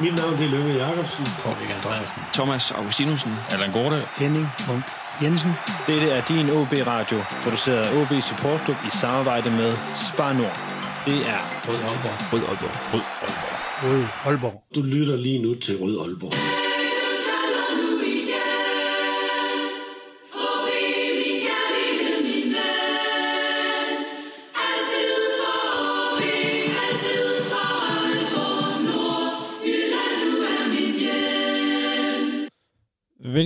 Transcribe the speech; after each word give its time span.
Mit 0.00 0.14
navn 0.16 0.36
det 0.38 0.44
er 0.46 0.50
Lønge 0.50 0.74
Jacobsen. 0.74 1.26
Paul 1.42 1.56
Andreasen. 1.76 2.22
Thomas 2.32 2.70
Augustinusen. 2.70 3.32
Allan 3.50 3.72
Gorte. 3.72 4.02
Henning 4.18 4.46
Munk 4.68 4.84
Jensen. 5.22 5.52
Dette 5.86 6.10
er 6.10 6.20
din 6.20 6.50
OB 6.50 6.72
Radio, 6.86 7.18
produceret 7.42 7.76
af 7.86 8.00
OB 8.00 8.12
Support 8.22 8.60
Club 8.64 8.76
i 8.86 8.90
samarbejde 8.90 9.50
med 9.50 9.76
Spar 9.94 10.32
Nord. 10.32 10.56
Det 11.06 11.18
er 11.34 11.40
Rød 11.68 11.74
Aalborg. 11.88 12.32
Rød 12.32 12.40
Aalborg. 12.50 12.94
Rød 12.94 13.00
Aalborg. 13.22 13.58
Rød 13.82 14.04
Aalborg. 14.26 14.62
Du 14.74 14.82
lytter 14.82 15.16
lige 15.16 15.42
nu 15.42 15.54
til 15.54 15.76
Rød 15.76 16.00
Aalborg. 16.00 16.47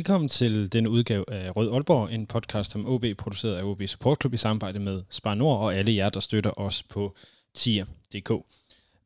Velkommen 0.03 0.29
til 0.29 0.73
den 0.73 0.87
udgave 0.87 1.25
af 1.33 1.57
Rød 1.57 1.73
Aalborg, 1.73 2.13
en 2.13 2.27
podcast 2.27 2.75
om 2.75 2.87
OB, 2.87 3.05
produceret 3.19 3.55
af 3.55 3.63
OB 3.63 3.83
Support 3.87 4.19
Club 4.21 4.35
i 4.35 4.37
samarbejde 4.37 4.79
med 4.79 5.03
Spar 5.11 5.35
Nord 5.35 5.61
og 5.61 5.75
alle 5.75 5.95
jer, 5.95 6.11
der 6.11 6.21
støtter 6.21 6.59
os 6.59 6.83
på 6.83 7.15
tier.dk. 7.55 8.33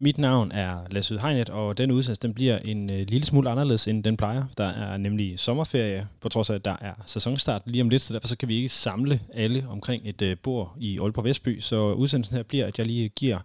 Mit 0.00 0.19
navn 0.19 0.52
er 0.52 0.88
Lasse 0.91 1.19
Hegnet, 1.19 1.50
og 1.50 1.78
den 1.78 1.91
udsendelse 1.91 2.22
den 2.22 2.34
bliver 2.34 2.59
en 2.59 2.91
øh, 2.91 3.06
lille 3.09 3.24
smule 3.24 3.50
anderledes, 3.50 3.88
end 3.88 4.05
den 4.05 4.16
plejer. 4.16 4.45
Der 4.59 4.64
er 4.64 4.96
nemlig 4.96 5.38
sommerferie, 5.38 6.09
på 6.20 6.28
trods 6.28 6.50
af, 6.50 6.55
at 6.55 6.64
der 6.64 6.77
er 6.80 6.95
sæsonstart 7.06 7.62
lige 7.66 7.83
om 7.83 7.88
lidt, 7.88 8.02
så 8.02 8.14
derfor 8.14 8.28
så 8.28 8.36
kan 8.36 8.48
vi 8.48 8.55
ikke 8.55 8.69
samle 8.69 9.20
alle 9.34 9.66
omkring 9.69 10.02
et 10.08 10.22
øh, 10.22 10.36
bord 10.42 10.77
i 10.80 10.98
Aalborg 10.98 11.24
Vestby. 11.24 11.60
Så 11.60 11.92
udsendelsen 11.92 12.36
her 12.36 12.42
bliver, 12.42 12.66
at 12.66 12.78
jeg 12.78 12.86
lige 12.86 13.08
giver 13.08 13.38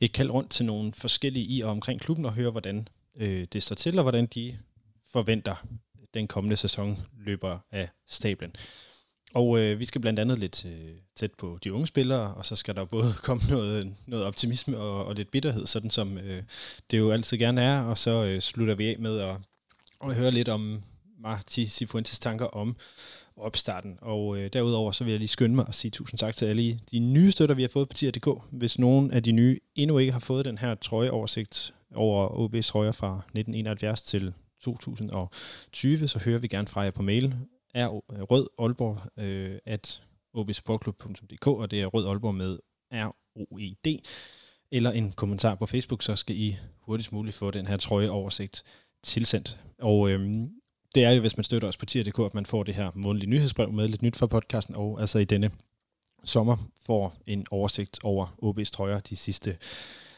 et 0.00 0.12
kald 0.12 0.30
rundt 0.30 0.50
til 0.50 0.66
nogle 0.66 0.92
forskellige 0.92 1.46
i 1.46 1.60
og 1.60 1.70
omkring 1.70 2.00
klubben 2.00 2.24
og 2.24 2.32
høre, 2.32 2.50
hvordan 2.50 2.88
øh, 3.16 3.46
det 3.52 3.62
står 3.62 3.76
til, 3.76 3.98
og 3.98 4.02
hvordan 4.02 4.26
de 4.26 4.58
forventer 5.12 5.66
den 6.14 6.26
kommende 6.26 6.56
sæson 6.56 6.98
løber 7.18 7.58
af 7.70 7.88
stablen. 8.08 8.52
Og 9.34 9.60
øh, 9.60 9.78
vi 9.78 9.84
skal 9.84 10.00
blandt 10.00 10.20
andet 10.20 10.38
lidt 10.38 10.64
øh, 10.64 10.98
tæt 11.16 11.30
på 11.38 11.58
de 11.64 11.72
unge 11.72 11.86
spillere, 11.86 12.34
og 12.34 12.46
så 12.46 12.56
skal 12.56 12.74
der 12.74 12.84
både 12.84 13.12
komme 13.26 13.42
noget, 13.48 13.94
noget 14.06 14.26
optimisme 14.26 14.78
og, 14.78 15.06
og 15.06 15.14
lidt 15.14 15.30
bitterhed, 15.30 15.66
sådan 15.66 15.90
som 15.90 16.18
øh, 16.18 16.42
det 16.90 16.98
jo 16.98 17.10
altid 17.10 17.38
gerne 17.38 17.62
er, 17.62 17.80
og 17.80 17.98
så 17.98 18.24
øh, 18.24 18.40
slutter 18.40 18.74
vi 18.74 18.86
af 18.86 18.96
med 18.98 19.18
at, 19.18 19.36
at 20.04 20.16
høre 20.16 20.30
lidt 20.30 20.48
om 20.48 20.82
Marti 21.18 21.66
Sifuentes 21.66 22.18
tanker 22.18 22.46
om 22.46 22.76
opstarten. 23.36 23.98
Og 24.00 24.38
øh, 24.38 24.50
derudover 24.52 24.92
så 24.92 25.04
vil 25.04 25.10
jeg 25.10 25.18
lige 25.18 25.28
skynde 25.28 25.54
mig 25.54 25.66
og 25.66 25.74
sige 25.74 25.90
tusind 25.90 26.18
tak 26.18 26.36
til 26.36 26.46
alle 26.46 26.80
de 26.90 26.98
nye 26.98 27.30
støtter, 27.30 27.54
vi 27.54 27.62
har 27.62 27.68
fået 27.68 27.88
på 27.88 27.94
TIR.dk. 27.94 28.28
Hvis 28.50 28.78
nogen 28.78 29.10
af 29.10 29.22
de 29.22 29.32
nye 29.32 29.58
endnu 29.74 29.98
ikke 29.98 30.12
har 30.12 30.20
fået 30.20 30.44
den 30.44 30.58
her 30.58 30.74
trøjeoversigt 30.74 31.74
over 31.94 32.28
OB's 32.28 32.68
trøjer 32.68 32.92
fra 32.92 33.16
1971 33.16 34.02
til 34.02 34.34
2020, 34.64 36.08
så 36.08 36.18
hører 36.18 36.38
vi 36.38 36.48
gerne 36.48 36.68
fra 36.68 36.80
jer 36.80 36.90
på 36.90 37.02
mail. 37.02 37.34
Er 37.74 37.88
rød 38.30 38.46
Aalborg 38.58 39.22
øh, 39.22 39.58
at 39.64 40.02
obsportklub.dk, 40.34 41.46
og 41.46 41.70
det 41.70 41.80
er 41.80 41.86
rød 41.86 42.06
Aalborg 42.06 42.34
med 42.34 42.58
R-O-E-D, 42.92 44.02
eller 44.72 44.90
en 44.90 45.12
kommentar 45.12 45.54
på 45.54 45.66
Facebook, 45.66 46.02
så 46.02 46.16
skal 46.16 46.36
I 46.36 46.56
hurtigst 46.80 47.12
muligt 47.12 47.36
få 47.36 47.50
den 47.50 47.66
her 47.66 47.76
trøjeoversigt 47.76 48.64
tilsendt. 49.02 49.60
Og 49.78 50.10
øhm, 50.10 50.50
det 50.94 51.04
er 51.04 51.10
jo, 51.10 51.20
hvis 51.20 51.36
man 51.36 51.44
støtter 51.44 51.68
os 51.68 51.76
på 51.76 51.86
tier.dk, 51.86 52.18
at 52.18 52.34
man 52.34 52.46
får 52.46 52.62
det 52.62 52.74
her 52.74 52.90
månedlige 52.94 53.30
nyhedsbrev 53.30 53.72
med 53.72 53.88
lidt 53.88 54.02
nyt 54.02 54.16
fra 54.16 54.26
podcasten, 54.26 54.74
og 54.74 55.00
altså 55.00 55.18
i 55.18 55.24
denne 55.24 55.50
sommer 56.24 56.56
får 56.86 57.16
en 57.26 57.46
oversigt 57.50 57.98
over 58.02 58.26
OB's 58.26 58.70
trøjer 58.70 59.00
de 59.00 59.16
sidste 59.16 59.56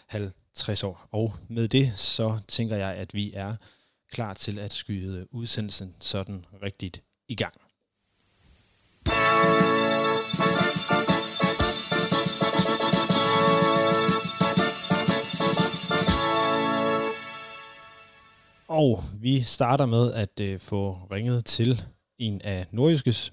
50 0.06 0.84
år. 0.84 1.08
Og 1.10 1.34
med 1.48 1.68
det, 1.68 1.92
så 1.98 2.38
tænker 2.48 2.76
jeg, 2.76 2.94
at 2.94 3.14
vi 3.14 3.32
er 3.34 3.56
klar 4.16 4.34
til 4.34 4.58
at 4.58 4.72
skyde 4.72 5.26
udsendelsen 5.30 5.94
sådan 6.00 6.44
rigtigt 6.62 7.02
i 7.28 7.34
gang. 7.34 7.54
Og 18.68 19.02
vi 19.20 19.42
starter 19.42 19.86
med 19.86 20.12
at 20.12 20.40
øh, 20.40 20.58
få 20.58 20.92
ringet 20.92 21.44
til 21.44 21.82
en 22.18 22.40
af 22.42 22.66
Nordjyskes 22.70 23.32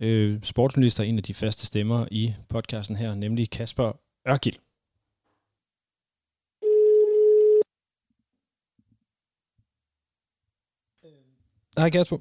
øh, 0.00 0.42
sportsjournalister, 0.42 1.04
en 1.04 1.16
af 1.18 1.22
de 1.22 1.34
faste 1.34 1.66
stemmer 1.66 2.06
i 2.10 2.34
podcasten 2.48 2.96
her, 2.96 3.14
nemlig 3.14 3.50
Kasper 3.50 3.92
Ørkild. 4.28 4.69
Hej 11.78 11.90
Kasper. 11.90 12.18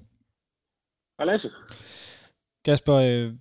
Hej 1.18 1.26
Lasse. 1.26 1.50
Kasper, 2.66 2.94
øh, 2.94 3.34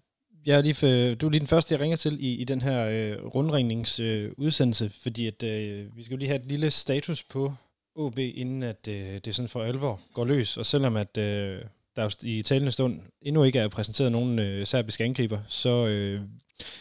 jeg 0.47 0.59
er 0.59 0.63
lige 0.63 0.75
for, 0.75 1.15
du 1.15 1.27
er 1.27 1.31
lige 1.31 1.41
den 1.41 1.47
første, 1.47 1.75
jeg 1.75 1.81
ringer 1.81 1.97
til 1.97 2.25
i, 2.25 2.35
i 2.35 2.45
den 2.45 2.63
her 2.63 2.89
øh, 2.89 3.27
rundringningsudsendelse, 3.27 4.85
øh, 4.85 4.91
fordi 4.91 5.27
at, 5.27 5.43
øh, 5.43 5.97
vi 5.97 6.03
skal 6.03 6.15
jo 6.15 6.19
lige 6.19 6.29
have 6.29 6.41
et 6.41 6.47
lille 6.47 6.71
status 6.71 7.23
på 7.23 7.53
OB, 7.95 8.19
inden 8.19 8.63
at 8.63 8.89
øh, 8.89 9.19
det 9.25 9.35
sådan 9.35 9.49
for 9.49 9.63
alvor 9.63 10.01
går 10.13 10.25
løs. 10.25 10.57
Og 10.57 10.67
selvom 10.67 10.97
at 10.97 11.19
øh, 11.19 11.63
der 11.97 12.17
i 12.23 12.43
talende 12.43 12.73
stund 12.73 13.01
endnu 13.23 13.45
ikke 13.45 13.59
er 13.59 13.69
præsenteret 13.69 14.13
nogen 14.13 14.39
øh, 14.39 14.67
serbiske 14.67 15.05
angriber, 15.05 15.39
så 15.49 15.87
øh, 15.87 16.21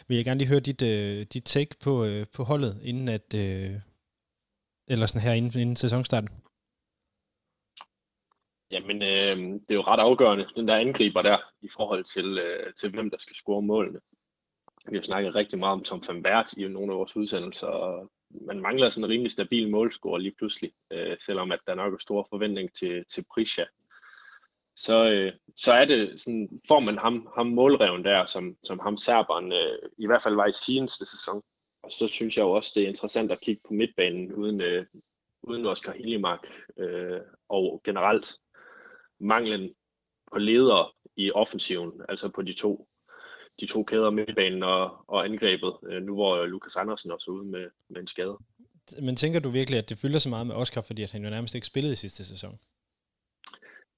vil 0.07 0.15
jeg 0.15 0.25
gerne 0.25 0.37
lige 0.37 0.47
høre 0.47 0.59
dit, 0.59 0.81
øh, 0.81 1.25
dit 1.33 1.43
take 1.43 1.75
på, 1.79 2.05
øh, 2.05 2.25
på 2.33 2.43
holdet, 2.43 2.79
inden 2.83 3.07
at, 3.07 3.33
øh, 3.35 3.71
eller 4.87 5.05
sådan 5.05 5.21
her 5.21 5.33
inden, 5.33 5.61
inden 5.61 5.75
sæsonstarten. 5.75 6.29
Jamen, 8.71 9.01
øh, 9.01 9.37
det 9.37 9.69
er 9.69 9.75
jo 9.75 9.81
ret 9.81 9.99
afgørende, 9.99 10.47
den 10.55 10.67
der 10.67 10.75
angriber 10.75 11.21
der, 11.21 11.37
i 11.61 11.69
forhold 11.77 12.03
til, 12.03 12.37
øh, 12.37 12.73
til 12.73 12.89
hvem 12.91 13.09
der 13.09 13.17
skal 13.17 13.35
score 13.35 13.61
målene. 13.61 13.99
Vi 14.89 14.97
har 14.97 15.03
snakket 15.03 15.35
rigtig 15.35 15.59
meget 15.59 15.73
om 15.73 15.83
Tom 15.83 16.03
van 16.07 16.23
Berg 16.23 16.57
i 16.57 16.67
nogle 16.67 16.93
af 16.93 16.97
vores 16.97 17.15
udsendelser, 17.15 17.67
og 17.67 18.11
man 18.29 18.59
mangler 18.59 18.89
sådan 18.89 19.03
en 19.03 19.09
rimelig 19.09 19.31
stabil 19.31 19.69
målscore 19.69 20.21
lige 20.21 20.35
pludselig, 20.37 20.71
øh, 20.91 21.17
selvom 21.19 21.51
at 21.51 21.59
der 21.67 21.75
nok 21.75 21.93
er 21.93 21.97
stor 21.97 22.27
forventning 22.29 22.73
til, 22.73 23.05
til 23.09 23.25
Prisha. 23.33 23.63
Så, 24.75 25.09
øh, 25.09 25.33
så 25.55 25.73
er 25.73 25.85
det 25.85 26.19
sådan, 26.21 26.61
får 26.67 26.79
man 26.79 26.97
ham, 26.97 27.27
ham 27.35 27.47
målreven 27.47 28.05
der, 28.05 28.25
som, 28.25 28.57
som 28.63 28.79
ham 28.79 28.97
serberen 28.97 29.51
øh, 29.53 29.89
i 29.97 30.05
hvert 30.05 30.21
fald 30.21 30.35
var 30.35 30.47
i 30.47 30.53
seneste 30.53 31.05
sæson. 31.05 31.41
Og 31.83 31.91
så 31.91 32.07
synes 32.07 32.37
jeg 32.37 32.43
jo 32.43 32.51
også, 32.51 32.71
det 32.75 32.83
er 32.83 32.87
interessant 32.87 33.31
at 33.31 33.41
kigge 33.41 33.61
på 33.67 33.73
midtbanen 33.73 34.33
uden, 34.33 34.61
øh, 34.61 34.85
uden 35.43 35.65
Oscar 35.65 35.93
Hiljemark 35.93 36.47
øh, 36.77 37.19
og 37.49 37.81
generelt 37.85 38.35
manglen 39.19 39.73
på 40.31 40.37
ledere 40.39 40.91
i 41.15 41.31
offensiven, 41.31 41.91
altså 42.09 42.29
på 42.29 42.41
de 42.41 42.53
to, 42.53 42.87
de 43.59 43.65
to 43.65 43.83
kæder 43.83 44.09
midtbanen 44.09 44.63
og, 44.63 45.05
og 45.07 45.25
angrebet, 45.25 45.73
øh, 45.89 46.01
nu 46.01 46.13
hvor 46.13 46.45
Lukas 46.45 46.75
Andersen 46.75 47.11
også 47.11 47.31
er 47.31 47.35
ude 47.35 47.45
med, 47.45 47.67
med 47.89 48.01
en 48.01 48.07
skade. 48.07 48.37
Men 49.01 49.15
tænker 49.15 49.39
du 49.39 49.49
virkelig, 49.49 49.79
at 49.79 49.89
det 49.89 49.99
fylder 50.01 50.19
så 50.19 50.29
meget 50.29 50.47
med 50.47 50.55
Oscar, 50.55 50.81
fordi 50.87 51.03
at 51.03 51.11
han 51.11 51.23
jo 51.23 51.29
nærmest 51.29 51.55
ikke 51.55 51.67
spillede 51.67 51.93
i 51.93 51.95
sidste 51.95 52.25
sæson? 52.25 52.59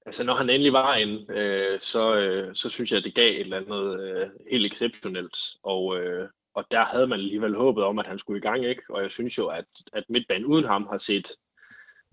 Altså 0.06 0.24
når 0.24 0.34
han 0.34 0.50
endelig 0.50 0.72
var 0.72 0.96
ind, 0.96 1.30
øh, 1.30 1.80
så, 1.80 2.14
øh, 2.18 2.54
så 2.54 2.70
synes 2.70 2.90
jeg, 2.90 2.98
at 2.98 3.04
det 3.04 3.14
gav 3.14 3.30
et 3.30 3.40
eller 3.40 3.56
andet 3.56 4.00
øh, 4.00 4.30
helt 4.50 4.66
exceptionelt, 4.66 5.36
og, 5.62 5.96
øh, 5.96 6.28
og 6.54 6.64
der 6.70 6.84
havde 6.84 7.06
man 7.06 7.18
alligevel 7.18 7.56
håbet 7.56 7.84
om, 7.84 7.98
at 7.98 8.06
han 8.06 8.18
skulle 8.18 8.38
i 8.38 8.48
gang, 8.48 8.64
ikke? 8.66 8.82
Og 8.90 9.02
jeg 9.02 9.10
synes 9.10 9.38
jo, 9.38 9.46
at, 9.46 9.64
at 9.92 10.04
midtbanen 10.08 10.44
uden 10.44 10.64
ham 10.64 10.86
har 10.90 10.98
set, 10.98 11.28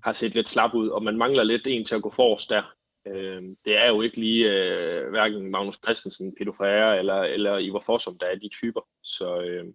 har 0.03 0.13
set 0.13 0.35
lidt 0.35 0.49
slap 0.49 0.73
ud, 0.73 0.89
og 0.89 1.03
man 1.03 1.17
mangler 1.17 1.43
lidt 1.43 1.67
en 1.67 1.85
til 1.85 1.95
at 1.95 2.01
gå 2.01 2.11
forrest 2.11 2.49
der. 2.49 2.63
Øh, 3.07 3.43
det 3.65 3.77
er 3.77 3.87
jo 3.87 4.01
ikke 4.01 4.19
lige 4.19 4.51
øh, 4.51 5.09
hverken 5.09 5.51
Magnus 5.51 5.79
Christensen, 5.83 6.35
Peter 6.35 6.51
Ferreira 6.57 6.95
eller, 6.95 7.21
eller 7.21 7.57
Ivar 7.57 7.79
Forsum, 7.79 8.17
der 8.17 8.25
er 8.25 8.35
de 8.35 8.49
typer. 8.49 8.81
Så, 9.03 9.41
øh, 9.41 9.65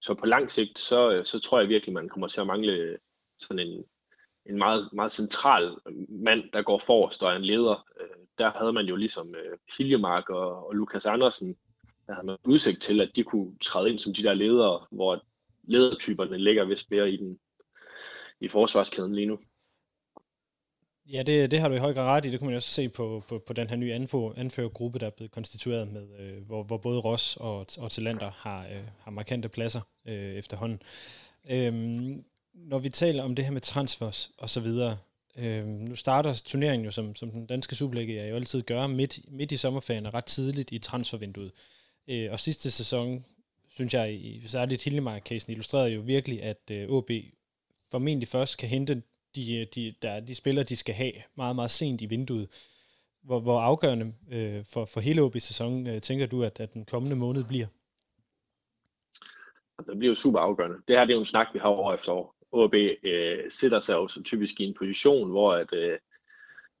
så 0.00 0.14
på 0.14 0.26
lang 0.26 0.50
sigt, 0.50 0.78
så, 0.78 1.12
øh, 1.12 1.24
så 1.24 1.40
tror 1.40 1.60
jeg 1.60 1.68
virkelig, 1.68 1.94
man 1.94 2.08
kommer 2.08 2.28
til 2.28 2.40
at 2.40 2.46
mangle 2.46 2.72
øh, 2.72 2.98
sådan 3.38 3.68
en, 3.68 3.84
en 4.46 4.58
meget, 4.58 4.88
meget 4.92 5.12
central 5.12 5.76
øh, 5.88 5.94
mand, 6.08 6.42
der 6.52 6.62
går 6.62 6.78
forrest 6.78 7.22
og 7.22 7.32
er 7.32 7.36
en 7.36 7.44
leder. 7.44 7.86
Øh, 8.00 8.26
der 8.38 8.50
havde 8.58 8.72
man 8.72 8.86
jo 8.86 8.96
ligesom 8.96 9.34
øh, 9.34 9.58
Hiljemark 9.78 10.30
og, 10.30 10.66
og 10.66 10.74
Lukas 10.74 11.06
Andersen, 11.06 11.56
der 12.06 12.14
havde 12.14 12.26
man 12.26 12.36
udsigt 12.44 12.82
til, 12.82 13.00
at 13.00 13.10
de 13.16 13.24
kunne 13.24 13.58
træde 13.58 13.90
ind 13.90 13.98
som 13.98 14.14
de 14.14 14.22
der 14.22 14.34
ledere, 14.34 14.86
hvor 14.90 15.24
ledertyperne 15.62 16.38
ligger 16.38 16.64
vist 16.64 16.90
mere 16.90 17.10
i 17.10 17.16
den 17.16 17.38
i 18.40 18.48
forsvarskæden 18.48 19.14
lige 19.14 19.26
nu. 19.26 19.38
Ja, 21.12 21.22
det, 21.22 21.50
det 21.50 21.60
har 21.60 21.68
du 21.68 21.74
i 21.74 21.78
høj 21.78 21.92
grad 21.94 22.06
ret 22.06 22.24
i. 22.24 22.30
Det 22.30 22.38
kunne 22.38 22.46
man 22.46 22.56
også 22.56 22.68
se 22.68 22.88
på, 22.88 23.24
på, 23.28 23.38
på 23.38 23.52
den 23.52 23.68
her 23.68 23.76
nye 23.76 23.92
anfor, 23.92 24.34
anførergruppe, 24.36 24.98
der 24.98 25.06
er 25.06 25.10
blevet 25.10 25.30
konstitueret 25.30 25.88
med, 25.88 26.06
øh, 26.18 26.46
hvor, 26.46 26.62
hvor 26.62 26.76
både 26.76 27.00
Ross 27.00 27.36
og, 27.36 27.66
og 27.78 27.90
Talander 27.92 28.30
har, 28.30 28.66
øh, 28.66 28.82
har 29.00 29.10
markante 29.10 29.48
pladser 29.48 29.80
øh, 30.06 30.34
efterhånden. 30.34 30.82
Øhm, 31.50 32.24
når 32.54 32.78
vi 32.78 32.88
taler 32.88 33.22
om 33.22 33.34
det 33.34 33.44
her 33.44 33.52
med 33.52 33.60
transfers 33.60 34.30
og 34.38 34.50
så 34.50 34.60
videre, 34.60 34.98
øh, 35.36 35.66
nu 35.66 35.94
starter 35.94 36.42
turneringen 36.44 36.84
jo, 36.84 36.90
som, 36.90 37.14
som 37.14 37.30
den 37.30 37.46
danske 37.46 37.74
Superliga 37.74 38.28
jo 38.28 38.34
altid 38.34 38.62
gør, 38.62 38.86
midt, 38.86 39.20
midt 39.28 39.52
i 39.52 39.56
sommerferien 39.56 40.06
og 40.06 40.14
ret 40.14 40.24
tidligt 40.24 40.72
i 40.72 40.78
transfervinduet. 40.78 41.52
Øh, 42.08 42.32
og 42.32 42.40
sidste 42.40 42.70
sæson, 42.70 43.24
synes 43.68 43.94
jeg, 43.94 44.14
i 44.14 44.42
særligt 44.46 44.82
Hildemark-casen 44.82 45.52
illustrerede 45.52 45.90
jo 45.90 46.00
virkelig, 46.00 46.42
at 46.42 46.70
øh, 46.70 46.88
OB 46.88 47.10
formentlig 47.90 48.28
først 48.28 48.58
kan 48.58 48.68
hente 48.68 49.02
de, 49.34 49.60
øh, 49.60 49.66
de, 49.74 49.94
der, 50.02 50.20
de 50.20 50.34
spillere, 50.34 50.64
de 50.64 50.76
skal 50.76 50.94
have 50.94 51.12
meget, 51.36 51.56
meget 51.56 51.70
sent 51.70 52.00
i 52.00 52.06
vinduet. 52.06 52.48
Hvor, 53.22 53.40
hvor 53.40 53.60
afgørende 53.60 54.14
øh, 54.32 54.64
for, 54.72 54.84
for 54.84 55.00
hele 55.00 55.22
OB-sæsonen 55.22 55.86
øh, 55.86 56.00
tænker 56.00 56.26
du, 56.26 56.42
at, 56.42 56.60
at 56.60 56.74
den 56.74 56.84
kommende 56.84 57.16
måned 57.16 57.44
bliver? 57.44 57.66
Det 59.86 59.98
bliver 59.98 60.12
jo 60.12 60.14
super 60.14 60.38
afgørende. 60.38 60.76
Det 60.88 60.98
her 60.98 61.04
det 61.04 61.12
er 61.12 61.16
jo 61.16 61.20
en 61.20 61.26
snak, 61.26 61.46
vi 61.52 61.58
har 61.58 61.68
år 61.68 61.94
efter 61.94 62.12
år. 62.12 62.34
OB 62.52 62.74
øh, 63.02 63.50
sætter 63.50 63.80
sig 63.80 63.94
jo 63.94 64.08
så 64.08 64.22
typisk 64.22 64.60
i 64.60 64.64
en 64.64 64.74
position, 64.78 65.30
hvor, 65.30 65.52
at, 65.52 65.72
øh, 65.72 65.98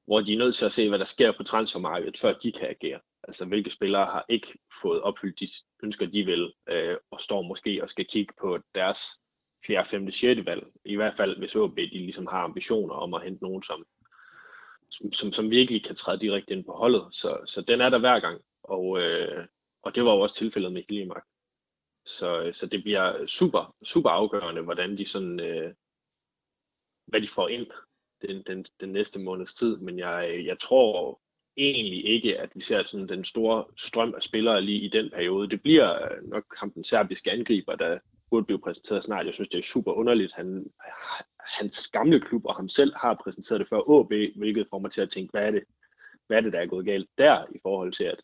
hvor 0.06 0.20
de 0.20 0.34
er 0.34 0.38
nødt 0.38 0.54
til 0.54 0.66
at 0.66 0.72
se, 0.72 0.88
hvad 0.88 0.98
der 0.98 1.04
sker 1.04 1.32
på 1.36 1.42
transfermarkedet, 1.42 2.18
før 2.18 2.32
de 2.32 2.52
kan 2.52 2.68
agere. 2.68 3.00
Altså 3.28 3.44
hvilke 3.44 3.70
spillere 3.70 4.04
har 4.04 4.24
ikke 4.28 4.58
fået 4.82 5.02
opfyldt 5.02 5.40
de 5.40 5.48
ønsker, 5.82 6.06
de 6.06 6.24
vil, 6.24 6.52
øh, 6.68 6.96
og 7.10 7.20
står 7.20 7.42
måske 7.42 7.82
og 7.82 7.90
skal 7.90 8.06
kigge 8.06 8.34
på 8.40 8.58
deres 8.74 9.00
4., 9.66 9.84
5., 9.84 10.10
6. 10.10 10.46
valg. 10.46 10.66
I 10.84 10.96
hvert 10.96 11.16
fald, 11.16 11.38
hvis 11.38 11.56
OB 11.56 11.76
de 11.76 11.98
ligesom 11.98 12.26
har 12.26 12.38
ambitioner 12.38 12.94
om 12.94 13.14
at 13.14 13.22
hente 13.22 13.42
nogen, 13.42 13.62
som, 13.62 13.84
som, 14.90 15.12
som, 15.12 15.32
som 15.32 15.50
virkelig 15.50 15.84
kan 15.84 15.94
træde 15.94 16.20
direkte 16.20 16.52
ind 16.52 16.64
på 16.64 16.72
holdet. 16.72 17.06
Så, 17.10 17.38
så 17.46 17.62
den 17.62 17.80
er 17.80 17.88
der 17.88 17.98
hver 17.98 18.20
gang, 18.20 18.40
og, 18.62 18.98
øh, 19.02 19.46
og 19.82 19.94
det 19.94 20.04
var 20.04 20.14
jo 20.14 20.20
også 20.20 20.36
tilfældet 20.36 20.72
med 20.72 20.82
Hillemark. 20.88 21.24
Så, 22.06 22.50
så 22.54 22.66
det 22.66 22.82
bliver 22.82 23.26
super, 23.26 23.76
super 23.84 24.10
afgørende, 24.10 24.62
hvordan 24.62 24.98
de 24.98 25.06
sådan, 25.06 25.40
øh, 25.40 25.74
hvad 27.06 27.20
de 27.20 27.28
får 27.28 27.48
ind 27.48 27.66
den, 28.22 28.42
den, 28.42 28.64
den 28.80 28.92
næste 28.92 29.20
måneds 29.20 29.54
tid. 29.54 29.76
Men 29.76 29.98
jeg, 29.98 30.42
jeg 30.44 30.58
tror 30.58 31.20
egentlig 31.56 32.06
ikke, 32.06 32.38
at 32.38 32.50
vi 32.54 32.60
ser 32.60 32.84
sådan 32.84 33.08
den 33.08 33.24
store 33.24 33.64
strøm 33.76 34.14
af 34.14 34.22
spillere 34.22 34.62
lige 34.62 34.80
i 34.80 34.88
den 34.88 35.10
periode. 35.10 35.50
Det 35.50 35.62
bliver 35.62 36.20
nok 36.22 36.44
ham 36.56 36.72
den 36.72 36.84
serbiske 36.84 37.30
angriber, 37.30 37.76
der 37.76 37.98
burde 38.30 38.46
blive 38.46 38.58
præsenteret 38.58 39.04
snart. 39.04 39.26
Jeg 39.26 39.34
synes, 39.34 39.48
det 39.48 39.58
er 39.58 39.62
super 39.62 39.92
underligt. 39.92 40.32
Han, 40.32 40.66
hans 41.38 41.88
gamle 41.88 42.20
klub 42.20 42.44
og 42.44 42.54
ham 42.54 42.68
selv 42.68 42.92
har 42.96 43.20
præsenteret 43.24 43.60
det 43.60 43.68
før 43.68 44.00
AB, 44.00 44.12
hvilket 44.36 44.66
får 44.70 44.78
mig 44.78 44.90
til 44.90 45.00
at 45.00 45.10
tænke, 45.10 45.30
hvad 45.30 45.42
er 45.42 45.50
det, 45.50 45.62
hvad 46.26 46.36
er 46.36 46.40
det 46.40 46.52
der 46.52 46.60
er 46.60 46.66
gået 46.66 46.86
galt 46.86 47.08
der 47.18 47.44
i 47.54 47.58
forhold 47.62 47.92
til, 47.92 48.04
at 48.04 48.20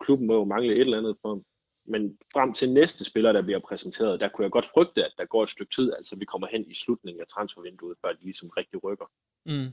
klubben 0.00 0.26
må 0.26 0.34
jo 0.34 0.44
mangle 0.44 0.74
et 0.74 0.80
eller 0.80 0.98
andet 0.98 1.16
for 1.22 1.28
ham. 1.28 1.44
Men 1.86 2.18
frem 2.32 2.52
til 2.52 2.72
næste 2.72 3.04
spiller, 3.04 3.32
der 3.32 3.42
bliver 3.42 3.58
præsenteret, 3.68 4.20
der 4.20 4.28
kunne 4.28 4.44
jeg 4.44 4.50
godt 4.50 4.70
frygte, 4.74 5.04
at 5.04 5.12
der 5.18 5.24
går 5.24 5.42
et 5.42 5.50
stykke 5.50 5.74
tid, 5.74 5.92
altså 5.98 6.16
vi 6.16 6.24
kommer 6.24 6.48
hen 6.52 6.70
i 6.70 6.74
slutningen 6.74 7.20
af 7.20 7.26
transfervinduet, 7.26 7.96
før 8.04 8.12
de 8.12 8.22
ligesom 8.22 8.48
rigtig 8.56 8.84
rykker. 8.84 9.06
Mm. 9.46 9.72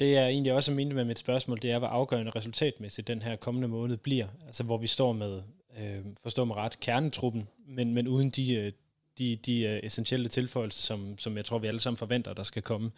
Det 0.00 0.16
er 0.16 0.26
egentlig 0.26 0.52
også 0.52 0.72
mente 0.72 0.96
med 0.96 1.04
mit 1.04 1.18
spørgsmål, 1.18 1.58
det 1.62 1.70
er, 1.70 1.78
hvor 1.78 1.88
afgørende 1.88 2.32
resultatmæssigt 2.36 3.08
den 3.08 3.22
her 3.22 3.36
kommende 3.36 3.68
måned 3.68 3.96
bliver. 3.96 4.26
Altså 4.46 4.64
hvor 4.64 4.78
vi 4.78 4.86
står 4.86 5.12
med, 5.12 5.42
øh, 5.78 6.06
forstår 6.22 6.44
mig 6.44 6.56
ret, 6.56 6.80
kernetruppen, 6.80 7.48
men, 7.66 7.94
men 7.94 8.08
uden 8.08 8.30
de, 8.30 8.54
øh, 8.54 8.72
de, 9.18 9.36
de 9.36 9.62
øh, 9.62 9.80
essentielle 9.82 10.28
tilføjelser, 10.28 10.82
som, 10.82 11.18
som 11.18 11.36
jeg 11.36 11.44
tror, 11.44 11.58
vi 11.58 11.66
alle 11.66 11.80
sammen 11.80 11.98
forventer, 11.98 12.34
der 12.34 12.42
skal 12.42 12.62
komme. 12.62 12.90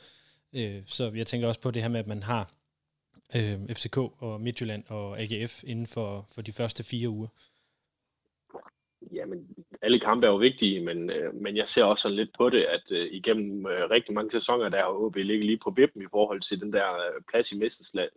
Uh, 0.53 0.83
så 0.87 1.13
jeg 1.15 1.27
tænker 1.27 1.49
også 1.49 1.61
på 1.61 1.71
det 1.71 1.83
her 1.83 1.89
med, 1.89 2.01
at 2.01 2.07
man 2.07 2.23
har 2.23 2.53
øh, 3.37 3.63
uh, 3.63 3.69
FCK 3.69 3.97
og 3.97 4.41
Midtjylland 4.41 4.85
og 4.89 5.21
AGF 5.21 5.65
inden 5.67 5.87
for, 5.87 6.27
for 6.35 6.43
de 6.43 6.53
første 6.53 6.85
fire 6.85 7.09
uger. 7.09 7.29
Jamen, 9.13 9.39
alle 9.83 10.01
kampe 10.01 10.27
er 10.27 10.31
jo 10.31 10.37
vigtige, 10.37 10.85
men, 10.85 11.11
men 11.43 11.57
jeg 11.57 11.69
ser 11.69 11.85
også 11.85 12.03
sådan 12.03 12.17
lidt 12.17 12.31
på 12.39 12.51
det, 12.51 12.63
at 12.63 12.83
uh, 12.91 13.07
igennem 13.13 13.65
rigtig 13.67 14.15
mange 14.15 14.33
sæsoner, 14.33 14.69
der 14.69 14.79
har 14.79 14.89
OB 14.89 15.17
ligget 15.17 15.47
lige 15.47 15.61
på 15.65 15.71
vippen 15.77 16.03
i 16.03 16.11
forhold 16.11 16.41
til 16.41 16.61
den 16.61 16.73
der 16.73 16.89
plads 17.31 17.53
i 17.53 17.57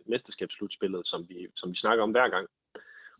mesterskabsslutspillet, 0.06 1.08
som 1.08 1.26
vi, 1.28 1.46
som 1.56 1.70
vi 1.70 1.76
snakker 1.76 2.04
om 2.04 2.10
hver 2.10 2.28
gang. 2.28 2.48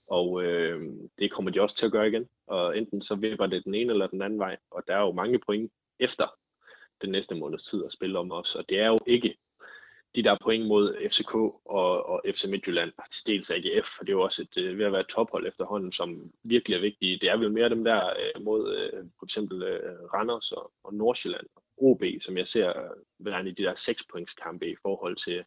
Og 0.06 0.42
øh, 0.44 0.80
det 1.18 1.32
kommer 1.32 1.50
de 1.50 1.60
også 1.60 1.76
til 1.76 1.86
at 1.86 1.92
gøre 1.92 2.08
igen. 2.08 2.28
Og 2.46 2.78
enten 2.78 3.02
så 3.02 3.14
vipper 3.14 3.46
det 3.46 3.64
den 3.64 3.74
ene 3.74 3.92
eller 3.92 4.06
den 4.06 4.22
anden 4.22 4.38
vej. 4.38 4.56
Og 4.70 4.82
der 4.88 4.94
er 4.96 5.00
jo 5.00 5.12
mange 5.12 5.38
point 5.46 5.72
efter 5.98 6.26
den 7.02 7.10
næste 7.10 7.34
måneds 7.34 7.64
tid 7.64 7.84
at 7.84 7.92
spille 7.92 8.18
om 8.18 8.32
os. 8.32 8.54
Og 8.54 8.64
det 8.68 8.78
er 8.78 8.86
jo 8.86 8.98
ikke 9.06 9.36
de 10.14 10.22
der 10.22 10.36
point 10.42 10.66
mod 10.66 10.94
FCK 11.10 11.34
og, 11.34 12.06
og 12.06 12.22
FC 12.34 12.44
Midtjylland, 12.44 12.92
til 13.10 13.26
dels 13.26 13.50
AGF, 13.50 13.88
for 13.96 14.04
det 14.04 14.12
er 14.12 14.16
jo 14.16 14.22
også 14.22 14.42
et, 14.42 14.56
øh, 14.56 14.78
ved 14.78 14.84
at 14.84 14.92
være 14.92 15.00
et 15.00 15.06
tophold 15.06 15.46
efterhånden, 15.46 15.92
som 15.92 16.32
virkelig 16.42 16.76
er 16.76 16.80
vigtige. 16.80 17.18
Det 17.20 17.28
er 17.28 17.36
vel 17.36 17.52
mere 17.52 17.68
dem 17.68 17.84
der 17.84 18.06
øh, 18.06 18.44
mod 18.44 18.76
øh, 18.76 19.04
for 19.18 19.26
eksempel 19.26 19.62
øh, 19.62 20.00
Randers 20.14 20.52
og, 20.52 20.72
og 20.84 20.94
Nordsjælland, 20.94 21.46
og 21.56 21.62
OB, 21.76 22.02
som 22.20 22.36
jeg 22.36 22.46
ser 22.46 22.68
øh, 22.68 22.90
være 23.18 23.48
i 23.48 23.50
de 23.50 23.62
der 23.62 23.74
6 23.74 24.06
points 24.12 24.34
kampe 24.34 24.70
i 24.70 24.76
forhold 24.82 25.16
til, 25.16 25.44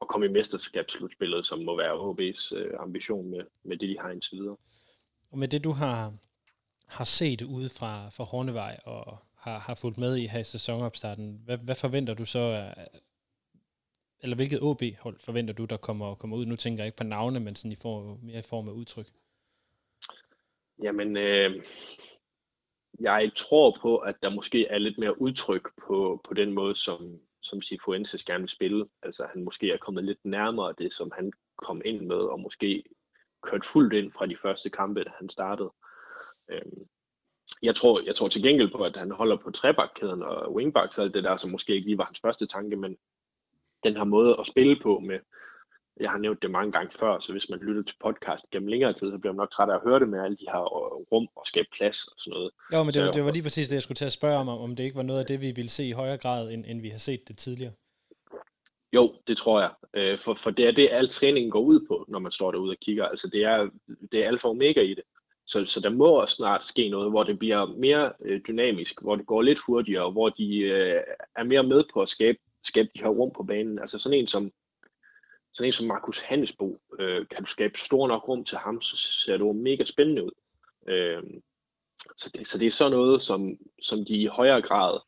at 0.00 0.08
komme 0.08 0.26
i 0.26 0.32
mesterskabsslutspillet, 0.32 1.46
som 1.46 1.58
må 1.58 1.76
være 1.76 1.94
HB's 2.04 2.56
øh, 2.56 2.74
ambition 2.78 3.30
med, 3.30 3.44
med 3.64 3.76
det, 3.76 3.88
de 3.88 3.98
har 3.98 4.10
indtil 4.10 4.38
videre. 4.38 4.56
Og 5.34 5.38
med 5.38 5.48
det, 5.48 5.64
du 5.64 5.70
har, 5.70 6.12
har 6.88 7.04
set 7.04 7.42
ude 7.42 7.68
fra, 7.78 8.08
fra 8.08 8.24
Hornevej 8.24 8.78
og 8.84 9.18
har, 9.36 9.58
har 9.58 9.78
fulgt 9.82 9.98
med 9.98 10.16
i 10.16 10.26
her 10.26 10.40
i 10.40 10.44
sæsonopstarten, 10.44 11.42
hvad, 11.44 11.58
hvad 11.58 11.74
forventer 11.74 12.14
du 12.14 12.24
så, 12.24 12.38
øh, 12.38 12.86
eller 14.22 14.36
hvilket 14.36 14.62
OB-hold 14.62 15.16
forventer 15.24 15.54
du, 15.54 15.64
der 15.64 15.76
kommer, 15.76 16.14
kommer 16.14 16.36
ud? 16.36 16.46
Nu 16.46 16.56
tænker 16.56 16.82
jeg 16.82 16.86
ikke 16.86 16.96
på 16.96 17.04
navne, 17.04 17.40
men 17.40 17.56
sådan 17.56 17.72
i 17.72 17.82
form, 17.82 18.18
mere 18.22 18.38
i 18.38 18.50
form 18.50 18.68
af 18.68 18.72
udtryk. 18.72 19.06
Jamen, 20.82 21.16
øh, 21.16 21.62
jeg 23.00 23.30
tror 23.36 23.78
på, 23.82 23.98
at 23.98 24.14
der 24.22 24.30
måske 24.30 24.66
er 24.66 24.78
lidt 24.78 24.98
mere 24.98 25.20
udtryk 25.20 25.68
på, 25.86 26.20
på 26.24 26.34
den 26.34 26.52
måde, 26.52 26.76
som, 26.76 27.20
som 27.42 27.62
Sifuentes 27.62 28.24
gerne 28.24 28.42
vil 28.42 28.48
spille. 28.48 28.86
Altså 29.02 29.26
han 29.32 29.44
måske 29.44 29.72
er 29.72 29.78
kommet 29.78 30.04
lidt 30.04 30.24
nærmere 30.24 30.74
det, 30.78 30.92
som 30.92 31.10
han 31.14 31.32
kom 31.56 31.82
ind 31.84 32.00
med, 32.00 32.16
og 32.16 32.40
måske 32.40 32.84
kørt 33.50 33.66
fuldt 33.66 33.92
ind 33.92 34.12
fra 34.12 34.26
de 34.26 34.36
første 34.42 34.70
kampe, 34.70 35.04
da 35.04 35.10
han 35.18 35.28
startede. 35.28 35.70
Øhm, 36.50 36.86
jeg 37.62 37.74
tror, 37.76 38.02
jeg 38.06 38.14
tror 38.14 38.28
til 38.28 38.42
gengæld 38.42 38.72
på, 38.72 38.78
at 38.84 38.96
han 38.96 39.10
holder 39.10 39.36
på 39.36 39.50
trebakkæden 39.50 40.22
og 40.22 40.54
wingbacks 40.54 40.98
og 40.98 41.04
alt 41.04 41.14
det 41.14 41.24
der, 41.24 41.36
som 41.36 41.50
måske 41.50 41.74
ikke 41.74 41.86
lige 41.86 41.98
var 41.98 42.04
hans 42.04 42.20
første 42.20 42.46
tanke, 42.46 42.76
men 42.76 42.96
den 43.84 43.96
her 43.96 44.04
måde 44.04 44.36
at 44.40 44.46
spille 44.46 44.76
på 44.82 44.98
med, 44.98 45.18
jeg 46.00 46.10
har 46.10 46.18
nævnt 46.18 46.42
det 46.42 46.50
mange 46.50 46.72
gange 46.72 46.92
før, 47.00 47.20
så 47.20 47.32
hvis 47.32 47.50
man 47.50 47.58
lytter 47.58 47.82
til 47.82 47.96
podcast 48.04 48.44
gennem 48.52 48.68
længere 48.68 48.92
tid, 48.92 49.10
så 49.10 49.18
bliver 49.18 49.32
man 49.32 49.42
nok 49.42 49.50
træt 49.50 49.70
af 49.70 49.74
at 49.74 49.80
høre 49.86 50.00
det 50.00 50.08
med 50.08 50.20
alle 50.24 50.36
de 50.36 50.46
her 50.52 50.62
øh, 50.78 50.92
rum 51.12 51.28
og 51.36 51.46
skabe 51.46 51.68
plads 51.76 51.98
og 52.04 52.16
sådan 52.18 52.32
noget. 52.34 52.50
Jo, 52.72 52.82
men 52.82 52.94
det, 52.94 53.02
var, 53.02 53.12
det 53.12 53.24
var 53.24 53.32
lige 53.32 53.42
præcis 53.42 53.68
det, 53.68 53.74
jeg 53.74 53.82
skulle 53.82 54.00
til 54.02 54.10
at 54.12 54.18
spørge 54.20 54.38
om, 54.38 54.48
om 54.48 54.76
det 54.76 54.84
ikke 54.84 54.96
var 54.96 55.08
noget 55.10 55.20
af 55.20 55.26
det, 55.26 55.40
vi 55.40 55.52
ville 55.56 55.70
se 55.70 55.84
i 55.84 55.98
højere 56.00 56.18
grad, 56.18 56.52
end, 56.52 56.64
end 56.66 56.80
vi 56.80 56.88
har 56.88 56.98
set 56.98 57.28
det 57.28 57.38
tidligere. 57.38 57.72
Jo, 58.94 59.14
det 59.28 59.36
tror 59.36 59.60
jeg. 59.60 59.70
Øh, 59.94 60.18
for, 60.18 60.34
for 60.34 60.50
det 60.50 60.66
er 60.66 60.72
det, 60.72 60.88
al 60.92 61.08
træningen 61.08 61.50
går 61.50 61.60
ud 61.60 61.86
på, 61.88 62.04
når 62.08 62.18
man 62.18 62.32
står 62.32 62.50
derude 62.50 62.70
og 62.70 62.76
kigger. 62.80 63.04
Altså 63.04 63.28
det 63.28 63.44
er, 63.44 63.70
det 64.12 64.24
er 64.24 64.28
alfa 64.28 64.48
og 64.48 64.50
omega 64.50 64.80
i 64.80 64.94
det. 64.94 65.04
Så, 65.46 65.64
så 65.66 65.80
der 65.80 65.90
må 65.90 66.06
også 66.06 66.34
snart 66.34 66.64
ske 66.64 66.88
noget, 66.88 67.10
hvor 67.10 67.22
det 67.22 67.38
bliver 67.38 67.66
mere 67.66 68.12
øh, 68.24 68.40
dynamisk, 68.48 69.02
hvor 69.02 69.16
det 69.16 69.26
går 69.26 69.42
lidt 69.42 69.58
hurtigere, 69.58 70.10
hvor 70.10 70.28
de 70.28 70.58
øh, 70.58 71.00
er 71.36 71.42
mere 71.42 71.62
med 71.62 71.84
på 71.92 72.02
at 72.02 72.08
skabe, 72.08 72.38
skabe 72.64 72.88
de 72.94 73.00
her 73.00 73.08
rum 73.08 73.32
på 73.36 73.42
banen. 73.42 73.78
Altså 73.78 73.98
sådan 73.98 74.18
en 74.18 74.26
som 74.26 74.52
sådan 75.52 75.68
en 75.68 75.72
som 75.72 75.86
Markus 75.86 76.20
Hannesbo, 76.20 76.80
øh, 76.98 77.26
kan 77.28 77.44
du 77.44 77.50
skabe 77.50 77.78
stor 77.78 78.08
nok 78.08 78.28
rum 78.28 78.44
til 78.44 78.58
ham, 78.58 78.82
så 78.82 78.96
ser 78.96 79.32
det 79.32 79.40
jo 79.40 79.52
mega 79.52 79.84
spændende 79.84 80.24
ud. 80.24 80.30
Øh, 80.88 81.22
så, 82.16 82.30
det, 82.34 82.46
så 82.46 82.58
det 82.58 82.66
er 82.66 82.70
sådan 82.70 82.92
noget, 82.92 83.22
som, 83.22 83.56
som 83.82 84.04
de 84.04 84.14
i 84.14 84.26
højere 84.26 84.62
grad 84.62 85.00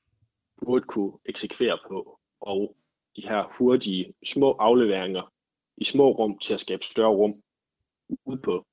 burde 0.65 0.85
kunne 0.85 1.13
eksekvere 1.25 1.79
på, 1.89 2.21
og 2.41 2.77
de 3.17 3.29
her 3.29 3.57
hurtige 3.59 4.15
små 4.25 4.53
afleveringer 4.53 5.33
i 5.77 5.85
små 5.85 6.11
rum 6.11 6.39
til 6.39 6.55
at 6.55 6.61
skabe 6.61 6.85
større 6.85 7.15
rum 7.15 7.43
ude 8.25 8.41
på 8.43 8.67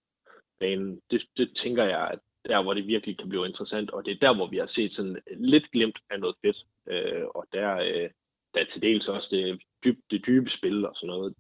banen, 0.60 1.02
det, 1.12 1.24
det 1.38 1.56
tænker 1.56 1.84
jeg, 1.84 2.10
at 2.12 2.20
der 2.46 2.64
hvor 2.64 2.74
det 2.74 2.88
virkelig 2.88 3.18
kan 3.18 3.30
blive 3.30 3.48
interessant, 3.48 3.92
og 3.92 4.06
det 4.06 4.12
er 4.12 4.28
der, 4.28 4.36
hvor 4.36 4.48
vi 4.48 4.58
har 4.58 4.66
set 4.66 4.92
sådan 4.92 5.18
lidt 5.38 5.72
glimt 5.72 6.00
af 6.10 6.20
noget 6.20 6.36
fedt, 6.42 6.58
øh, 6.88 7.26
og 7.36 7.46
der, 7.54 7.76
øh, 7.76 8.10
der 8.54 8.62
er 8.62 8.66
til 8.66 8.82
dels 8.82 9.10
også 9.10 9.36
det, 9.36 9.62
dyb, 9.86 10.00
det 10.12 10.26
dybe 10.26 10.50
spil 10.50 10.86
og 10.86 10.96
sådan 10.96 11.08
noget, 11.08 11.36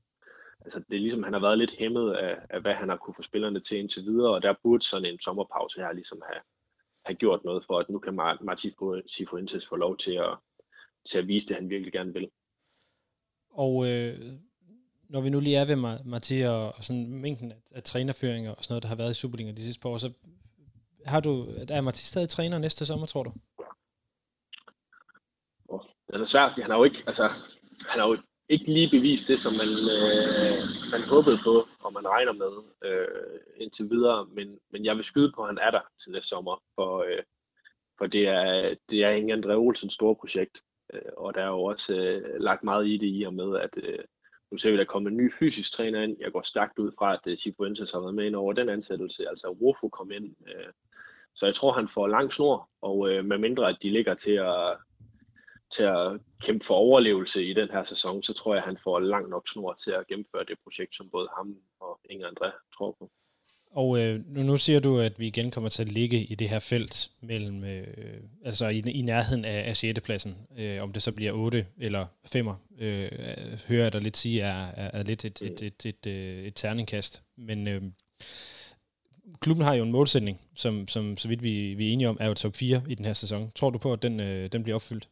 altså 0.61 0.79
det 0.79 0.95
er 0.95 0.99
ligesom, 0.99 1.23
han 1.23 1.33
har 1.33 1.39
været 1.39 1.57
lidt 1.57 1.77
hæmmet 1.77 2.13
af, 2.13 2.37
af, 2.49 2.61
hvad 2.61 2.73
han 2.73 2.89
har 2.89 2.97
kunne 2.97 3.15
få 3.15 3.21
spillerne 3.21 3.59
til 3.59 3.77
indtil 3.77 4.03
videre, 4.03 4.33
og 4.33 4.41
der 4.41 4.53
burde 4.63 4.85
sådan 4.85 5.05
en 5.05 5.19
sommerpause 5.19 5.81
her 5.81 5.91
ligesom 5.91 6.21
have, 6.31 6.41
have 7.05 7.15
gjort 7.15 7.43
noget 7.43 7.63
for, 7.67 7.79
at 7.79 7.89
nu 7.89 7.99
kan 7.99 8.13
Martin 8.41 8.73
Sifuentes 9.07 9.67
få 9.67 9.75
lov 9.75 9.97
til 9.97 10.13
at, 10.13 10.37
til 11.09 11.19
at 11.19 11.27
vise 11.27 11.47
det, 11.47 11.55
han 11.55 11.69
virkelig 11.69 11.93
gerne 11.93 12.13
vil. 12.13 12.29
Og 13.53 13.87
øh, 13.89 14.19
når 15.09 15.21
vi 15.21 15.29
nu 15.29 15.39
lige 15.39 15.57
er 15.57 15.65
ved 15.65 15.75
Martin 16.05 16.45
og, 16.45 16.75
og 16.75 16.83
sådan 16.83 17.07
mængden 17.07 17.51
af, 17.51 17.57
af 17.71 17.83
trænerføringer 17.83 18.51
og 18.51 18.63
sådan 18.63 18.71
noget, 18.73 18.83
der 18.83 18.89
har 18.89 18.95
været 18.95 19.11
i 19.11 19.19
Superligaen 19.19 19.57
de 19.57 19.63
sidste 19.63 19.81
par 19.81 19.89
år, 19.89 19.97
så 19.97 20.11
har 21.05 21.19
du, 21.19 21.47
er 21.69 21.81
Martin 21.81 22.05
stadig 22.05 22.29
træner 22.29 22.57
næste 22.57 22.85
sommer, 22.85 23.05
tror 23.05 23.23
du? 23.23 23.31
Det 26.07 26.21
er 26.21 26.25
svært, 26.25 26.51
han 26.51 26.71
har 26.71 26.77
jo 26.77 26.83
ikke, 26.83 27.03
altså, 27.07 27.23
han 27.89 27.99
har 27.99 28.07
jo 28.07 28.17
ikke 28.49 28.73
lige 28.73 28.89
bevist 28.89 29.27
det, 29.27 29.39
som 29.39 29.53
man, 29.61 29.69
øh, 29.93 30.57
man 30.93 31.01
håbede 31.13 31.37
på, 31.43 31.67
og 31.79 31.93
man 31.93 32.07
regner 32.07 32.33
med 32.33 32.53
øh, 32.89 33.39
indtil 33.57 33.89
videre. 33.89 34.25
Men, 34.25 34.59
men 34.71 34.85
jeg 34.85 34.95
vil 34.95 35.03
skyde 35.03 35.31
på, 35.35 35.41
at 35.41 35.49
han 35.49 35.57
er 35.67 35.71
der 35.71 35.81
til 36.01 36.11
næste 36.11 36.27
sommer, 36.27 36.63
for, 36.75 37.03
øh, 37.03 37.23
for 37.97 38.07
det 38.07 38.27
er, 38.27 38.75
det 38.89 39.03
er 39.03 39.09
Ingen 39.09 39.43
André 39.43 39.53
Olsens 39.53 39.93
store 39.93 40.15
projekt. 40.15 40.61
Øh, 40.93 41.01
og 41.17 41.35
der 41.35 41.41
er 41.41 41.47
jo 41.47 41.63
også 41.63 41.95
øh, 41.95 42.41
lagt 42.41 42.63
meget 42.63 42.87
i 42.87 42.97
det 42.97 43.19
i 43.19 43.23
og 43.23 43.33
med, 43.33 43.57
at 43.57 43.69
øh, 43.75 43.99
nu 44.51 44.57
ser 44.57 44.71
vi, 44.71 44.77
der 44.77 44.85
kommer 44.85 45.09
en 45.09 45.17
ny 45.17 45.33
fysisk 45.39 45.71
træner 45.71 46.01
ind. 46.01 46.17
Jeg 46.19 46.31
går 46.31 46.41
stærkt 46.41 46.79
ud 46.79 46.91
fra, 46.97 47.13
at 47.13 47.19
øh, 47.25 47.37
Cifuentes 47.37 47.91
har 47.91 47.99
været 47.99 48.15
med 48.15 48.25
ind 48.25 48.35
over 48.35 48.53
den 48.53 48.69
ansættelse. 48.69 49.29
Altså 49.29 49.47
Rufo 49.47 49.89
kom 49.89 50.11
ind. 50.11 50.35
Øh, 50.47 50.71
så 51.35 51.45
jeg 51.45 51.55
tror, 51.55 51.73
han 51.73 51.87
får 51.87 52.07
lang 52.07 52.33
snor, 52.33 52.69
og 52.81 53.09
øh, 53.09 53.25
med 53.25 53.37
mindre, 53.37 53.69
at 53.69 53.77
de 53.81 53.89
ligger 53.89 54.13
til 54.13 54.31
at 54.31 54.77
til 55.75 55.83
at 55.83 56.19
kæmpe 56.41 56.65
for 56.65 56.75
overlevelse 56.75 57.45
i 57.45 57.53
den 57.53 57.69
her 57.69 57.83
sæson, 57.83 58.23
så 58.23 58.33
tror 58.33 58.53
jeg, 58.53 58.63
han 58.63 58.77
får 58.83 58.99
lang 58.99 59.29
nok 59.29 59.47
snor 59.47 59.73
til 59.73 59.91
at 59.91 60.07
gennemføre 60.07 60.43
det 60.43 60.57
projekt, 60.63 60.95
som 60.95 61.09
både 61.09 61.29
ham 61.37 61.57
og 61.79 61.99
Inger 62.09 62.29
André 62.29 62.69
tror 62.77 62.95
på. 62.99 63.11
Og 63.73 63.99
øh, 63.99 64.19
nu, 64.27 64.43
nu 64.43 64.57
siger 64.57 64.79
du, 64.79 64.99
at 64.99 65.19
vi 65.19 65.27
igen 65.27 65.51
kommer 65.51 65.69
til 65.69 65.81
at 65.83 65.91
ligge 65.91 66.23
i 66.23 66.35
det 66.35 66.49
her 66.49 66.59
felt 66.59 67.09
mellem, 67.21 67.63
øh, 67.63 67.87
altså 68.45 68.67
i, 68.67 68.79
i 68.79 69.01
nærheden 69.01 69.45
af, 69.45 69.69
af 69.69 69.77
6. 69.77 70.01
pladsen. 70.01 70.35
Øh, 70.57 70.83
om 70.83 70.93
det 70.93 71.01
så 71.01 71.11
bliver 71.11 71.31
8 71.31 71.65
eller 71.77 72.05
5, 72.25 72.47
øh, 72.79 73.11
hører 73.67 73.83
jeg 73.83 73.93
dig 73.93 74.01
lidt 74.01 74.17
sige, 74.17 74.41
er, 74.41 74.65
er, 74.65 74.91
er 74.93 75.03
lidt 75.03 75.25
et, 75.25 75.41
et, 75.41 75.61
et, 75.61 75.85
et, 75.85 76.07
et, 76.07 76.47
et 76.47 76.55
terningkast. 76.55 77.23
Men 77.37 77.67
øh, 77.67 77.81
klubben 79.39 79.65
har 79.65 79.73
jo 79.73 79.83
en 79.83 79.91
målsætning, 79.91 80.41
som, 80.55 80.87
som 80.87 81.17
så 81.17 81.27
vidt 81.27 81.43
vi, 81.43 81.73
vi 81.73 81.89
er 81.89 81.93
enige 81.93 82.09
om, 82.09 82.17
er 82.19 82.27
jo 82.27 82.33
top 82.33 82.55
4 82.55 82.81
i 82.89 82.95
den 82.95 83.05
her 83.05 83.13
sæson. 83.13 83.51
Tror 83.55 83.69
du 83.69 83.77
på, 83.77 83.93
at 83.93 84.03
den, 84.03 84.19
øh, 84.19 84.51
den 84.51 84.63
bliver 84.63 84.75
opfyldt? 84.75 85.09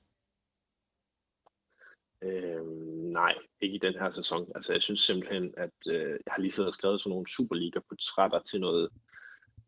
Øh, 2.24 2.91
nej, 3.12 3.36
ikke 3.62 3.76
i 3.76 3.80
den 3.80 3.94
her 3.94 4.10
sæson. 4.10 4.52
Altså, 4.56 4.74
jeg 4.74 4.82
synes 4.82 5.00
simpelthen, 5.00 5.54
at 5.58 5.74
øh, 5.88 6.20
jeg 6.26 6.34
har 6.34 6.42
lige 6.42 6.52
siddet 6.52 6.68
og 6.68 6.74
skrevet 6.74 7.02
sådan 7.02 7.10
nogle 7.10 7.28
Superliga-portrætter 7.30 8.40
til 8.40 8.60
noget 8.60 8.90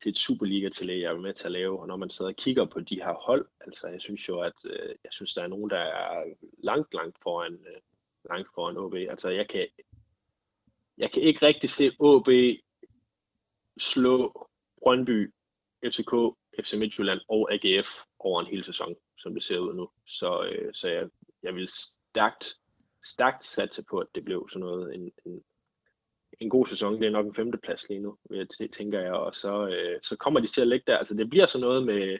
til 0.01 0.09
et 0.09 0.17
Superliga-tillæg, 0.17 1.01
jeg 1.01 1.11
er 1.11 1.17
med 1.17 1.33
til 1.33 1.45
at 1.45 1.51
lave, 1.51 1.79
og 1.79 1.87
når 1.87 1.95
man 1.95 2.09
sidder 2.09 2.31
og 2.31 2.35
kigger 2.35 2.65
på 2.65 2.79
de 2.79 2.95
her 2.95 3.13
hold, 3.13 3.47
altså 3.61 3.87
jeg 3.87 4.01
synes 4.01 4.29
jo, 4.29 4.39
at 4.39 4.53
øh, 4.65 4.95
jeg 5.03 5.11
synes, 5.11 5.33
der 5.33 5.43
er 5.43 5.47
nogen, 5.47 5.69
der 5.69 5.77
er 5.77 6.23
langt, 6.63 6.93
langt 6.93 7.17
foran, 7.23 7.53
øh, 7.53 7.81
langt 8.29 8.49
foran 8.55 8.77
OB. 8.77 8.93
Altså 8.93 9.29
jeg 9.29 9.47
kan, 9.49 9.67
jeg 10.97 11.11
kan 11.11 11.21
ikke 11.21 11.45
rigtig 11.45 11.69
se 11.69 11.91
OB 11.99 12.27
slå 13.79 14.47
Brøndby, 14.81 15.33
FCK, 15.85 16.13
FC 16.63 16.73
Midtjylland 16.73 17.19
og 17.29 17.53
AGF 17.53 17.89
over 18.19 18.41
en 18.41 18.47
hel 18.47 18.63
sæson, 18.63 18.95
som 19.17 19.33
det 19.33 19.43
ser 19.43 19.59
ud 19.59 19.73
nu. 19.73 19.89
Så, 20.05 20.43
øh, 20.43 20.73
så 20.73 20.89
jeg, 20.89 21.09
jeg 21.43 21.55
vil 21.55 21.69
stærkt, 21.69 22.55
stærkt 23.03 23.43
satse 23.43 23.83
på, 23.83 23.97
at 23.97 24.07
det 24.15 24.25
blev 24.25 24.49
sådan 24.49 24.59
noget, 24.59 24.95
en, 24.95 25.11
en, 25.25 25.43
en 26.39 26.49
god 26.49 26.67
sæson. 26.67 27.01
Det 27.01 27.07
er 27.07 27.11
nok 27.11 27.25
en 27.25 27.35
femteplads 27.35 27.89
lige 27.89 28.01
nu, 28.01 28.17
tænker 28.73 28.99
jeg. 28.99 29.13
Og 29.13 29.35
så, 29.35 29.67
øh, 29.67 29.99
så 30.01 30.17
kommer 30.17 30.39
de 30.39 30.47
til 30.47 30.61
at 30.61 30.67
ligge 30.67 30.83
der. 30.87 30.97
Altså 30.97 31.13
det 31.13 31.29
bliver 31.29 31.45
sådan 31.45 31.67
noget 31.67 31.85
med, 31.85 32.17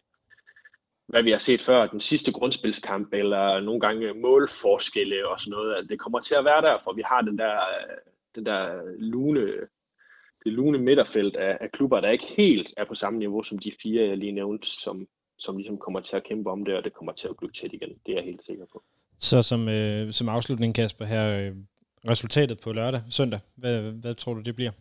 hvad 1.08 1.24
vi 1.24 1.32
har 1.32 1.38
set 1.38 1.62
før, 1.62 1.88
den 1.88 2.00
sidste 2.00 2.32
grundspilskamp, 2.32 3.14
eller 3.14 3.60
nogle 3.60 3.82
gange 3.82 4.14
målforskelle 4.14 5.28
og 5.28 5.40
sådan 5.40 5.52
noget. 5.52 5.76
Altså, 5.76 5.88
det 5.88 6.00
kommer 6.00 6.20
til 6.20 6.36
at 6.36 6.46
være 6.46 6.62
der, 6.62 6.80
for 6.84 6.94
vi 6.94 7.02
har 7.06 7.22
den 7.22 7.38
der, 7.38 7.56
øh, 7.56 7.98
den 8.36 8.46
der 8.46 8.82
lune, 8.98 9.48
det 10.44 10.54
lune 10.54 10.78
midterfelt 10.78 11.36
af, 11.36 11.58
af 11.62 11.72
klubber, 11.72 12.02
der 12.02 12.10
ikke 12.10 12.26
helt 12.26 12.74
er 12.78 12.86
på 12.86 12.96
samme 12.96 13.20
niveau 13.20 13.44
som 13.44 13.60
de 13.60 13.72
fire, 13.84 14.08
jeg 14.08 14.18
lige 14.18 14.32
nævnte, 14.32 14.68
som, 14.68 15.08
som 15.38 15.58
ligesom 15.58 15.78
kommer 15.78 16.00
til 16.00 16.16
at 16.16 16.24
kæmpe 16.24 16.50
om 16.50 16.66
det, 16.66 16.76
og 16.76 16.84
det 16.84 16.94
kommer 16.94 17.14
til 17.14 17.28
at 17.28 17.38
blive 17.38 17.52
tæt 17.52 17.74
igen. 17.74 18.00
Det 18.06 18.12
er 18.12 18.16
jeg 18.16 18.26
helt 18.26 18.46
sikker 18.46 18.66
på. 18.74 18.84
Så 19.30 19.42
som, 19.42 19.70
øh, 19.70 20.12
som 20.12 20.30
afslutning, 20.30 20.76
Kasper, 20.76 21.06
her 21.06 21.26
øh, 21.40 21.56
resultatet 22.10 22.60
på 22.64 22.74
lørdag, 22.74 23.02
søndag, 23.10 23.40
hvad, 23.56 23.92
hvad 23.92 24.16
tror 24.16 24.34
du, 24.34 24.42
det 24.42 24.56
bliver? 24.56 24.72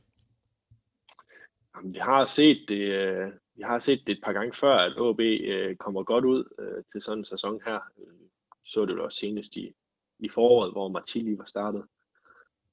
Jamen, 1.76 1.94
vi 1.94 1.98
har 1.98 2.24
set 2.24 2.64
det, 2.68 2.80
øh, 2.80 3.32
vi 3.54 3.62
har 3.62 3.78
set 3.78 4.02
det 4.06 4.12
et 4.12 4.22
par 4.24 4.32
gange 4.32 4.54
før, 4.54 4.74
at 4.74 4.98
OB 4.98 5.20
øh, 5.20 5.76
kommer 5.76 6.02
godt 6.02 6.24
ud 6.24 6.44
øh, 6.58 6.84
til 6.92 7.02
sådan 7.02 7.18
en 7.18 7.24
sæson 7.24 7.60
her. 7.66 7.74
Øh, 7.74 8.28
så 8.64 8.86
det 8.86 8.94
jo 8.94 9.04
også 9.04 9.18
senest 9.18 9.56
i, 9.56 9.72
i 10.18 10.28
foråret, 10.28 10.72
hvor 10.72 10.88
Martilli 10.88 11.38
var 11.38 11.44
startet. 11.44 11.82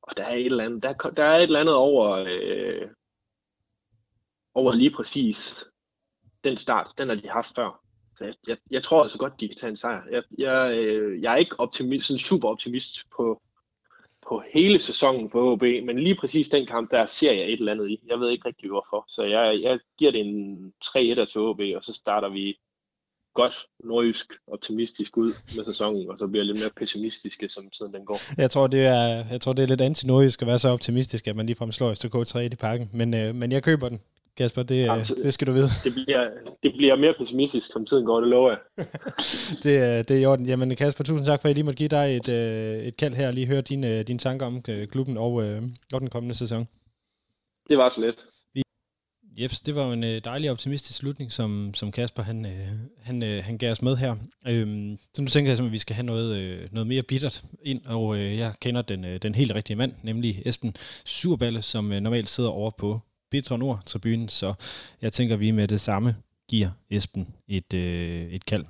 Og 0.02 0.18
der 0.18 0.24
er 0.24 0.36
et 0.36 0.46
eller 0.46 0.66
andet, 0.66 0.84
der, 0.84 0.94
der 0.94 1.24
er 1.24 1.38
et 1.38 1.44
eller 1.44 1.60
andet 1.60 1.76
over, 1.76 2.26
øh, 2.30 2.88
over 4.54 4.74
lige 4.74 4.92
præcis 4.96 5.66
den 6.44 6.58
start, 6.58 6.94
den 6.98 7.10
har 7.10 7.16
de 7.16 7.30
haft 7.30 7.56
før. 7.56 7.84
Så 8.20 8.26
jeg, 8.26 8.34
jeg, 8.48 8.58
jeg 8.72 8.84
tror 8.84 9.04
altså 9.04 9.18
godt, 9.18 9.40
de 9.40 9.48
kan 9.48 9.58
tage 9.58 9.70
en 9.70 9.78
sejr. 9.78 10.02
Jeg, 10.12 10.24
jeg, 10.38 10.78
øh, 10.78 11.22
jeg 11.22 11.34
er 11.34 11.38
ikke 11.38 11.60
optimist, 11.60 12.08
sådan 12.08 12.20
super 12.20 12.50
optimist 12.50 13.10
på, 13.16 13.42
på 14.28 14.44
hele 14.54 14.80
sæsonen 14.80 15.30
på 15.30 15.56
HB, 15.56 15.62
men 15.62 16.00
lige 16.00 16.16
præcis 16.16 16.50
den 16.50 16.66
kamp, 16.66 16.92
der 16.92 17.06
ser 17.06 17.32
jeg 17.32 17.46
et 17.46 17.60
eller 17.60 17.72
andet 17.72 17.90
i. 17.90 18.00
Jeg 18.08 18.20
ved 18.20 18.30
ikke 18.30 18.48
rigtig 18.48 18.70
hvorfor, 18.70 19.06
så 19.08 19.24
jeg, 19.24 19.60
jeg 19.62 19.80
giver 19.98 20.12
det 20.12 20.22
en 20.22 20.74
3-1 20.86 21.26
til 21.26 21.42
HB, 21.42 21.62
og 21.78 21.84
så 21.84 21.94
starter 21.94 22.30
vi 22.30 22.58
godt 23.34 23.56
nordjysk 23.84 24.28
optimistisk 24.48 25.18
ud 25.18 25.32
med 25.56 25.66
sæsonen, 25.66 26.10
og 26.10 26.18
så 26.18 26.28
bliver 26.28 26.44
jeg 26.44 26.48
lidt 26.48 26.60
mere 26.60 26.72
pessimistiske, 26.80 27.50
som 27.50 27.70
tiden 27.70 27.94
den 27.94 28.06
går. 28.06 28.20
Jeg 28.42 28.52
tror, 28.52 28.68
det 28.68 28.86
er, 28.86 29.26
jeg 29.32 29.42
tror, 29.42 29.54
det 29.54 29.64
er 29.64 29.68
lidt 29.68 29.82
anti-nordjysk 29.82 30.42
at 30.42 30.48
være 30.48 30.60
så 30.60 30.70
optimistisk, 30.70 31.28
at 31.28 31.36
man 31.36 31.46
ligefrem 31.46 31.72
slår 31.72 31.94
SK 31.94 32.26
3 32.26 32.46
i 32.46 32.50
pakken, 32.50 32.90
men, 32.94 33.14
øh, 33.14 33.36
men 33.36 33.52
jeg 33.52 33.64
køber 33.64 33.90
den. 33.90 34.02
Kasper, 34.40 34.64
det, 34.64 34.86
Jamen, 34.86 35.06
det 35.24 35.34
skal 35.34 35.48
du 35.48 35.52
vide. 35.52 35.70
Det 35.84 35.94
bliver, 35.94 36.24
det 36.64 36.72
bliver 36.78 36.96
mere 36.96 37.14
pessimistisk, 37.20 37.72
som 37.74 37.86
tiden 37.86 38.06
går, 38.06 38.20
det 38.20 38.30
lover 38.30 38.50
jeg. 38.50 38.60
det, 39.64 40.10
det 40.10 40.18
er 40.18 40.22
i 40.22 40.26
orden. 40.26 40.46
Jamen 40.46 40.76
Kasper, 40.76 41.04
tusind 41.04 41.26
tak 41.26 41.42
for, 41.42 41.46
at 41.46 41.50
jeg 41.50 41.56
lige 41.56 41.64
måtte 41.64 41.78
give 41.78 41.90
dig 41.90 42.18
et, 42.18 42.30
øh, 42.30 42.88
et 42.88 42.98
kald 42.98 43.14
her 43.14 43.28
og 43.28 43.34
lige 43.34 43.48
høre 43.48 43.62
dine, 43.62 44.04
dine 44.04 44.20
tanker 44.20 44.46
om 44.46 44.62
øh, 44.70 44.88
klubben 44.88 45.18
og, 45.18 45.44
øh, 45.44 45.62
og 45.94 46.02
den 46.02 46.10
kommende 46.10 46.36
sæson. 46.36 46.68
Det 47.70 47.78
var 47.78 47.90
så 47.90 48.02
let. 48.02 48.16
Jeps, 49.42 49.62
det 49.62 49.76
var 49.76 49.86
jo 49.86 49.92
en 49.92 50.04
dejlig 50.04 50.52
optimistisk 50.52 50.98
slutning, 50.98 51.32
som, 51.32 51.74
som 51.74 51.92
Kasper 51.92 52.24
han, 52.24 52.48
han, 53.02 53.22
han 53.22 53.58
gav 53.58 53.72
os 53.72 53.82
med 53.82 53.96
her. 53.96 54.16
Øhm, 54.48 54.98
så 55.14 55.22
nu 55.22 55.28
tænker 55.28 55.52
jeg, 55.52 55.66
at 55.66 55.72
vi 55.72 55.78
skal 55.78 55.96
have 55.96 56.06
noget, 56.06 56.68
noget 56.72 56.88
mere 56.88 57.02
bittert 57.02 57.44
ind, 57.66 57.86
og 57.86 58.20
jeg 58.20 58.54
kender 58.62 58.82
den, 58.82 59.06
den 59.22 59.36
helt 59.36 59.56
rigtige 59.56 59.78
mand, 59.78 59.94
nemlig 60.04 60.42
Esben 60.46 60.76
Surballe, 61.06 61.62
som 61.62 61.86
normalt 61.86 62.30
sidder 62.30 62.50
over 62.50 62.72
på 62.72 63.00
Bitre 63.32 63.58
Nord 63.58 63.80
tribunen, 63.86 64.30
så 64.30 64.54
jeg 65.02 65.14
tænker, 65.14 65.36
vi 65.36 65.52
med 65.52 65.68
det 65.68 65.82
samme 65.82 66.16
giver 66.50 66.70
Esben 66.90 67.36
et, 67.48 67.74
øh, 67.74 68.22
et 68.22 68.46
kald. 68.46 68.66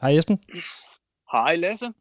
Hej 0.00 0.10
Esben. 0.10 0.38
Hej 1.32 1.56
Lasse. 1.56 1.92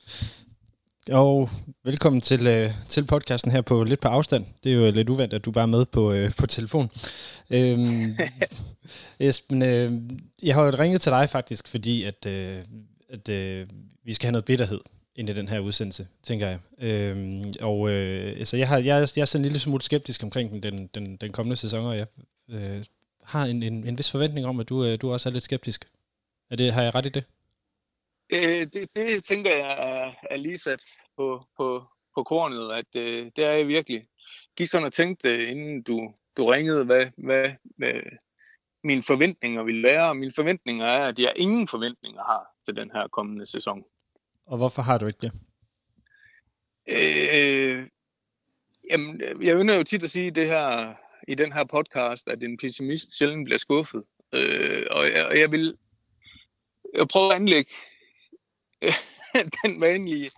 Og 1.12 1.50
velkommen 1.83 2.21
til, 2.21 2.48
øh, 2.48 2.71
til 2.88 3.05
podcasten 3.05 3.51
her 3.51 3.62
på 3.62 3.83
lidt 3.83 4.00
på 4.00 4.07
afstand. 4.07 4.45
Det 4.63 4.71
er 4.71 4.75
jo 4.75 4.91
lidt 4.91 5.09
uvandt, 5.09 5.33
at 5.33 5.45
du 5.45 5.51
bare 5.51 5.62
er 5.62 5.67
med 5.67 5.86
på, 5.86 6.12
øh, 6.12 6.31
på 6.39 6.48
telefon. 6.48 6.89
Øhm, 7.50 8.17
Esben, 9.19 9.62
øh, 9.62 9.91
jeg 10.43 10.55
har 10.55 10.63
jo 10.63 10.69
ringet 10.69 11.01
til 11.01 11.12
dig 11.12 11.29
faktisk, 11.29 11.67
fordi 11.67 12.03
at 12.03 12.25
øh, 12.25 12.65
at 13.10 13.30
øh, 13.30 13.68
vi 14.04 14.13
skal 14.13 14.25
have 14.25 14.32
noget 14.32 14.46
bitterhed 14.46 14.82
ind 15.16 15.30
i 15.30 15.34
den 15.34 15.48
her 15.48 15.60
udsendelse, 15.60 16.08
tænker 16.24 16.48
jeg. 16.48 16.60
Øhm, 16.82 17.54
og 17.62 17.89
øh, 17.89 18.28
altså, 18.42 18.58
jeg, 18.58 18.68
har, 18.68 18.78
jeg, 18.78 19.08
jeg 19.16 19.22
er 19.22 19.25
sådan 19.25 19.42
en 19.42 19.46
lille 19.46 19.60
smule 19.60 19.82
skeptisk 19.82 20.24
omkring 20.24 20.63
den, 20.63 20.88
den, 20.88 21.16
den, 21.16 21.32
kommende 21.32 21.56
sæson, 21.56 21.86
og 21.86 21.98
jeg 21.98 22.08
øh, 22.50 22.86
har 23.24 23.46
en, 23.46 23.63
en, 23.63 23.88
en 23.88 23.98
vis 23.98 24.12
forventning 24.12 24.46
om, 24.48 24.60
at 24.60 24.70
du, 24.70 24.86
øh, 24.86 25.01
du 25.01 25.12
også 25.12 25.30
er 25.30 25.34
lidt 25.34 25.44
skeptisk. 25.44 25.86
Er 26.51 26.56
det, 26.56 26.74
har 26.74 26.84
jeg 26.84 26.96
ret 26.96 27.06
i 27.06 27.10
det? 27.10 27.24
Øh, 28.30 28.68
det, 28.74 28.89
det 28.96 29.24
tænker 29.24 29.51
jeg 29.56 29.72
er, 29.72 30.13
er 30.32 30.38
lige 30.38 30.58
sat 30.58 30.84
på, 31.18 31.46
på, 31.58 31.84
på 32.16 32.24
kornet, 32.24 32.72
at 32.72 33.01
øh, 33.01 33.32
det 33.36 33.44
er 33.46 33.51
jeg 33.51 33.68
virkelig. 33.68 34.08
Gik 34.58 34.68
sådan 34.68 34.86
og 34.86 34.94
tænkte, 34.94 35.30
øh, 35.30 35.51
inden 35.51 35.82
du, 35.82 36.13
du 36.38 36.46
ringede, 36.46 36.86
hvad, 36.86 37.06
hvad, 37.18 37.51
hvad 37.78 37.94
mine 38.84 39.04
forventninger 39.04 39.63
vil 39.63 39.84
være. 39.84 40.10
Og 40.10 40.18
mine 40.18 40.32
forventninger 40.36 40.86
er, 40.86 41.08
at 41.08 41.20
jeg 41.20 41.34
ingen 41.36 41.68
forventninger 41.68 42.24
har 42.24 42.48
til 42.70 42.76
den 42.76 42.92
her 42.92 43.08
kommende 43.08 43.46
sæson. 43.46 43.84
Og 44.46 44.58
hvorfor 44.58 44.82
har 44.82 44.98
du 44.98 45.06
ikke 45.06 45.20
det? 45.22 45.32
Øh, 46.88 47.88
jamen, 48.90 49.22
jeg 49.42 49.56
ønsker 49.56 49.78
jo 49.78 49.84
tit 49.84 50.04
at 50.04 50.12
sige 50.12 50.32
det 50.32 50.48
her 50.48 50.96
i 51.28 51.36
den 51.36 51.54
her 51.54 51.64
podcast, 51.64 52.28
at 52.28 52.44
en 52.44 52.58
pessimist 52.58 53.18
sjældent 53.18 53.46
bliver 53.46 53.58
skuffet. 53.58 54.04
Øh, 54.34 54.86
og, 54.92 55.12
jeg, 55.12 55.26
og 55.26 55.40
jeg 55.40 55.52
vil 55.52 55.78
jeg 56.94 57.08
prøve 57.08 57.30
at 57.34 57.36
anlægge 57.36 57.72
den 59.64 59.82
vanlige 59.82 60.32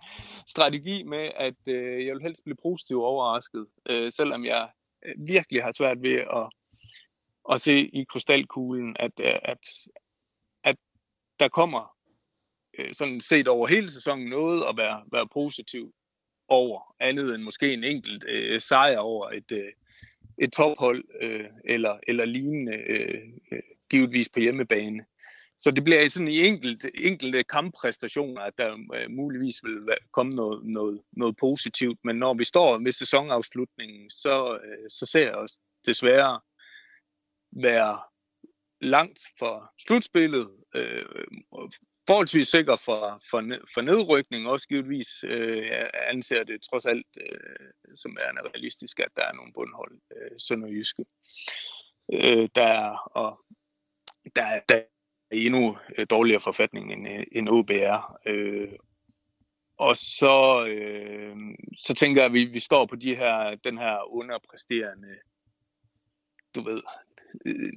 strategi 0.46 1.02
med, 1.02 1.30
at 1.36 1.54
øh, 1.66 2.06
jeg 2.06 2.14
vil 2.14 2.22
helst 2.22 2.44
blive 2.44 2.56
positivt 2.62 3.02
overrasket, 3.02 3.66
øh, 3.86 4.12
selvom 4.12 4.44
jeg 4.44 4.70
virkelig 5.18 5.62
har 5.62 5.72
svært 5.72 6.02
ved 6.02 6.14
at, 6.14 6.48
at 7.52 7.60
se 7.60 7.78
i 7.80 8.04
krystalkuglen, 8.04 8.96
at, 8.98 9.20
at, 9.20 9.68
at 10.64 10.76
der 11.40 11.48
kommer 11.48 12.01
øh, 12.78 12.94
sådan 12.94 13.20
set 13.20 13.48
over 13.48 13.66
hele 13.66 13.90
sæsonen 13.90 14.28
noget 14.28 14.64
at 14.68 14.76
være, 14.76 15.02
være 15.12 15.28
positiv 15.28 15.94
over, 16.48 16.94
andet 17.00 17.34
end 17.34 17.42
måske 17.42 17.72
en 17.72 17.84
enkelt 17.84 18.24
øh, 18.28 18.60
sejr 18.60 18.98
over 18.98 19.28
et, 19.28 19.52
øh, 19.52 19.72
et 20.38 20.52
tophold 20.52 21.04
øh, 21.20 21.44
eller, 21.64 21.98
eller 22.08 22.24
lignende, 22.24 22.76
øh, 22.76 23.20
øh, 23.52 23.62
givetvis 23.90 24.28
på 24.28 24.40
hjemmebane. 24.40 25.04
Så 25.58 25.70
det 25.70 25.84
bliver 25.84 26.08
sådan 26.08 26.28
i 26.28 26.46
enkelt, 26.46 26.86
enkelte 26.94 27.44
kamppræstationer, 27.44 28.40
at 28.40 28.58
der 28.58 28.76
øh, 28.94 29.10
muligvis 29.10 29.64
vil 29.64 29.96
komme 30.12 30.32
noget, 30.32 30.64
noget, 30.64 31.02
noget 31.12 31.36
positivt. 31.36 31.98
Men 32.04 32.16
når 32.16 32.34
vi 32.34 32.44
står 32.44 32.78
ved 32.78 32.92
sæsonafslutningen, 32.92 34.10
så, 34.10 34.58
øh, 34.64 34.90
så 34.90 35.06
ser 35.06 35.22
jeg 35.22 35.34
os 35.34 35.58
desværre 35.86 36.40
være 37.52 37.98
langt 38.80 39.20
fra 39.38 39.72
slutspillet, 39.86 40.50
øh, 40.74 41.04
forholdsvis 42.06 42.48
sikker 42.48 42.76
for, 42.76 43.20
for, 43.30 43.40
for 43.74 43.80
nedrykning, 43.80 44.48
også 44.48 44.68
givetvis. 44.68 45.24
Øh, 45.24 45.70
anser 45.92 46.44
det 46.44 46.62
trods 46.62 46.86
alt 46.86 47.06
øh, 47.20 47.96
som 47.96 48.16
er 48.20 48.48
realistisk, 48.54 49.00
at 49.00 49.16
der 49.16 49.22
er 49.22 49.32
nogle 49.32 49.52
bundhold 49.52 50.00
øh, 50.16 50.30
sønderjyske. 50.38 51.04
Øh, 52.12 52.48
der 52.54 52.62
er, 52.62 53.10
og 53.14 53.40
der, 54.36 54.60
der 54.68 54.74
er 54.76 54.82
endnu 55.32 55.78
øh, 55.98 56.06
dårligere 56.10 56.40
forfatning 56.40 56.92
end, 56.92 57.08
øh, 57.08 57.26
end 57.32 57.48
OBR. 57.48 58.18
Øh, 58.26 58.72
og 59.78 59.96
så, 59.96 60.66
øh, 60.66 61.36
så 61.78 61.94
tænker 61.94 62.22
jeg, 62.22 62.26
at 62.26 62.32
vi, 62.32 62.44
vi 62.44 62.60
står 62.60 62.86
på 62.86 62.96
de 62.96 63.16
her, 63.16 63.54
den 63.64 63.78
her 63.78 64.12
underpræsterende, 64.12 65.14
du 66.54 66.62
ved, 66.62 66.82
øh, 67.46 67.72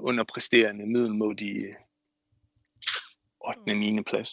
underpræsterende, 0.00 0.86
middelmodige 0.86 1.76
8. 3.48 3.58
og 3.68 3.76
9. 3.76 4.02
plads. 4.02 4.30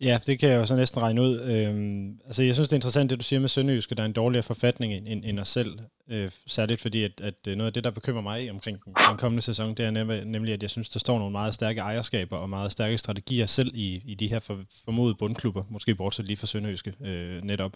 Ja, 0.00 0.18
det 0.26 0.38
kan 0.38 0.48
jeg 0.48 0.56
jo 0.56 0.66
så 0.66 0.76
næsten 0.76 1.02
regne 1.02 1.22
ud. 1.22 1.40
Øhm, 1.40 2.18
altså, 2.26 2.42
jeg 2.42 2.54
synes, 2.54 2.68
det 2.68 2.72
er 2.72 2.76
interessant, 2.76 3.10
det 3.10 3.18
du 3.18 3.24
siger 3.24 3.40
med 3.40 3.48
Sønderjysk, 3.48 3.90
at 3.90 3.96
der 3.96 4.02
er 4.02 4.06
en 4.06 4.12
dårligere 4.12 4.42
forfatning 4.42 4.92
end, 4.92 5.24
end, 5.24 5.38
os 5.38 5.48
selv. 5.48 5.78
Øh, 6.08 6.30
særligt 6.46 6.80
fordi, 6.80 7.02
at, 7.02 7.20
at 7.20 7.34
øh, 7.48 7.56
noget 7.56 7.66
af 7.66 7.72
det, 7.72 7.84
der 7.84 7.90
bekymrer 7.90 8.22
mig 8.22 8.50
omkring 8.50 8.84
den, 8.84 8.94
den 9.08 9.16
kommende 9.16 9.42
sæson, 9.42 9.74
det 9.74 9.84
er 9.84 9.90
nemlig, 9.90 10.24
nemlig, 10.24 10.54
at 10.54 10.62
jeg 10.62 10.70
synes, 10.70 10.88
der 10.88 10.98
står 10.98 11.18
nogle 11.18 11.32
meget 11.32 11.54
stærke 11.54 11.80
ejerskaber 11.80 12.36
og 12.36 12.50
meget 12.50 12.72
stærke 12.72 12.98
strategier 12.98 13.46
selv 13.46 13.70
i, 13.74 14.02
i 14.04 14.14
de 14.14 14.28
her 14.28 14.38
for, 14.38 14.60
formodede 14.84 15.14
bundklubber. 15.14 15.64
Måske 15.68 15.94
bortset 15.94 16.26
lige 16.26 16.36
fra 16.36 16.46
Sønderjyske 16.46 16.92
øh, 17.04 17.42
netop. 17.42 17.72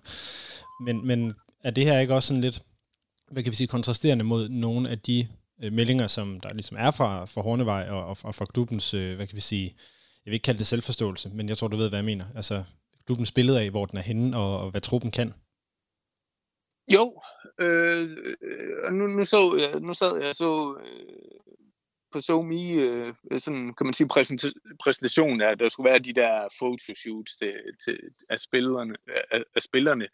Men, 0.85 1.06
men 1.06 1.35
er 1.64 1.70
det 1.70 1.85
her 1.85 1.99
ikke 1.99 2.14
også 2.14 2.26
sådan 2.26 2.40
lidt, 2.40 2.62
hvad 3.30 3.42
kan 3.42 3.50
vi 3.50 3.56
sige, 3.56 3.66
kontrasterende 3.66 4.25
mod 4.25 4.49
nogle 4.49 4.90
af 4.90 4.99
de 4.99 5.26
øh, 5.62 5.73
meldinger, 5.73 6.06
som 6.06 6.40
der 6.40 6.54
ligesom 6.54 6.76
er 6.80 6.90
fra, 6.90 7.25
fra 7.25 7.42
Hornevej 7.42 7.87
og, 7.90 8.06
og, 8.06 8.16
og 8.23 8.35
fra 8.35 8.44
klubbens, 8.44 8.94
øh, 8.94 9.16
hvad 9.16 9.26
kan 9.26 9.37
vi 9.37 9.40
sige, 9.40 9.75
jeg 10.28 10.30
vil 10.30 10.37
ikke 10.37 10.44
kalde 10.44 10.58
det 10.58 10.66
selvforståelse, 10.66 11.28
men 11.28 11.49
jeg 11.49 11.58
tror, 11.58 11.68
du 11.68 11.76
ved, 11.76 11.88
hvad 11.88 11.99
jeg 11.99 12.04
mener. 12.04 12.25
Altså, 12.37 12.64
klubbens 13.06 13.32
billede 13.32 13.61
af, 13.62 13.70
hvor 13.70 13.87
den 13.87 13.99
er 13.99 14.02
henne, 14.02 14.37
og, 14.37 14.61
og 14.61 14.70
hvad 14.70 14.80
truppen 14.80 15.11
kan. 15.11 15.35
Jo, 16.88 17.23
øh, 17.61 18.16
øh 18.42 18.92
nu, 18.92 19.06
nu, 19.06 19.25
så, 19.25 19.40
nu 19.82 19.94
sad 19.94 20.23
jeg 20.26 20.35
så 20.35 20.78
øh, 20.85 21.54
på 22.12 22.20
SoMe, 22.20 22.73
øh, 22.73 23.14
sådan 23.38 23.75
kan 23.75 23.87
man 23.87 23.94
sige, 23.94 24.08
præsentation 24.85 25.40
af, 25.40 25.50
at 25.50 25.61
der 25.61 25.68
skulle 25.68 25.90
være 25.90 25.99
de 25.99 26.12
der 26.12 26.49
photoshoots 26.58 27.37
til, 27.37 27.54
til, 27.85 27.99
af, 28.30 28.38
spillerne, 28.38 28.94
af, 29.30 29.42
af 29.56 29.62
spillerne. 29.62 30.06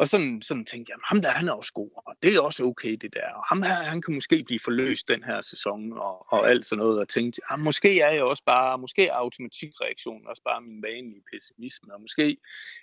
Og 0.00 0.08
sådan, 0.08 0.42
sådan 0.42 0.64
tænkte 0.64 0.90
jeg, 0.90 0.98
ham 1.04 1.22
der, 1.22 1.30
han 1.30 1.48
er 1.48 1.52
også 1.52 1.72
god, 1.72 1.90
og 2.06 2.14
det 2.22 2.34
er 2.34 2.40
også 2.40 2.64
okay 2.64 2.92
det 2.92 3.14
der. 3.14 3.28
Og 3.34 3.44
ham 3.48 3.62
her, 3.62 3.82
han 3.82 4.02
kan 4.02 4.14
måske 4.14 4.44
blive 4.44 4.60
forløst 4.64 5.08
den 5.08 5.24
her 5.24 5.40
sæson, 5.40 5.92
og, 5.92 6.32
og 6.32 6.50
alt 6.50 6.66
sådan 6.66 6.78
noget. 6.78 7.00
Og 7.00 7.08
tænkte, 7.08 7.40
ah, 7.50 7.58
måske 7.58 8.00
er 8.00 8.10
jeg 8.10 8.22
også 8.22 8.42
bare, 8.46 8.78
måske 8.78 9.06
er 9.06 9.12
automatikreaktionen 9.12 10.26
også 10.26 10.42
bare 10.42 10.60
min 10.60 10.82
vanlige 10.82 11.22
pessimisme, 11.32 11.94
og 11.94 12.00
måske 12.00 12.36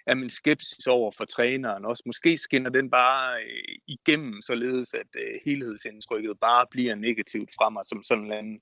er 0.08 0.16
min 0.16 0.30
skepsis 0.30 0.88
over 0.88 1.12
for 1.12 1.26
træneren 1.26 1.86
også, 1.86 2.04
måske 2.06 2.38
skinner 2.38 2.70
den 2.70 2.90
bare 2.90 3.42
øh, 3.42 3.76
igennem, 3.88 4.42
således 4.42 4.94
at 4.94 5.12
øh, 5.16 5.40
helhedsindtrykket 5.46 6.40
bare 6.40 6.66
bliver 6.72 6.96
negativt 6.96 7.50
fra 7.58 7.70
mig, 7.70 7.84
som 7.86 8.04
sådan 8.04 8.26
en 8.26 8.32
anden 8.32 8.60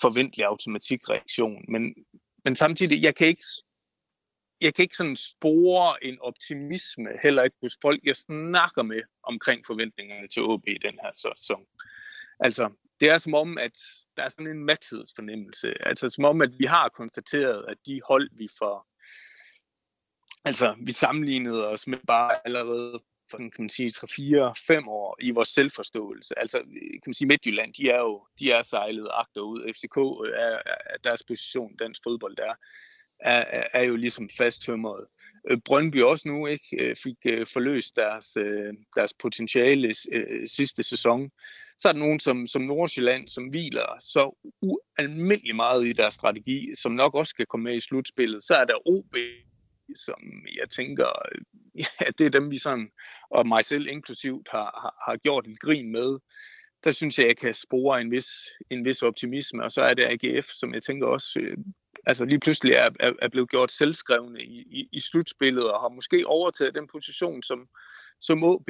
forventelig 0.00 0.46
automatikreaktion. 0.46 1.64
Men, 1.68 1.94
men 2.44 2.54
samtidig, 2.56 3.02
jeg 3.02 3.14
kan 3.14 3.26
ikke 3.26 3.44
jeg 4.60 4.74
kan 4.74 4.82
ikke 4.82 4.96
sådan 4.96 5.16
spore 5.16 6.04
en 6.04 6.20
optimisme, 6.20 7.08
heller 7.22 7.42
ikke 7.42 7.56
hos 7.62 7.78
folk, 7.82 8.00
jeg 8.04 8.16
snakker 8.16 8.82
med 8.82 9.02
omkring 9.22 9.66
forventningerne 9.66 10.28
til 10.28 10.42
OB 10.42 10.68
i 10.68 10.78
den 10.82 10.98
her 11.02 11.10
sæson. 11.14 11.66
Altså, 12.40 12.70
det 13.00 13.08
er 13.10 13.18
som 13.18 13.34
om, 13.34 13.58
at 13.58 13.78
der 14.16 14.22
er 14.22 14.28
sådan 14.28 14.46
en 14.46 14.64
mathedsfornemmelse. 14.64 15.74
Altså, 15.86 16.10
som 16.10 16.24
om, 16.24 16.42
at 16.42 16.50
vi 16.58 16.64
har 16.64 16.88
konstateret, 16.88 17.64
at 17.68 17.76
de 17.86 18.00
hold, 18.08 18.30
vi 18.32 18.48
får... 18.58 18.86
Altså, 20.44 20.76
vi 20.86 20.92
sammenlignede 20.92 21.68
os 21.68 21.86
med 21.86 21.98
bare 22.06 22.34
allerede 22.44 23.00
for 23.30 23.38
kan 23.38 23.52
man 23.58 23.68
sige, 23.68 23.88
3-4-5 23.88 24.88
år 24.88 25.16
i 25.20 25.30
vores 25.30 25.48
selvforståelse. 25.48 26.38
Altså, 26.38 26.58
kan 26.92 27.02
man 27.06 27.14
sige, 27.14 27.28
Midtjylland, 27.28 27.74
de 27.74 27.90
er 27.90 27.98
jo 27.98 28.26
de 28.38 28.50
er 28.50 28.62
sejlet 28.62 29.08
agterud. 29.12 29.72
FCK 29.74 29.96
øh, 29.96 30.40
er, 30.40 30.62
er 30.66 30.96
deres 31.04 31.22
position, 31.28 31.76
dansk 31.76 32.00
fodbold 32.04 32.36
der 32.36 32.54
er, 33.20 33.64
er 33.72 33.82
jo 33.82 33.96
ligesom 33.96 34.28
fasttømret. 34.38 35.06
Øh, 35.50 35.58
Brøndby 35.64 36.02
også 36.02 36.28
nu 36.28 36.46
ikke 36.46 36.76
øh, 36.78 36.96
fik 36.96 37.16
øh, 37.26 37.46
forløst 37.52 37.96
deres, 37.96 38.36
deres 38.96 39.14
potentiale 39.14 39.94
sidste 40.46 40.82
sæson. 40.82 41.30
Så 41.78 41.88
er 41.88 41.92
der 41.92 42.00
nogen 42.00 42.20
som, 42.20 42.46
som 42.46 42.62
Nordsjælland, 42.62 43.28
som 43.28 43.44
hviler 43.44 43.96
så 44.00 44.50
ualmindelig 44.62 45.56
meget 45.56 45.86
i 45.86 45.92
deres 45.92 46.14
strategi, 46.14 46.74
som 46.74 46.92
nok 46.92 47.14
også 47.14 47.30
skal 47.30 47.46
komme 47.46 47.64
med 47.64 47.76
i 47.76 47.80
slutspillet. 47.80 48.42
Så 48.42 48.54
er 48.54 48.64
der 48.64 48.88
OB, 48.88 49.16
som 49.94 50.20
jeg 50.60 50.70
tænker, 50.70 51.08
ja, 51.82 52.10
det 52.18 52.26
er 52.26 52.30
dem 52.30 52.50
vi 52.50 52.58
sådan, 52.58 52.90
og 53.30 53.48
mig 53.48 53.64
selv 53.64 53.86
inklusivt, 53.86 54.48
har, 54.50 54.80
har, 54.82 55.10
har 55.10 55.16
gjort 55.16 55.46
et 55.46 55.60
grin 55.60 55.92
med. 55.92 56.18
Der 56.84 56.92
synes 56.92 57.18
jeg, 57.18 57.26
jeg 57.26 57.36
kan 57.36 57.54
spore 57.54 58.00
en 58.00 58.10
vis, 58.10 58.28
en 58.70 58.84
vis 58.84 59.02
optimisme, 59.02 59.64
og 59.64 59.70
så 59.70 59.82
er 59.82 59.94
det 59.94 60.04
AGF, 60.04 60.46
som 60.46 60.74
jeg 60.74 60.82
tænker 60.82 61.06
også 61.06 61.56
altså 62.08 62.24
lige 62.24 62.40
pludselig 62.40 62.72
er, 62.72 62.90
er, 63.00 63.12
er 63.22 63.28
blevet 63.28 63.50
gjort 63.50 63.72
selvskrevne 63.72 64.42
i, 64.42 64.58
i, 64.60 64.88
i 64.92 65.00
slutspillet, 65.00 65.72
og 65.72 65.80
har 65.80 65.88
måske 65.88 66.26
overtaget 66.26 66.74
den 66.74 66.86
position, 66.92 67.42
som, 67.42 67.68
som 68.20 68.44
OB 68.44 68.68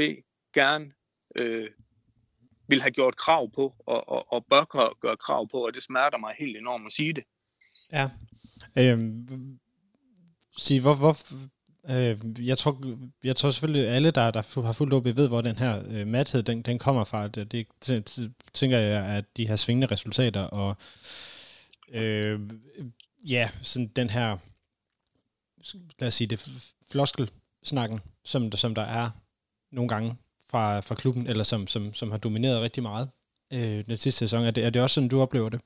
gerne 0.54 0.92
øh, 1.36 1.70
vil 2.68 2.82
have 2.82 2.90
gjort 2.90 3.16
krav 3.16 3.50
på, 3.54 3.74
og, 3.86 4.08
og, 4.08 4.32
og 4.32 4.46
bør 4.50 4.94
gøre 5.00 5.16
krav 5.16 5.48
på, 5.50 5.66
og 5.66 5.74
det 5.74 5.82
smerter 5.82 6.18
mig 6.18 6.34
helt 6.38 6.56
enormt 6.56 6.86
at 6.86 6.92
sige 6.92 7.12
det. 7.12 7.24
Ja. 7.92 8.10
Øhm, 8.78 9.58
sig, 10.56 10.80
hvor, 10.80 10.94
hvor, 10.94 11.14
øh, 11.90 12.46
jeg, 12.48 12.58
tror, 12.58 12.98
jeg 13.24 13.36
tror 13.36 13.50
selvfølgelig, 13.50 13.88
alle, 13.88 14.10
der, 14.10 14.30
der 14.30 14.62
har 14.62 14.72
fulgt 14.72 14.94
OB, 14.94 15.04
ved, 15.04 15.28
hvor 15.28 15.40
den 15.40 15.58
her 15.58 15.82
øh, 15.90 16.06
mathed, 16.06 16.42
den, 16.42 16.62
den 16.62 16.78
kommer 16.78 17.04
fra. 17.04 17.28
Det, 17.28 17.52
det, 17.52 17.66
det, 17.86 18.32
tænker 18.54 18.78
jeg, 18.78 19.04
at 19.04 19.24
de 19.36 19.48
her 19.48 19.56
svingende 19.56 19.86
resultater, 19.94 20.42
og 20.42 20.76
øh, 21.92 22.40
ja, 23.24 23.48
sådan 23.62 23.88
den 23.88 24.10
her, 24.10 24.38
lad 25.98 26.08
os 26.08 26.14
sige 26.14 26.28
det, 26.28 26.72
floskelsnakken, 26.90 28.00
som, 28.24 28.52
som 28.52 28.74
der 28.74 28.82
er 28.82 29.10
nogle 29.70 29.88
gange 29.88 30.16
fra, 30.50 30.80
fra 30.80 30.94
klubben, 30.94 31.26
eller 31.26 31.44
som, 31.44 31.66
som, 31.66 31.92
som 31.92 32.10
har 32.10 32.18
domineret 32.18 32.62
rigtig 32.62 32.82
meget 32.82 33.10
øh, 33.52 33.86
den 33.86 33.96
sidste 33.96 34.18
sæson. 34.18 34.44
Er 34.44 34.50
det, 34.50 34.64
er 34.64 34.70
det 34.70 34.82
også 34.82 34.94
sådan, 34.94 35.08
du 35.08 35.20
oplever 35.20 35.48
det? 35.48 35.60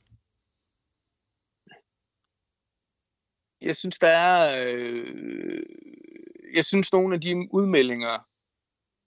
Jeg 3.61 3.77
synes, 3.77 3.99
der 3.99 4.09
er... 4.09 4.65
Øh, 4.67 5.63
jeg 6.55 6.65
synes, 6.65 6.93
nogle 6.93 7.15
af 7.15 7.21
de 7.21 7.49
udmeldinger, 7.53 8.27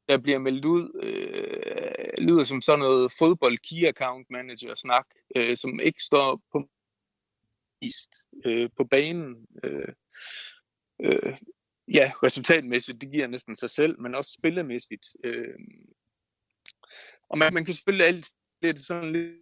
der 0.10 0.17
bliver 0.17 0.39
meldt 0.39 0.65
ud, 0.65 1.01
øh, 1.03 2.25
lyder 2.25 2.43
som 2.43 2.62
sådan 2.62 2.79
noget 2.79 3.12
fodbold 3.12 3.58
key 3.58 3.88
account 3.88 4.27
manager 4.29 4.75
snak, 4.75 5.05
øh, 5.36 5.58
som 5.58 5.79
ikke 5.79 6.03
står 6.03 6.41
på 6.51 6.69
vist 7.86 8.12
øh, 8.45 8.69
på 8.78 8.84
banen. 8.84 9.48
Øh, 9.63 9.93
øh, 11.02 11.34
ja, 11.93 12.12
resultatmæssigt, 12.24 13.02
det 13.02 13.12
giver 13.12 13.28
næsten 13.28 13.56
sig 13.56 13.69
selv, 13.69 14.00
men 14.00 14.15
også 14.15 14.32
spillemæssigt. 14.39 15.08
Øh, 15.24 15.60
og 17.30 17.38
man, 17.38 17.54
man 17.54 17.65
kan 17.65 17.74
selvfølgelig 17.74 18.08
alt 18.08 18.28
lidt 18.62 18.80
sådan 18.80 19.12
lidt... 19.12 19.36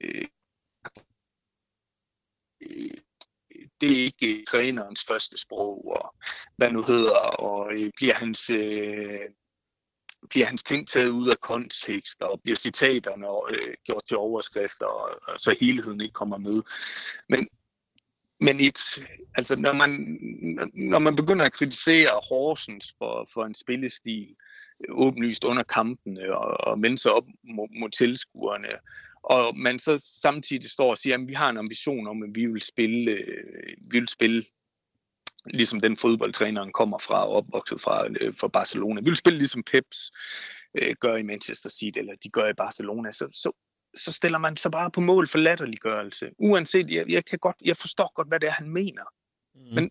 Øh, 0.00 0.28
det 3.80 3.92
er 3.92 4.04
ikke 4.04 4.44
trænerens 4.48 5.04
første 5.04 5.38
sprog, 5.38 5.86
og 5.86 6.14
hvad 6.56 6.70
nu 6.70 6.82
hedder, 6.82 7.16
og 7.18 7.72
øh, 7.72 7.90
bliver 7.96 8.14
hans 8.14 8.50
øh, 8.50 9.30
bliver 10.30 10.46
hans 10.46 10.62
ting 10.62 10.88
taget 10.88 11.08
ud 11.08 11.28
af 11.28 11.40
kontekst, 11.40 12.22
og 12.22 12.40
bliver 12.42 12.56
citaterne 12.56 13.26
øh, 13.50 13.74
gjort 13.84 14.02
til 14.08 14.16
overskrifter, 14.16 14.86
og, 14.86 15.20
og 15.22 15.38
så 15.40 15.56
helheden 15.60 16.00
ikke 16.00 16.12
kommer 16.12 16.38
med. 16.38 16.62
Men, 17.28 17.48
men 18.40 18.60
et, 18.60 18.78
altså 19.34 19.56
når 19.56 19.72
man, 19.72 19.90
når 20.74 20.98
man 20.98 21.16
begynder 21.16 21.44
at 21.44 21.52
kritisere 21.52 22.20
Horsens 22.28 22.94
for, 22.98 23.28
for 23.34 23.44
en 23.44 23.54
spillestil, 23.54 24.36
øh, 24.88 24.94
åbenlyst 24.94 25.44
under 25.44 25.62
kampene 25.62 26.36
og, 26.36 26.66
og 26.66 26.82
vende 26.82 26.98
sig 26.98 27.12
op 27.12 27.26
mod, 27.44 27.80
mod 27.80 27.90
tilskuerne, 27.90 28.68
og 29.22 29.56
man 29.56 29.78
så 29.78 29.98
samtidig 30.22 30.70
står 30.70 30.90
og 30.90 30.98
siger, 30.98 31.18
at 31.18 31.28
vi 31.28 31.32
har 31.32 31.50
en 31.50 31.58
ambition 31.58 32.06
om, 32.06 32.22
at 32.22 32.30
vi 32.34 32.46
vil 32.46 32.62
spille, 32.62 33.10
øh, 33.10 33.76
vi 33.80 33.98
vil 33.98 34.08
spille 34.08 34.44
ligesom 35.46 35.80
den 35.80 35.96
fodboldtræneren 35.96 36.72
kommer 36.72 36.98
fra 36.98 37.26
og 37.28 37.32
opvokset 37.32 37.80
fra, 37.80 38.08
øh, 38.20 38.34
fra 38.40 38.48
Barcelona. 38.48 39.00
Vi 39.00 39.04
vil 39.04 39.16
spille 39.16 39.38
ligesom 39.38 39.62
Peps 39.62 40.10
øh, 40.74 40.94
gør 41.00 41.16
i 41.16 41.22
Manchester 41.22 41.70
City, 41.70 41.98
eller 41.98 42.14
de 42.24 42.30
gør 42.30 42.48
i 42.48 42.54
Barcelona. 42.54 43.12
Så, 43.12 43.28
så, 43.32 43.52
så 43.94 44.12
stiller 44.12 44.38
man 44.38 44.56
sig 44.56 44.70
bare 44.70 44.90
på 44.90 45.00
mål 45.00 45.28
for 45.28 45.38
latterliggørelse. 45.38 46.30
Uanset, 46.38 46.90
jeg, 46.90 47.04
jeg, 47.08 47.24
kan 47.24 47.38
godt, 47.38 47.56
jeg 47.64 47.76
forstår 47.76 48.12
godt, 48.14 48.28
hvad 48.28 48.40
det 48.40 48.46
er, 48.46 48.52
han 48.52 48.68
mener. 48.68 49.02
Mm. 49.54 49.74
Men, 49.74 49.90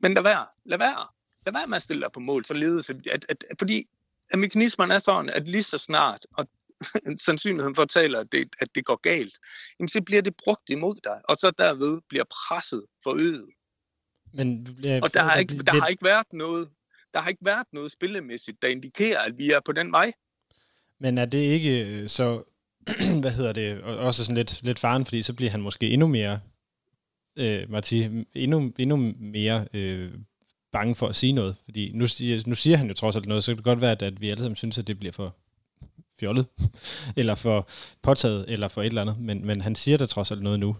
men 0.00 0.14
lad 0.14 0.22
være, 0.22 0.46
lad 0.64 0.78
være. 0.78 1.06
Lad 1.46 1.52
være 1.52 1.66
med 1.66 1.76
at 1.76 1.82
stille 1.82 2.02
dig 2.02 2.12
på 2.12 2.20
mål, 2.20 2.44
således 2.44 2.90
at, 2.90 3.06
at, 3.06 3.26
at 3.28 3.44
fordi 3.58 3.88
at 4.30 4.38
mekanismen 4.38 4.90
er 4.90 4.98
sådan, 4.98 5.30
at 5.30 5.48
lige 5.48 5.62
så 5.62 5.78
snart, 5.78 6.26
og 6.36 6.48
sandsynligheden 7.26 7.74
for 7.74 7.82
at 7.82 8.32
det, 8.32 8.48
at 8.60 8.74
det 8.74 8.84
går 8.84 8.96
galt, 8.96 9.38
jamen 9.78 9.88
så 9.88 10.02
bliver 10.02 10.22
det 10.22 10.36
brugt 10.44 10.70
imod 10.70 10.96
dig, 11.04 11.20
og 11.24 11.36
så 11.36 11.50
derved 11.58 12.00
bliver 12.08 12.24
presset 12.24 12.84
forøget. 13.02 13.48
Men, 14.32 14.66
ja, 14.84 15.00
og 15.02 15.14
der 15.14 15.22
har, 15.22 15.36
ikke, 15.36 15.58
der 15.58 15.80
har 15.80 15.86
ikke 15.86 16.04
været 16.04 16.32
noget, 16.32 16.70
der 17.14 17.20
har 17.20 17.28
ikke 17.28 17.44
været 17.44 17.66
noget 17.72 17.92
spillemæssigt, 17.92 18.62
der 18.62 18.68
indikerer, 18.68 19.20
at 19.20 19.38
vi 19.38 19.50
er 19.50 19.60
på 19.60 19.72
den 19.72 19.92
vej. 19.92 20.12
Men 20.98 21.18
er 21.18 21.24
det 21.24 21.38
ikke 21.38 22.02
øh, 22.02 22.08
så, 22.08 22.44
hvad 23.20 23.30
hedder 23.30 23.52
det, 23.52 23.80
også 23.80 24.24
sådan 24.24 24.36
lidt, 24.36 24.60
lidt 24.62 24.78
faren, 24.78 25.04
fordi 25.04 25.22
så 25.22 25.32
bliver 25.32 25.50
han 25.50 25.60
måske 25.60 25.90
endnu 25.90 26.06
mere, 26.06 26.40
øh, 27.38 27.70
Marti, 27.70 28.08
endnu, 28.34 28.72
endnu 28.78 29.14
mere 29.18 29.66
øh, 29.74 30.10
bange 30.72 30.94
for 30.94 31.06
at 31.06 31.16
sige 31.16 31.32
noget. 31.32 31.56
Fordi 31.64 31.90
nu 31.94 32.06
siger, 32.06 32.42
nu 32.46 32.54
siger 32.54 32.76
han 32.76 32.88
jo 32.88 32.94
trods 32.94 33.16
alt 33.16 33.26
noget, 33.26 33.44
så 33.44 33.50
kan 33.50 33.56
det 33.56 33.64
godt 33.64 33.80
være, 33.80 33.92
at, 33.92 34.02
at 34.02 34.20
vi 34.20 34.30
alle 34.30 34.42
sammen 34.42 34.56
synes, 34.56 34.78
at 34.78 34.86
det 34.86 34.98
bliver 34.98 35.12
for 35.12 35.36
fjollet, 36.20 36.46
eller 37.16 37.34
for 37.34 37.68
påtaget, 38.02 38.44
eller 38.48 38.68
for 38.68 38.82
et 38.82 38.86
eller 38.86 39.02
andet. 39.02 39.18
Men, 39.18 39.46
men 39.46 39.60
han 39.60 39.74
siger 39.74 39.98
da 39.98 40.06
trods 40.06 40.30
alt 40.30 40.42
noget 40.42 40.60
nu. 40.60 40.76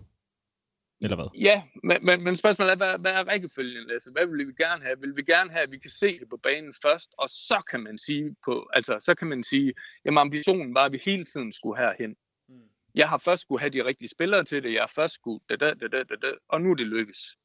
Eller 1.01 1.17
hvad? 1.17 1.27
Ja, 1.35 1.63
men, 1.83 2.07
men, 2.07 2.25
men 2.25 2.37
spørgsmålet 2.37 2.73
er, 2.73 2.77
hvad, 2.77 2.99
hvad 2.99 3.13
er 3.13 3.29
rækkefølgen, 3.29 3.87
Lasse? 3.87 4.11
Hvad 4.11 4.27
vil 4.27 4.49
vi 4.49 4.53
gerne 4.53 4.85
have? 4.85 5.01
Vil 5.01 5.17
vi 5.17 5.23
gerne 5.23 5.51
have, 5.51 5.63
at 5.63 5.71
vi 5.71 5.79
kan 5.79 5.91
se 5.91 6.19
det 6.19 6.29
på 6.31 6.37
banen 6.37 6.75
først, 6.83 7.15
og 7.19 7.29
så 7.29 7.63
kan 7.71 7.81
man 7.81 7.99
sige, 7.99 8.37
på, 8.45 8.71
altså, 8.73 8.97
så 9.01 9.15
kan 9.15 9.29
man 9.29 9.43
sige, 9.43 9.75
jamen 10.05 10.19
ambitionen 10.19 10.75
var, 10.75 10.85
at 10.85 10.93
vi 10.93 11.01
hele 11.05 11.25
tiden 11.25 11.53
skulle 11.53 11.83
herhen. 11.83 12.17
Mm. 12.49 12.69
Jeg 12.95 13.09
har 13.09 13.19
først 13.19 13.43
skulle 13.43 13.61
have 13.61 13.71
de 13.71 13.85
rigtige 13.85 14.09
spillere 14.09 14.45
til 14.45 14.63
det, 14.63 14.73
jeg 14.73 14.83
har 14.83 14.93
først 14.95 15.15
skulle, 15.15 15.41
da, 15.49 15.57
da, 15.57 15.75
da, 15.75 15.89
da, 15.89 16.03
da, 16.03 16.33
og 16.49 16.61
nu 16.61 16.71
er 16.71 16.75
det 16.75 16.87
lykkes. 16.87 17.37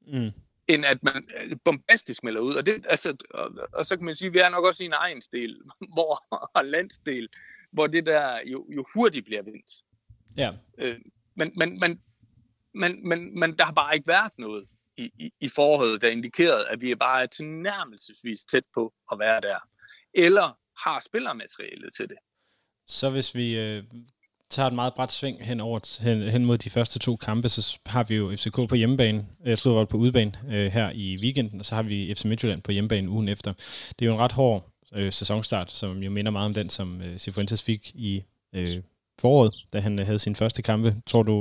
Mm 0.00 0.32
end 0.68 0.84
at 0.84 1.02
man 1.02 1.28
øh, 1.42 1.56
bombastisk 1.64 2.24
melder 2.24 2.40
ud. 2.40 2.54
Og, 2.54 2.66
det, 2.66 2.86
altså, 2.88 3.16
og, 3.30 3.50
og 3.72 3.86
så 3.86 3.96
kan 3.96 4.04
man 4.04 4.14
sige, 4.14 4.26
at 4.26 4.34
vi 4.34 4.38
er 4.38 4.48
nok 4.48 4.64
også 4.64 4.82
i 4.82 4.86
en 4.86 4.92
egen 4.92 5.20
stil, 5.22 5.60
hvor, 5.94 6.24
og 6.54 6.64
landsdel, 6.64 7.28
hvor 7.70 7.86
det 7.86 8.06
der 8.06 8.40
jo, 8.46 8.66
jo 8.76 8.84
hurtigt 8.94 9.24
bliver 9.24 9.42
vendt. 9.42 9.72
Ja. 10.36 10.52
Øh, 10.78 10.98
men, 11.34 11.52
men, 11.56 11.80
men, 11.80 12.00
men, 12.80 13.08
men, 13.08 13.40
men 13.40 13.56
der 13.58 13.64
har 13.64 13.72
bare 13.72 13.94
ikke 13.94 14.08
været 14.08 14.32
noget 14.38 14.66
i, 14.96 15.10
i, 15.18 15.30
i 15.40 15.48
forholdet, 15.48 16.02
der 16.02 16.08
indikerede, 16.08 16.68
at 16.68 16.80
vi 16.80 16.90
er 16.90 16.96
bare 16.96 17.26
tilnærmelsesvis 17.26 18.44
tæt 18.44 18.64
på 18.74 18.92
at 19.12 19.18
være 19.18 19.40
der. 19.40 19.58
Eller 20.14 20.58
har 20.78 21.02
spillermaterialet 21.06 21.94
til 21.96 22.08
det. 22.08 22.16
Så 22.86 23.10
hvis 23.10 23.34
vi 23.34 23.58
øh, 23.58 23.84
tager 24.50 24.66
et 24.66 24.74
meget 24.74 24.94
bræt 24.94 25.12
sving 25.12 25.44
hen, 25.44 25.60
over, 25.60 26.02
hen, 26.02 26.22
hen 26.22 26.44
mod 26.44 26.58
de 26.58 26.70
første 26.70 26.98
to 26.98 27.16
kampe, 27.16 27.48
så 27.48 27.78
har 27.86 28.04
vi 28.04 28.16
jo 28.16 28.30
FCK 28.36 28.68
på 28.68 28.74
hjemmebane, 28.74 29.26
øh, 29.42 29.48
jeg 29.48 29.58
stod 29.58 29.86
på 29.86 29.96
udebane 29.96 30.32
øh, 30.48 30.66
her 30.66 30.90
i 30.94 31.18
weekenden, 31.22 31.60
og 31.60 31.66
så 31.66 31.74
har 31.74 31.82
vi 31.82 32.14
FC 32.14 32.24
Midtjylland 32.24 32.62
på 32.62 32.72
hjemmebane 32.72 33.10
ugen 33.10 33.28
efter. 33.28 33.52
Det 33.98 34.02
er 34.02 34.06
jo 34.06 34.12
en 34.12 34.20
ret 34.20 34.32
hård 34.32 34.70
øh, 34.94 35.12
sæsonstart, 35.12 35.72
som 35.72 36.02
jo 36.02 36.10
minder 36.10 36.32
meget 36.32 36.46
om 36.46 36.54
den, 36.54 36.70
som 36.70 37.02
øh, 37.02 37.18
Sifuentes 37.18 37.62
fik 37.62 37.90
i 37.94 38.24
øh, 38.52 38.82
foråret, 39.20 39.54
da 39.72 39.80
han 39.80 39.98
øh, 39.98 40.06
havde 40.06 40.18
sin 40.18 40.36
første 40.36 40.62
kampe. 40.62 40.94
Tror 41.06 41.22
du, 41.22 41.34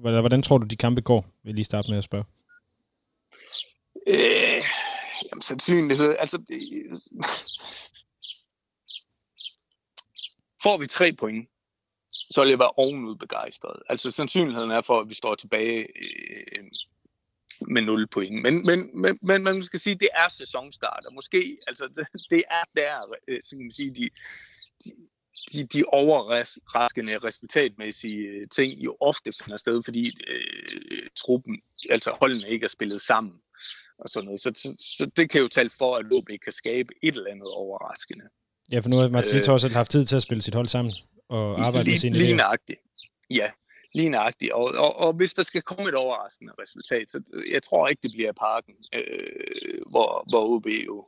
hvordan, 0.00 0.20
hvordan 0.20 0.42
tror 0.42 0.58
du, 0.58 0.66
de 0.66 0.76
kampe 0.76 1.00
går? 1.00 1.26
Vil 1.42 1.54
lige 1.54 1.64
starte 1.64 1.90
med 1.90 1.98
at 1.98 2.04
spørge. 2.04 2.24
Øh, 4.06 4.62
jamen, 5.30 5.42
sandsynlighed. 5.42 6.16
Altså, 6.18 6.38
øh, 6.50 6.98
får 10.62 10.78
vi 10.78 10.86
tre 10.86 11.12
point, 11.12 11.48
så 12.30 12.40
vil 12.40 12.50
jeg 12.50 12.58
være 12.58 12.70
ovenud 12.76 13.16
begejstret. 13.16 13.82
Altså 13.88 14.10
sandsynligheden 14.10 14.70
er 14.70 14.82
for, 14.82 15.00
at 15.00 15.08
vi 15.08 15.14
står 15.14 15.34
tilbage 15.34 15.78
øh, 15.80 16.64
med 17.60 17.82
0 17.82 18.06
point. 18.06 18.42
Men, 18.42 18.66
men, 18.66 19.00
men, 19.00 19.18
men 19.22 19.42
man 19.42 19.62
skal 19.62 19.80
sige, 19.80 19.94
at 19.94 20.00
det 20.00 20.08
er 20.14 20.28
sæsonstart, 20.28 21.04
og 21.06 21.14
måske, 21.14 21.58
altså 21.66 21.88
det, 21.96 22.06
det 22.30 22.42
er 22.50 22.64
der, 22.76 23.14
øh, 23.28 23.40
så 23.44 23.56
kan 23.56 23.64
man 23.64 23.72
sige, 23.72 23.94
de, 23.94 24.10
de, 24.84 24.90
de, 25.52 25.64
de 25.64 25.84
overraskende 25.84 27.18
resultatmæssige 27.18 28.28
øh, 28.28 28.48
ting 28.48 28.72
jo 28.84 28.96
ofte 29.00 29.32
finder 29.42 29.56
sted, 29.56 29.82
fordi 29.84 30.12
øh, 30.26 31.08
truppen, 31.16 31.60
altså 31.90 32.16
holdene 32.20 32.48
ikke 32.48 32.64
er 32.64 32.68
spillet 32.68 33.00
sammen 33.00 33.32
og 33.98 34.08
sådan 34.08 34.24
noget. 34.24 34.40
Så, 34.40 34.52
så, 34.54 34.68
så 34.98 35.10
det 35.16 35.30
kan 35.30 35.40
jo 35.40 35.48
tale 35.48 35.70
for, 35.70 35.96
at 35.96 36.06
OB 36.12 36.28
kan 36.44 36.52
skabe 36.52 36.88
et 37.02 37.16
eller 37.16 37.30
andet 37.30 37.48
overraskende. 37.48 38.24
Ja, 38.72 38.80
for 38.80 38.88
nu 38.88 38.96
har 38.96 39.08
Mathias 39.08 39.48
øh, 39.48 39.54
også 39.54 39.68
haft 39.68 39.90
tid 39.90 40.04
til 40.04 40.16
at 40.16 40.22
spille 40.22 40.42
sit 40.42 40.54
hold 40.54 40.66
sammen 40.66 40.92
og 41.28 41.60
arbejde 41.60 41.84
lige, 41.84 41.92
med 41.92 41.98
sine 41.98 42.16
Lige 42.16 42.36
nøjagtigt. 42.36 42.80
Ja, 43.30 43.50
lige 43.94 44.08
nøjagtigt. 44.08 44.52
Og, 44.52 44.64
og, 44.64 44.96
og 44.96 45.12
hvis 45.12 45.34
der 45.34 45.42
skal 45.42 45.62
komme 45.62 45.88
et 45.88 45.94
overraskende 45.94 46.52
resultat, 46.62 47.10
så 47.10 47.42
jeg 47.50 47.62
tror 47.62 47.88
ikke, 47.88 48.02
det 48.02 48.10
bliver 48.12 48.32
parken, 48.32 48.74
øh, 48.94 49.80
hvor, 49.90 50.24
hvor 50.30 50.42
OB 50.54 50.66
jo 50.66 51.06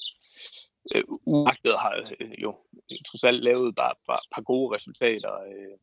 øh, 0.94 1.04
uagtet 1.08 1.72
har 1.78 2.14
øh, 2.20 2.42
jo 2.42 2.56
trods 3.06 3.24
alt 3.24 3.42
lavet 3.42 3.74
bare, 3.74 3.94
bare 4.06 4.20
par 4.34 4.42
gode 4.42 4.74
resultater 4.74 5.32
øh, 5.34 5.76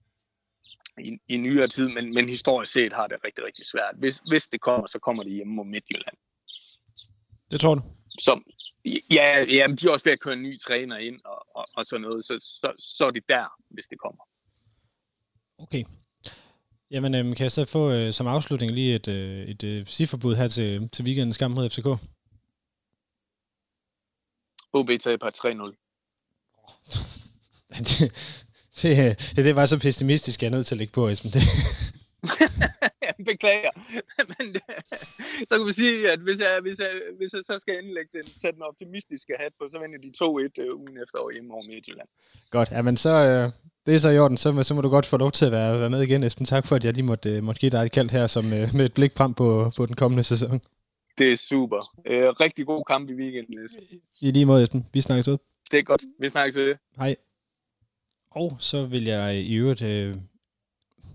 i, 1.05 1.17
i 1.27 1.38
nyere 1.38 1.67
tid, 1.67 1.88
men, 1.89 2.13
men 2.13 2.29
historisk 2.29 2.71
set 2.71 2.93
har 2.93 3.07
det 3.07 3.17
rigtig, 3.25 3.43
rigtig 3.45 3.65
svært. 3.65 3.95
Hvis, 3.97 4.21
hvis 4.29 4.47
det 4.47 4.62
kommer, 4.62 4.88
så 4.88 4.99
kommer 4.99 5.23
det 5.23 5.33
hjemme 5.33 5.53
mod 5.53 5.65
Midtjylland. 5.65 6.17
Det 7.51 7.60
tror 7.60 7.75
du? 7.75 7.81
Som, 8.19 8.45
ja, 8.86 9.45
ja, 9.57 9.67
de 9.67 9.88
er 9.88 9.91
også 9.91 10.05
ved 10.05 10.13
at 10.13 10.19
køre 10.19 10.33
en 10.33 10.43
ny 10.43 10.60
træner 10.60 10.97
ind 10.97 11.19
og, 11.25 11.45
og, 11.55 11.65
og 11.75 11.86
sådan 11.86 12.01
noget, 12.01 12.25
så, 12.25 12.33
så, 12.62 12.73
så 12.97 13.05
er 13.05 13.12
det 13.12 13.23
der, 13.29 13.45
hvis 13.69 13.86
det 13.86 13.99
kommer. 13.99 14.23
Okay. 15.60 15.83
Jamen, 16.91 17.15
øhm, 17.15 17.33
kan 17.33 17.43
jeg 17.43 17.51
så 17.51 17.65
få 17.65 17.91
øh, 17.91 18.13
som 18.13 18.27
afslutning 18.27 18.71
lige 18.71 18.95
et, 18.95 19.07
øh, 19.07 19.41
et 19.41 19.63
øh, 19.63 19.86
siforbud 19.86 20.36
her 20.36 20.47
til, 20.47 20.89
til 20.89 21.05
weekendens 21.05 21.38
kamp 21.38 21.55
mod 21.55 21.69
FCK? 21.69 21.88
OB 24.73 24.89
taber 25.03 25.30
3-0. 25.30 25.73
det, 28.82 29.36
det, 29.36 29.45
det, 29.45 29.56
var 29.56 29.65
så 29.65 29.80
pessimistisk, 29.80 30.41
jeg 30.41 30.47
er 30.47 30.51
nødt 30.51 30.65
til 30.65 30.75
at 30.75 30.80
lægge 30.80 30.93
på, 30.93 31.08
Esben. 31.08 31.32
Det. 31.32 31.41
Beklager. 33.25 33.71
Men 34.32 34.56
så 35.49 35.58
kan 35.58 35.67
vi 35.67 35.73
sige, 35.73 36.12
at 36.12 36.19
hvis 36.19 36.39
jeg, 36.39 36.60
hvis 36.62 36.80
jeg, 36.80 36.91
hvis 37.17 37.34
jeg 37.34 37.41
så 37.45 37.60
skal 37.60 37.73
indlægge 37.84 38.10
den, 38.13 38.23
sætte 38.41 38.56
den 38.58 38.62
optimistiske 38.62 39.34
hat 39.39 39.53
på, 39.60 39.63
så 39.71 39.80
vinder 39.80 39.99
de 40.06 40.12
2-1 40.23 40.25
uh, 40.25 40.80
ugen 40.82 40.97
efter 41.03 41.19
over 41.19 41.32
hjemme 41.34 41.53
over 41.53 41.63
Midtjylland. 41.67 42.08
Godt. 42.51 42.71
Jamen 42.71 42.97
så, 42.97 43.10
uh, 43.10 43.51
det 43.86 43.95
er 43.95 43.99
så 43.99 44.10
i 44.10 44.19
orden. 44.19 44.38
Så, 44.38 44.63
så 44.63 44.73
må 44.73 44.82
du 44.82 44.89
godt 44.89 45.06
få 45.06 45.17
lov 45.17 45.32
til 45.32 45.45
at 45.45 45.51
være, 45.51 45.80
være 45.80 45.89
med 45.89 46.01
igen, 46.01 46.23
Esben. 46.23 46.45
Tak 46.45 46.65
for, 46.67 46.75
at 46.75 46.86
jeg 46.86 46.93
lige 46.93 47.06
måtte, 47.06 47.38
uh, 47.38 47.43
måtte 47.43 47.60
give 47.60 47.71
dig 47.71 47.86
et 47.86 47.91
kald 47.91 48.10
her 48.10 48.27
som, 48.27 48.45
uh, 48.45 48.75
med 48.77 48.86
et 48.86 48.93
blik 48.93 49.13
frem 49.13 49.34
på, 49.34 49.71
på 49.77 49.86
den 49.86 49.95
kommende 49.95 50.23
sæson. 50.23 50.62
Det 51.17 51.32
er 51.32 51.36
super. 51.36 51.77
Uh, 51.97 52.13
rigtig 52.13 52.65
god 52.65 52.84
kamp 52.88 53.10
i 53.10 53.13
weekenden. 53.13 53.69
I 54.21 54.32
lige 54.32 54.45
måde, 54.45 54.63
Esben. 54.63 54.86
Vi 54.93 55.01
snakkes 55.01 55.27
ud. 55.27 55.38
Det 55.71 55.80
er 55.80 55.84
godt. 55.84 56.01
Vi 56.19 56.27
snakkes 56.27 56.58
ud. 56.58 56.75
Hej. 56.97 57.15
Og 58.32 58.51
så 58.60 58.86
vil 58.86 59.03
jeg 59.03 59.36
i 59.36 59.56
øvrigt 59.56 59.82
øh, 59.82 60.15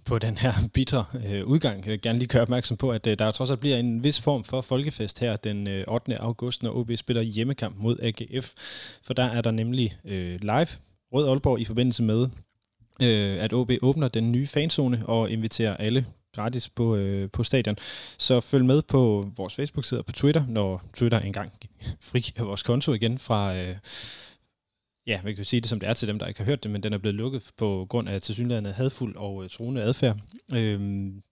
på 0.04 0.18
den 0.18 0.36
her 0.36 0.52
bitre 0.74 1.04
øh, 1.26 1.46
udgang. 1.46 1.86
Vil 1.86 2.00
gerne 2.00 2.18
lige 2.18 2.28
gøre 2.28 2.42
opmærksom 2.42 2.76
på, 2.76 2.90
at 2.90 3.06
øh, 3.06 3.18
der 3.18 3.30
trods 3.30 3.50
alt 3.50 3.60
bliver 3.60 3.76
en 3.76 4.04
vis 4.04 4.22
form 4.22 4.44
for 4.44 4.60
folkefest 4.60 5.20
her 5.20 5.36
den 5.36 5.66
øh, 5.66 5.84
8. 5.88 6.20
august, 6.20 6.62
når 6.62 6.76
OB 6.76 6.90
spiller 6.96 7.22
hjemmekamp 7.22 7.76
mod 7.78 7.96
AGF. 8.02 8.52
For 9.02 9.14
der 9.14 9.24
er 9.24 9.40
der 9.40 9.50
nemlig 9.50 9.96
øh, 10.04 10.40
live 10.40 10.66
Rød 11.12 11.28
Aalborg 11.28 11.60
i 11.60 11.64
forbindelse 11.64 12.02
med, 12.02 12.28
øh, 13.02 13.44
at 13.44 13.52
OB 13.52 13.70
åbner 13.82 14.08
den 14.08 14.32
nye 14.32 14.46
fanzone 14.46 15.02
og 15.06 15.30
inviterer 15.30 15.76
alle 15.76 16.06
gratis 16.34 16.68
på, 16.68 16.96
øh, 16.96 17.30
på 17.30 17.42
stadion. 17.42 17.76
Så 18.18 18.40
følg 18.40 18.64
med 18.64 18.82
på 18.82 19.30
vores 19.36 19.54
Facebook-side 19.54 20.00
og 20.00 20.06
på 20.06 20.12
Twitter, 20.12 20.46
når 20.48 20.82
Twitter 20.94 21.18
engang 21.18 21.52
frigiver 22.10 22.46
vores 22.46 22.62
konto 22.62 22.92
igen 22.92 23.18
fra... 23.18 23.56
Øh, 23.56 23.76
ja, 25.06 25.20
man 25.24 25.36
kan 25.36 25.44
sige 25.44 25.60
det 25.60 25.68
som 25.68 25.80
det 25.80 25.88
er 25.88 25.94
til 25.94 26.08
dem, 26.08 26.18
der 26.18 26.26
ikke 26.26 26.40
har 26.40 26.44
hørt 26.44 26.62
det, 26.62 26.70
men 26.70 26.82
den 26.82 26.92
er 26.92 26.98
blevet 26.98 27.14
lukket 27.14 27.50
på 27.56 27.86
grund 27.88 28.08
af 28.08 28.20
tilsyneladende 28.22 28.72
hadfuld 28.72 29.16
og 29.16 29.44
øh, 29.44 29.50
truende 29.50 29.82
adfærd. 29.82 30.16
Øhm, 30.54 31.22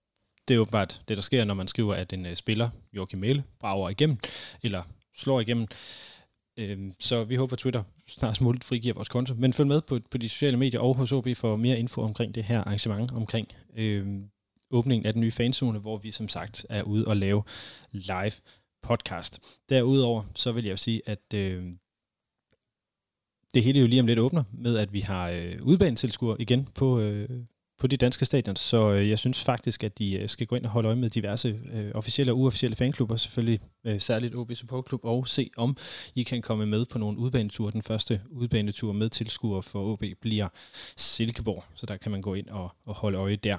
det 0.47 0.55
er 0.55 0.59
åbenbart 0.59 1.01
det, 1.07 1.17
der 1.17 1.23
sker, 1.23 1.45
når 1.45 1.53
man 1.53 1.67
skriver, 1.67 1.95
at 1.95 2.13
en 2.13 2.25
øh, 2.25 2.35
spiller, 2.35 2.69
Joachim 2.93 3.19
Mæle, 3.19 3.43
brager 3.59 3.89
igennem, 3.89 4.17
eller 4.63 4.83
slår 5.17 5.39
igennem. 5.39 5.67
Øhm, 6.57 6.93
så 6.99 7.23
vi 7.23 7.35
håber, 7.35 7.53
at 7.53 7.59
Twitter 7.59 7.83
snart 8.07 8.41
muligt 8.41 8.63
frigiver 8.63 8.93
vores 8.93 9.09
konto. 9.09 9.33
Men 9.33 9.53
følg 9.53 9.67
med 9.67 9.81
på, 9.81 9.99
på 10.11 10.17
de 10.17 10.29
sociale 10.29 10.57
medier 10.57 10.79
og 10.79 10.95
hos 10.95 11.11
OB 11.11 11.27
for 11.35 11.55
mere 11.55 11.79
info 11.79 12.01
omkring 12.01 12.35
det 12.35 12.43
her 12.43 12.63
arrangement, 12.63 13.11
omkring 13.11 13.47
øhm, 13.77 14.30
åbningen 14.71 15.05
af 15.05 15.13
den 15.13 15.21
nye 15.21 15.31
fanzone, 15.31 15.79
hvor 15.79 15.97
vi 15.97 16.11
som 16.11 16.29
sagt 16.29 16.65
er 16.69 16.83
ude 16.83 17.07
og 17.07 17.17
lave 17.17 17.43
live 17.91 18.31
podcast. 18.83 19.39
Derudover 19.69 20.23
så 20.35 20.51
vil 20.51 20.65
jeg 20.65 20.79
sige, 20.79 21.01
at 21.05 21.33
øh, 21.33 21.63
det 23.53 23.63
hele 23.63 23.79
jo 23.79 23.87
lige 23.87 23.99
om 23.99 24.07
lidt 24.07 24.19
åbner 24.19 24.43
med, 24.51 24.77
at 24.77 24.93
vi 24.93 24.99
har 24.99 25.29
øh, 25.29 25.55
udbanetilskuer 25.61 26.35
igen 26.39 26.67
på, 26.75 26.99
øh, 26.99 27.29
på 27.79 27.87
de 27.87 27.97
danske 27.97 28.25
stadion, 28.25 28.55
så 28.55 28.91
øh, 28.91 29.09
jeg 29.09 29.19
synes 29.19 29.43
faktisk, 29.43 29.83
at 29.83 29.97
de 29.97 30.19
øh, 30.19 30.29
skal 30.29 30.47
gå 30.47 30.55
ind 30.55 30.65
og 30.65 30.71
holde 30.71 30.87
øje 30.87 30.95
med 30.95 31.09
diverse 31.09 31.59
øh, 31.73 31.91
officielle 31.95 32.33
og 32.33 32.39
uofficielle 32.39 32.75
fanklubber, 32.75 33.15
selvfølgelig 33.15 33.59
øh, 33.85 34.01
særligt 34.01 34.35
OB 34.35 34.51
Support 34.55 34.87
Club, 34.87 35.05
og 35.05 35.27
se 35.27 35.49
om 35.57 35.77
I 36.15 36.23
kan 36.23 36.41
komme 36.41 36.65
med 36.65 36.85
på 36.85 36.97
nogle 36.97 37.17
udbaneture. 37.17 37.71
Den 37.71 37.83
første 37.83 38.21
udbanetur 38.29 38.91
med 38.91 39.09
tilskuer 39.09 39.61
for 39.61 39.93
OB 39.93 40.03
bliver 40.21 40.47
Silkeborg, 40.97 41.63
så 41.75 41.85
der 41.85 41.97
kan 41.97 42.11
man 42.11 42.21
gå 42.21 42.33
ind 42.33 42.47
og, 42.49 42.71
og 42.85 42.95
holde 42.95 43.17
øje 43.17 43.35
der. 43.35 43.57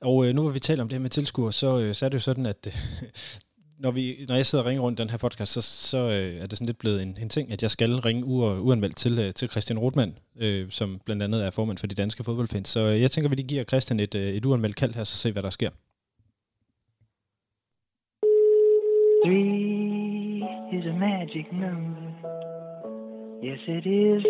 Og 0.00 0.26
øh, 0.28 0.34
nu 0.34 0.42
hvor 0.42 0.50
vi 0.50 0.60
taler 0.60 0.82
om 0.82 0.88
det 0.88 0.96
her 0.96 1.02
med 1.02 1.10
tilskuer, 1.10 1.50
så, 1.50 1.80
øh, 1.80 1.94
så 1.94 2.04
er 2.04 2.08
det 2.08 2.14
jo 2.14 2.20
sådan, 2.20 2.46
at 2.46 2.66
øh, 2.66 2.72
når, 3.78 3.90
vi, 3.90 4.16
når 4.28 4.34
jeg 4.34 4.46
sidder 4.46 4.64
og 4.64 4.68
ringer 4.68 4.82
rundt 4.82 4.98
den 4.98 5.10
her 5.10 5.18
podcast, 5.18 5.52
så, 5.52 5.60
så 5.60 5.98
øh, 5.98 6.42
er 6.42 6.46
det 6.46 6.58
sådan 6.58 6.66
lidt 6.66 6.78
blevet 6.78 7.02
en, 7.02 7.18
en 7.22 7.28
ting, 7.28 7.52
at 7.52 7.62
jeg 7.62 7.70
skal 7.70 7.94
ringe 7.94 8.22
u- 8.22 8.60
uanmeldt 8.60 8.96
til, 8.96 9.18
øh, 9.18 9.34
til 9.34 9.50
Christian 9.50 9.78
Rothmann, 9.78 10.18
øh, 10.40 10.70
som 10.70 11.00
blandt 11.04 11.22
andet 11.22 11.46
er 11.46 11.50
formand 11.50 11.78
for 11.78 11.86
de 11.86 11.94
danske 11.94 12.24
fodboldfans. 12.24 12.68
Så 12.68 12.80
øh, 12.80 13.00
jeg 13.00 13.10
tænker, 13.10 13.28
vi 13.28 13.36
lige 13.36 13.48
giver 13.48 13.64
Christian 13.64 14.00
et, 14.00 14.14
øh, 14.14 14.22
et 14.22 14.44
uanmeldt 14.46 14.76
kald 14.76 14.94
her, 14.94 15.04
så 15.04 15.16
se, 15.16 15.32
hvad 15.32 15.42
der 15.42 15.50
sker. 15.50 15.70
Three 19.24 20.40
is 20.76 20.84
a 20.92 20.96
magic 21.08 21.46
number. 21.52 22.10
Yes, 23.44 23.60
it 23.76 23.86
is. 23.86 24.22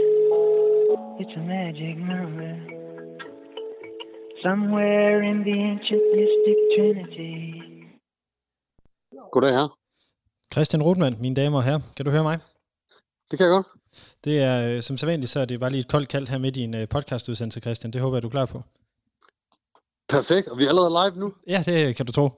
It's 1.20 1.35
a 1.40 1.44
magic 1.56 1.96
number. 1.96 2.79
Somewhere 4.44 5.16
in 5.31 5.37
the 5.48 5.57
ancient 5.70 6.05
mystic 6.14 6.59
trinity. 6.74 7.35
Goddag 9.33 9.53
her. 9.53 9.68
Christian 10.53 10.83
Rothmann, 10.83 11.16
mine 11.20 11.37
damer 11.37 11.59
og 11.59 11.64
herrer, 11.64 11.81
kan 11.96 12.05
du 12.05 12.11
høre 12.11 12.22
mig? 12.22 12.38
Det 13.31 13.38
kan 13.38 13.46
jeg 13.46 13.53
godt. 13.53 13.66
Det 14.24 14.42
er, 14.42 14.76
øh, 14.76 14.83
som 14.83 14.96
sædvanligt, 14.96 15.31
så 15.31 15.40
er 15.40 15.44
det 15.44 15.61
bare 15.61 15.70
lige 15.70 15.81
et 15.81 15.88
koldt 15.88 16.09
kald 16.09 16.29
her 16.29 16.38
midt 16.38 16.57
i 16.57 16.62
en 16.62 16.74
øh, 16.74 16.88
podcastudsendelse, 16.88 17.61
Christian. 17.61 17.92
Det 17.92 18.00
håber 18.00 18.16
jeg, 18.16 18.22
du 18.22 18.29
er 18.29 18.31
klar 18.31 18.46
på. 18.46 18.62
Perfekt. 20.09 20.48
Og 20.48 20.59
vi 20.59 20.64
er 20.64 20.68
allerede 20.68 20.90
live 21.00 21.20
nu? 21.24 21.35
Ja, 21.46 21.62
det 21.66 21.96
kan 21.96 22.07
du 22.07 22.12
tro. 22.12 22.29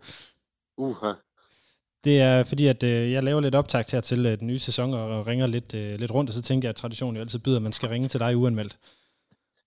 Uha. 0.79 1.13
Det 2.05 2.21
er 2.21 2.45
fordi, 2.45 2.67
at 2.67 2.83
øh, 2.83 3.13
jeg 3.13 3.23
laver 3.23 3.41
lidt 3.41 3.55
optakt 3.55 3.93
her 3.93 4.01
til 4.01 4.27
øh, 4.27 4.39
den 4.39 4.47
nye 4.47 4.59
sæson 4.59 4.95
og, 4.95 5.05
og 5.19 5.27
ringer 5.27 5.47
lidt, 5.47 5.75
øh, 5.75 5.95
lidt 5.95 6.11
rundt, 6.11 6.31
og 6.31 6.35
så 6.35 6.43
tænker 6.43 6.69
jeg, 6.69 6.71
at 6.71 6.77
traditionen 6.77 7.17
jo 7.17 7.21
altid 7.21 7.39
byder, 7.39 7.57
at 7.57 7.63
man 7.63 7.73
skal 7.73 7.89
ringe 7.89 8.09
til 8.09 8.21
dig 8.21 8.37
uanmeldt. 8.37 8.79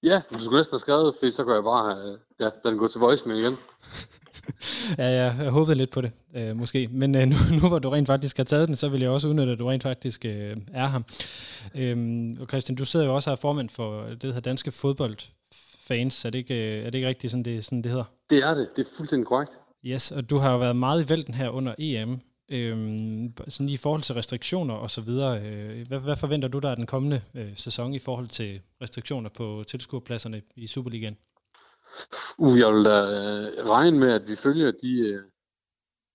Ja, 0.03 0.21
du 0.33 0.39
skulle 0.39 0.59
næsten 0.59 0.73
have 0.73 0.79
skrevet, 0.79 1.15
for 1.19 1.31
så 1.31 1.43
kan 1.43 1.53
jeg 1.53 1.63
bare 1.63 1.97
øh, 1.97 2.17
ja, 2.39 2.49
den 2.69 2.77
gå 2.77 2.87
til 2.87 2.99
voicemail 2.99 3.39
igen. 3.39 3.57
ja, 4.97 5.05
jeg, 5.05 5.35
jeg 5.39 5.51
håbede 5.51 5.75
lidt 5.75 5.91
på 5.91 6.01
det, 6.01 6.11
øh, 6.35 6.55
måske. 6.55 6.87
Men 6.91 7.15
øh, 7.15 7.27
nu, 7.31 7.35
nu 7.61 7.67
hvor 7.67 7.79
du 7.79 7.89
rent 7.89 8.07
faktisk 8.07 8.37
har 8.37 8.43
taget 8.43 8.67
den, 8.67 8.75
så 8.75 8.89
vil 8.89 9.01
jeg 9.01 9.09
også 9.09 9.27
udnytte, 9.27 9.51
at 9.51 9.59
du 9.59 9.65
rent 9.67 9.83
faktisk 9.83 10.25
øh, 10.25 10.57
er 10.73 10.87
her. 10.87 11.01
Øhm, 11.75 12.37
og 12.41 12.47
Christian, 12.47 12.75
du 12.75 12.85
sidder 12.85 13.05
jo 13.05 13.15
også 13.15 13.29
her 13.29 13.35
formand 13.35 13.69
for 13.69 14.01
det, 14.01 14.21
der 14.21 14.27
hedder 14.27 14.49
Danske 14.49 14.71
Fodboldfans. 14.71 16.25
Er 16.25 16.29
det 16.29 16.37
ikke, 16.37 16.77
øh, 16.77 16.85
er 16.85 16.89
det 16.89 16.95
ikke 16.95 17.07
rigtigt, 17.07 17.31
sådan 17.31 17.43
det, 17.43 17.65
sådan 17.65 17.81
det 17.81 17.91
hedder? 17.91 18.05
Det 18.29 18.37
er 18.37 18.53
det. 18.53 18.69
Det 18.75 18.87
er 18.87 18.89
fuldstændig 18.97 19.27
korrekt. 19.27 19.51
Yes, 19.85 20.11
og 20.11 20.29
du 20.29 20.37
har 20.37 20.51
jo 20.51 20.57
været 20.57 20.75
meget 20.75 21.05
i 21.05 21.09
vælten 21.09 21.33
her 21.33 21.49
under 21.49 21.75
EM. 21.79 22.19
Øhm, 22.51 23.33
sådan 23.47 23.69
i 23.69 23.77
forhold 23.77 24.01
til 24.01 24.15
restriktioner 24.15 24.73
og 24.73 24.89
så 24.89 25.01
videre. 25.01 25.41
Øh, 25.45 25.87
hvad, 25.87 25.99
hvad 25.99 26.15
forventer 26.15 26.47
du 26.47 26.59
der 26.59 26.69
af 26.69 26.75
den 26.75 26.85
kommende 26.85 27.21
øh, 27.35 27.57
sæson 27.57 27.93
i 27.93 27.99
forhold 27.99 28.27
til 28.27 28.61
restriktioner 28.81 29.29
på 29.29 29.63
tilskuerpladserne 29.67 30.41
i 30.55 30.67
Superligaen? 30.67 31.17
Uh, 32.37 32.59
jeg 32.59 32.73
vil 32.73 32.85
da 32.85 33.01
øh, 33.01 33.69
regne 33.69 33.99
med, 33.99 34.11
at 34.11 34.27
vi 34.27 34.35
følger 34.35 34.71
de 34.71 34.99
øh, 34.99 35.21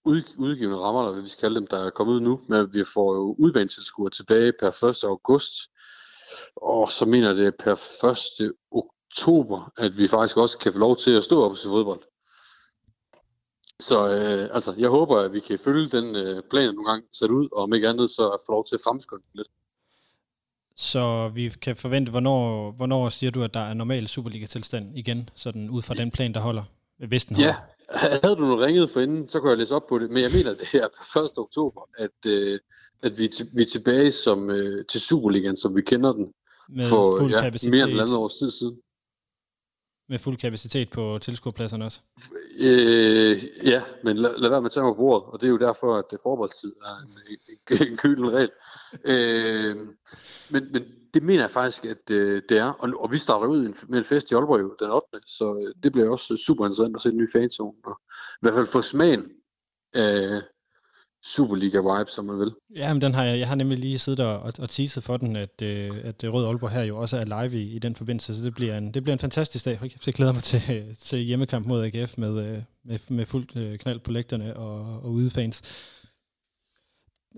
ud, 0.04 0.22
udgivende 0.38 0.78
rammer, 0.78 1.00
eller 1.00 1.12
hvad 1.12 1.22
vi 1.22 1.28
skal 1.28 1.40
kalde 1.40 1.56
dem, 1.56 1.66
der 1.66 1.86
er 1.86 1.90
kommet 1.90 2.14
ud 2.14 2.20
nu, 2.20 2.40
men 2.48 2.74
vi 2.74 2.84
får 2.94 3.14
jo 3.14 4.08
tilbage 4.08 4.52
per 4.60 4.84
1. 4.84 5.04
august, 5.04 5.54
og 6.56 6.88
så 6.88 7.04
mener 7.04 7.28
jeg, 7.28 7.36
det 7.36 7.46
er 7.46 7.64
per 7.64 8.08
1. 8.42 8.52
oktober, 8.70 9.72
at 9.76 9.96
vi 9.96 10.08
faktisk 10.08 10.36
også 10.36 10.58
kan 10.58 10.72
få 10.72 10.78
lov 10.78 10.96
til 10.96 11.12
at 11.12 11.24
stå 11.24 11.44
op 11.44 11.56
til 11.56 11.68
fodbold. 11.68 12.09
Så 13.80 14.08
øh, 14.08 14.48
altså, 14.52 14.74
jeg 14.78 14.88
håber, 14.88 15.16
at 15.16 15.32
vi 15.32 15.40
kan 15.40 15.58
følge 15.58 15.88
den 15.88 16.16
øh, 16.16 16.42
plan 16.50 16.74
nogle 16.74 16.90
gange 16.90 17.06
sat 17.12 17.30
ud, 17.30 17.48
og 17.52 17.62
om 17.62 17.74
ikke 17.74 17.88
andet, 17.88 18.10
så 18.10 18.42
få 18.46 18.52
lov 18.52 18.64
til 18.66 18.74
at 18.74 18.80
fremskynde 18.84 19.22
lidt. 19.34 19.48
Så 20.76 21.28
vi 21.28 21.52
kan 21.62 21.76
forvente, 21.76 22.10
hvornår, 22.10 22.70
hvornår 22.70 23.08
siger 23.08 23.30
du, 23.30 23.42
at 23.42 23.54
der 23.54 23.60
er 23.60 23.74
normal 23.74 24.08
Superliga-tilstand 24.08 24.98
igen, 24.98 25.28
sådan 25.34 25.70
ud 25.70 25.82
fra 25.82 25.94
den 25.94 26.10
plan, 26.10 26.34
der 26.34 26.40
holder, 26.40 26.62
hvis 27.08 27.24
den 27.24 27.36
holder? 27.36 27.54
Ja, 27.92 28.18
havde 28.22 28.36
du 28.36 28.44
nu 28.44 28.56
ringet 28.56 28.90
for 28.90 29.00
inden, 29.00 29.28
så 29.28 29.40
kunne 29.40 29.50
jeg 29.50 29.58
læse 29.58 29.74
op 29.74 29.86
på 29.88 29.98
det, 29.98 30.10
men 30.10 30.22
jeg 30.22 30.30
mener, 30.34 30.54
det 30.60 30.74
er 30.74 30.88
per 31.12 31.20
1. 31.20 31.38
oktober, 31.38 31.88
at, 31.98 32.26
øh, 32.26 32.60
at 33.02 33.18
vi, 33.18 33.30
vi 33.54 33.62
er 33.62 33.66
tilbage 33.66 34.12
som, 34.12 34.50
øh, 34.50 34.84
til 34.86 35.00
Superligaen, 35.00 35.56
som 35.56 35.76
vi 35.76 35.82
kender 35.82 36.12
den, 36.12 36.32
Med 36.68 36.88
for 36.88 37.18
fuld 37.20 37.32
ja, 37.32 37.40
kapacitet. 37.40 37.70
mere 37.72 37.88
end 37.88 37.96
et 37.96 38.00
andet 38.00 38.16
års 38.16 38.34
tid 38.34 38.50
siden. 38.50 38.76
Med 40.08 40.18
fuld 40.18 40.36
kapacitet 40.36 40.90
på 40.90 41.18
tilskuerpladserne 41.22 41.84
også. 41.84 42.00
Øh, 42.58 43.44
ja, 43.64 43.82
men 44.04 44.16
lad, 44.16 44.38
lad 44.38 44.50
være 44.50 44.60
med 44.60 44.66
at 44.66 44.72
tage 44.72 44.84
mig 44.84 44.94
på 44.94 44.96
bordet, 44.96 45.32
og 45.32 45.40
det 45.40 45.46
er 45.46 45.50
jo 45.50 45.58
derfor, 45.58 45.96
at 45.96 46.04
forberedstid 46.22 46.22
forberedelsestid 46.22 46.72
er 46.82 47.76
en, 47.76 47.86
en, 47.86 47.92
en 47.92 47.96
gylden 47.96 48.32
regel. 48.32 48.50
Øh, 49.04 49.76
men, 50.50 50.72
men 50.72 50.84
det 51.14 51.22
mener 51.22 51.42
jeg 51.42 51.50
faktisk, 51.50 51.84
at 51.84 52.10
øh, 52.10 52.42
det 52.48 52.58
er, 52.58 52.72
og, 52.72 52.90
og 52.96 53.12
vi 53.12 53.18
starter 53.18 53.46
ud 53.46 53.74
med 53.88 53.98
en 53.98 54.04
fest 54.04 54.30
i 54.30 54.34
Aalborg 54.34 54.76
den 54.80 54.90
8. 54.90 55.06
Så 55.26 55.64
øh, 55.66 55.74
det 55.82 55.92
bliver 55.92 56.10
også 56.10 56.34
øh, 56.34 56.38
super 56.38 56.64
interessant 56.64 56.96
at 56.96 57.02
se 57.02 57.10
den 57.10 57.18
nye 57.18 57.32
fanzone, 57.32 57.76
og 57.84 58.00
i 58.10 58.40
hvert 58.40 58.54
fald 58.54 58.66
få 58.66 58.82
smagen 58.82 59.24
af 59.94 60.42
Superliga-vibe, 61.24 62.11
som 62.11 62.24
man 62.24 62.38
vil. 62.38 62.52
Ja, 62.76 62.92
men 62.92 63.02
den 63.02 63.14
har 63.14 63.24
jeg, 63.24 63.38
jeg 63.38 63.48
har 63.48 63.54
nemlig 63.54 63.78
lige 63.78 63.98
siddet 63.98 64.26
og, 64.26 64.52
og, 64.59 64.68
teaset 64.68 65.04
for 65.04 65.16
den, 65.16 65.37
at, 65.37 65.62
øh, 65.62 65.90
at 66.04 66.24
Rød 66.24 66.46
Aalborg 66.46 66.70
her 66.70 66.83
jo 66.83 66.98
også 66.98 67.18
er 67.18 67.24
live 67.24 67.62
i, 67.62 67.74
i 67.74 67.78
den 67.78 67.96
forbindelse, 67.96 68.37
så 68.37 68.42
det 68.42 68.54
bliver 68.54 68.78
en, 68.78 68.94
det 68.94 69.02
bliver 69.02 69.12
en 69.12 69.18
fantastisk 69.18 69.64
dag. 69.64 69.78
Jeg 70.06 70.14
glæder 70.14 70.33
mig 70.33 70.42
til, 70.42 70.61
til 71.09 71.18
hjemmekamp 71.18 71.66
mod 71.66 71.85
AGF 71.85 72.18
med, 72.18 72.46
øh, 72.46 72.62
med, 72.85 72.98
med 73.11 73.26
fuld 73.26 73.56
øh, 73.56 73.78
knald 73.78 73.98
på 73.98 74.12
lægterne 74.12 74.56
og, 74.56 75.02
og 75.02 75.11
udefans. 75.11 75.62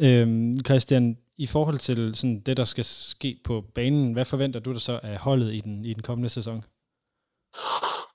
Øhm, 0.01 0.65
Christian, 0.65 1.19
i 1.39 1.47
forhold 1.47 1.79
til 1.79 2.15
sådan 2.15 2.41
det, 2.41 2.57
der 2.57 2.65
skal 2.65 2.85
ske 2.85 3.41
på 3.45 3.65
banen, 3.75 4.13
hvad 4.13 4.25
forventer 4.25 4.61
du 4.61 4.73
der 4.73 4.79
så 4.79 5.01
af 5.03 5.19
holdet 5.19 5.55
i 5.55 5.59
den, 5.59 5.85
i 5.85 5.95
den 5.95 6.03
kommende 6.03 6.29
sæson? 6.29 6.65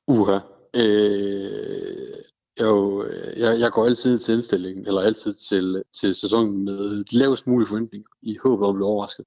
Uha. 0.08 0.39
Øh, 0.73 2.23
jo, 2.61 3.05
jeg, 3.37 3.59
jeg 3.59 3.71
går 3.71 3.85
altid 3.85 4.17
til 4.17 4.33
indstillingen, 4.33 4.87
eller 4.87 5.01
altid 5.01 5.33
til, 5.33 5.83
til 6.01 6.15
sæsonen 6.15 6.65
med 6.65 7.03
de 7.03 7.17
lavest 7.17 7.47
mulige 7.47 7.67
forventninger, 7.67 8.09
i 8.21 8.37
håb 8.43 8.61
om 8.61 8.69
at 8.69 8.75
blive 8.75 8.85
overrasket. 8.85 9.25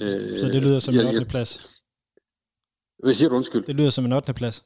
Øh, 0.00 0.38
så 0.38 0.46
det 0.52 0.62
lyder 0.62 0.78
som 0.78 0.94
jeg, 0.94 1.00
en 1.00 1.06
8. 1.06 1.20
jeg, 1.20 1.28
plads? 1.28 1.82
Hvad 2.98 3.14
siger 3.14 3.28
du 3.28 3.36
undskyld? 3.36 3.64
Det 3.64 3.74
lyder 3.76 3.90
som 3.90 4.04
en 4.04 4.12
8. 4.12 4.34
plads. 4.34 4.64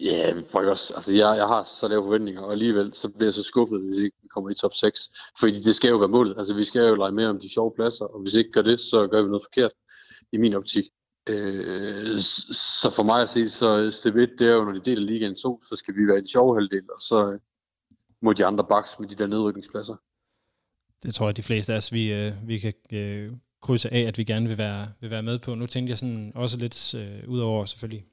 Ja, 0.00 0.34
prøv 0.52 0.68
også. 0.68 0.94
Altså, 0.94 1.12
jeg, 1.12 1.36
jeg 1.36 1.46
har 1.46 1.64
så 1.64 1.88
lave 1.88 2.02
forventninger, 2.02 2.42
og 2.42 2.52
alligevel 2.52 2.94
så 2.94 3.08
bliver 3.08 3.26
jeg 3.26 3.34
så 3.34 3.42
skuffet, 3.42 3.80
hvis 3.80 3.98
ikke 3.98 4.16
vi 4.22 4.28
kommer 4.28 4.50
i 4.50 4.54
top 4.54 4.74
6. 4.74 5.00
Fordi 5.40 5.60
det 5.60 5.74
skal 5.74 5.88
jo 5.88 5.96
være 5.96 6.08
målet. 6.08 6.38
Altså, 6.38 6.54
vi 6.54 6.64
skal 6.64 6.88
jo 6.88 6.94
lege 6.94 7.12
mere 7.12 7.28
om 7.28 7.40
de 7.40 7.52
sjove 7.52 7.72
pladser, 7.76 8.04
og 8.04 8.20
hvis 8.22 8.34
ikke 8.34 8.50
gør 8.50 8.62
det, 8.62 8.80
så 8.80 9.06
gør 9.06 9.22
vi 9.22 9.28
noget 9.28 9.42
forkert 9.42 9.72
i 10.32 10.36
min 10.36 10.54
optik. 10.54 10.84
Øh, 11.28 12.20
så 12.80 12.92
for 12.96 13.02
mig 13.02 13.22
at 13.22 13.28
se, 13.28 13.48
så 13.48 13.90
step 13.90 14.16
1, 14.16 14.30
det 14.38 14.48
er 14.48 14.52
jo, 14.52 14.64
når 14.64 14.72
de 14.72 14.80
deler 14.80 15.02
ligaen 15.02 15.36
2, 15.36 15.62
så 15.62 15.76
skal 15.76 15.94
vi 15.94 16.06
være 16.06 16.18
en 16.18 16.26
sjov 16.26 16.54
halvdel, 16.54 16.82
og 16.94 17.00
så 17.00 17.32
øh, 17.32 17.38
må 18.22 18.32
de 18.32 18.46
andre 18.46 18.64
baks 18.64 18.98
med 18.98 19.08
de 19.08 19.14
der 19.14 19.26
nedrykningspladser. 19.26 19.96
Det 21.02 21.14
tror 21.14 21.26
jeg, 21.26 21.36
de 21.36 21.42
fleste 21.42 21.72
af 21.72 21.76
os, 21.76 21.92
vi, 21.92 22.12
øh, 22.12 22.32
vi 22.46 22.58
kan 22.58 22.72
øh, 22.92 23.32
krydse 23.62 23.94
af, 23.94 24.00
at 24.00 24.18
vi 24.18 24.24
gerne 24.24 24.48
vil 24.48 24.58
være, 24.58 24.92
vil 25.00 25.10
være 25.10 25.22
med 25.22 25.38
på. 25.38 25.54
Nu 25.54 25.66
tænkte 25.66 25.90
jeg 25.90 25.98
sådan 25.98 26.32
også 26.34 26.58
lidt 26.58 26.94
øh, 26.94 27.28
ud 27.28 27.40
over 27.40 27.64
selvfølgelig 27.64 28.06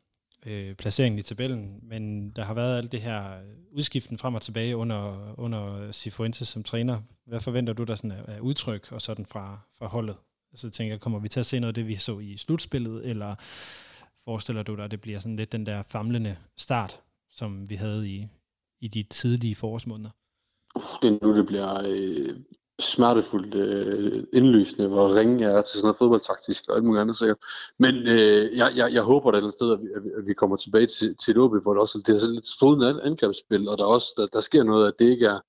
øh, 0.46 0.76
placeringen 0.76 1.20
i 1.20 1.22
tabellen, 1.22 1.80
men 1.84 2.32
der 2.32 2.44
har 2.44 2.54
været 2.54 2.78
alt 2.78 2.92
det 2.92 3.02
her 3.02 3.24
udskiften 3.72 4.18
frem 4.18 4.36
og 4.36 4.42
tilbage 4.42 4.78
under, 4.78 5.34
under 5.38 5.92
Sifuentes 5.92 6.48
som 6.48 6.64
træner. 6.64 7.02
Hvad 7.28 7.40
forventer 7.40 7.74
du 7.74 7.84
der 7.84 7.96
sådan 7.96 8.12
af, 8.12 8.24
af 8.28 8.40
udtryk 8.40 8.92
og 8.92 9.02
sådan 9.02 9.26
fra, 9.26 9.60
fra 9.78 9.88
holdet? 9.88 10.16
Så 10.56 10.70
tænker 10.70 10.94
jeg, 10.94 11.02
kommer 11.02 11.20
vi 11.20 11.30
til 11.30 11.40
at 11.40 11.46
se 11.46 11.60
noget 11.60 11.70
af 11.70 11.74
det, 11.74 11.88
vi 11.88 11.96
så 11.96 12.20
i 12.20 12.38
slutspillet, 12.38 13.10
eller 13.10 13.36
forestiller 14.26 14.64
du 14.64 14.76
dig, 14.76 14.86
at 14.86 14.92
det 14.92 15.02
bliver 15.02 15.20
sådan 15.20 15.36
lidt 15.36 15.52
den 15.52 15.66
der 15.66 15.84
famlende 15.84 16.38
start, 16.58 17.00
som 17.32 17.70
vi 17.70 17.76
havde 17.76 18.10
i, 18.10 18.28
i 18.82 18.88
de 18.88 19.04
tidlige 19.04 19.56
forårsmåneder? 19.56 20.10
Uh, 20.76 20.82
det 21.02 21.08
er 21.08 21.26
nu, 21.26 21.38
det 21.38 21.46
bliver 21.46 21.82
øh, 21.86 22.36
smertefuldt 22.80 23.56
øh, 23.56 24.24
indlysende, 24.34 24.88
hvor 24.88 25.16
ringe 25.16 25.42
jeg 25.42 25.58
er 25.58 25.62
til 25.62 25.80
sådan 25.80 25.86
noget 25.86 25.98
fodboldtaktisk 25.98 26.70
og 26.70 26.76
alt 26.76 26.84
muligt 26.84 27.02
andet 27.02 27.18
sikkert. 27.18 27.38
Men 27.80 27.96
øh, 27.96 28.58
jeg, 28.58 28.72
jeg, 28.76 28.94
jeg 28.94 29.02
håber 29.02 29.30
et 29.30 29.36
eller 29.36 29.44
andet 29.44 29.54
sted, 29.54 29.72
at 29.74 29.80
vi, 29.82 29.88
at 30.18 30.28
vi 30.28 30.34
kommer 30.34 30.56
tilbage 30.56 30.86
til, 30.86 31.16
til 31.16 31.32
et 31.32 31.38
OB, 31.38 31.52
hvor 31.64 31.74
det 31.74 31.82
også 31.82 32.04
det 32.08 32.16
er 32.16 32.34
lidt 32.34 32.46
strådende 32.46 33.02
angrebsspil, 33.04 33.68
og 33.70 33.78
der, 33.78 33.86
også, 33.86 34.08
der, 34.18 34.28
der 34.28 34.42
sker 34.42 34.64
noget, 34.64 34.88
at 34.88 34.94
det 35.00 35.06
ikke 35.06 35.26
er, 35.26 35.40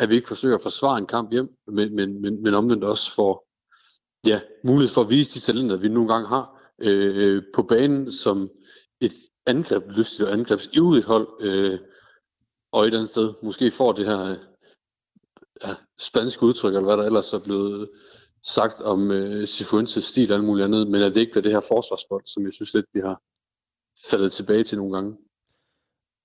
at 0.00 0.10
vi 0.10 0.14
ikke 0.14 0.28
forsøger 0.28 0.54
at 0.54 0.62
forsvare 0.62 0.98
en 0.98 1.06
kamp 1.06 1.32
hjem, 1.32 1.48
men, 1.66 1.94
men, 1.96 2.22
men, 2.22 2.42
men 2.42 2.54
omvendt 2.54 2.84
også 2.84 3.14
får 3.14 3.46
ja, 4.26 4.40
mulighed 4.64 4.94
for 4.94 5.00
at 5.00 5.10
vise 5.10 5.34
de 5.34 5.40
talenter, 5.40 5.76
vi 5.76 5.88
nogle 5.88 6.12
gange 6.12 6.28
har 6.28 6.72
øh, 6.78 7.42
på 7.54 7.62
banen 7.62 8.12
som 8.12 8.50
et 9.00 9.12
angreb, 9.46 9.82
lystigt 9.88 10.28
og 10.28 10.32
angrebsivrigt 10.32 11.06
hold, 11.06 11.28
øh, 11.40 11.78
og 12.72 12.82
et 12.82 12.86
eller 12.86 12.98
andet 12.98 13.10
sted 13.10 13.34
måske 13.42 13.70
får 13.70 13.92
det 13.92 14.06
her 14.06 14.36
ja, 15.64 15.74
spanske 15.98 16.42
udtryk, 16.42 16.74
eller 16.74 16.84
hvad 16.84 16.96
der 16.96 17.04
ellers 17.04 17.32
er 17.32 17.44
blevet 17.44 17.90
sagt 18.42 18.80
om 18.80 19.10
øh, 19.10 19.46
Sifuentes 19.46 20.04
stil 20.04 20.32
og 20.32 20.36
alt 20.36 20.46
muligt 20.46 20.64
andet, 20.64 20.90
men 20.90 21.02
at 21.02 21.14
det 21.14 21.20
ikke 21.20 21.32
bliver 21.32 21.42
det 21.42 21.52
her 21.52 21.60
forsvarsbold, 21.60 22.22
som 22.26 22.44
jeg 22.44 22.52
synes 22.52 22.74
lidt, 22.74 22.86
vi 22.92 23.00
har 23.00 23.22
faldet 24.10 24.32
tilbage 24.32 24.64
til 24.64 24.78
nogle 24.78 24.92
gange. 24.94 25.16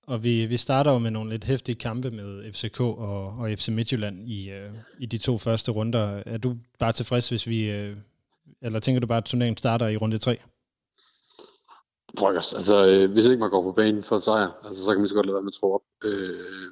Og 0.10 0.24
vi, 0.24 0.46
vi 0.46 0.58
starter 0.58 0.92
jo 0.92 0.98
med 0.98 1.12
nogle 1.12 1.30
lidt 1.30 1.44
hæftige 1.44 1.76
kampe 1.76 2.12
med 2.12 2.54
FCK 2.54 2.82
og, 2.82 3.26
og 3.40 3.50
FC 3.58 3.70
Midtjylland 3.70 4.30
i, 4.30 4.52
øh, 4.52 4.72
i 5.00 5.06
de 5.06 5.18
to 5.18 5.38
første 5.38 5.72
runder. 5.72 6.24
Er 6.26 6.38
du 6.38 6.56
bare 6.80 6.92
tilfreds, 6.92 7.30
hvis 7.30 7.48
vi... 7.48 7.72
Øh, 7.72 7.98
eller 8.62 8.80
tænker 8.80 9.00
du 9.00 9.08
bare, 9.08 9.18
at 9.18 9.26
turneringen 9.26 9.58
starter 9.58 9.88
i 9.88 9.98
runde 9.98 10.18
3? 10.18 10.38
Pokkers. 12.18 12.54
altså 12.54 12.86
øh, 12.86 13.12
hvis 13.12 13.26
ikke 13.26 13.38
man 13.38 13.50
går 13.50 13.64
på 13.64 13.72
banen 13.72 14.04
for 14.04 14.16
en 14.16 14.22
sejr, 14.22 14.52
altså, 14.66 14.84
så 14.84 14.92
kan 14.92 15.00
man 15.00 15.08
så 15.08 15.16
godt 15.16 15.26
lade 15.26 15.34
være 15.34 15.44
med 15.44 15.52
at 15.52 15.60
tro 15.60 15.74
op. 15.74 15.82
Øh, 16.04 16.72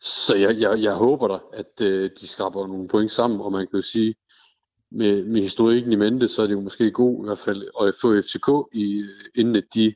så 0.00 0.34
jeg, 0.34 0.60
jeg, 0.60 0.82
jeg 0.82 0.94
håber 0.94 1.28
da, 1.28 1.38
at 1.52 1.80
øh, 1.80 2.10
de 2.20 2.28
skraber 2.28 2.66
nogle 2.66 2.88
point 2.88 3.10
sammen, 3.10 3.40
og 3.40 3.52
man 3.52 3.66
kan 3.66 3.76
jo 3.76 3.82
sige, 3.82 4.14
med, 4.90 5.24
med 5.24 5.42
historikken 5.42 5.92
i 5.92 5.96
mente, 5.96 6.28
så 6.28 6.42
er 6.42 6.46
det 6.46 6.54
jo 6.54 6.60
måske 6.60 6.90
god 6.90 7.24
i 7.24 7.26
hvert 7.26 7.38
fald 7.38 7.62
at 7.80 7.94
få 8.00 8.20
FCK, 8.20 8.48
i, 8.72 8.98
øh, 8.98 9.24
inden 9.34 9.56
at 9.56 9.74
de 9.74 9.94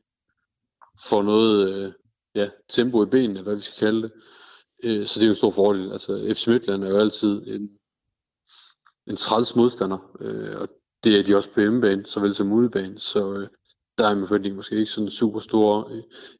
får 1.09 1.23
noget 1.23 1.69
øh, 1.69 1.93
ja, 2.35 2.49
tempo 2.69 3.03
i 3.03 3.07
benene, 3.07 3.43
hvad 3.43 3.55
vi 3.55 3.61
skal 3.61 3.87
kalde 3.87 4.03
det. 4.03 4.13
Øh, 4.83 5.07
så 5.07 5.21
det 5.21 5.25
er 5.25 5.29
jo 5.29 5.33
en 5.33 5.37
stor 5.37 5.51
fordel. 5.51 5.93
Altså 5.93 6.35
FC 6.37 6.47
Midtland 6.47 6.85
er 6.85 6.89
jo 6.89 6.99
altid 6.99 7.43
en, 7.47 7.71
en 9.07 9.17
træls 9.17 9.57
modstander, 9.57 10.17
øh, 10.21 10.61
og 10.61 10.69
det 11.05 11.19
er 11.19 11.23
de 11.23 11.37
også 11.37 11.53
på 11.53 11.61
hjemmebane, 11.61 12.07
såvel 12.07 12.35
som 12.35 12.53
udebane, 12.53 12.99
så 12.99 13.33
øh, 13.33 13.49
der 13.99 14.09
er 14.09 14.15
min 14.15 14.27
forventning 14.27 14.57
måske 14.57 14.77
ikke 14.77 14.91
sådan 14.91 15.11
super 15.11 15.41
stor. 15.41 15.91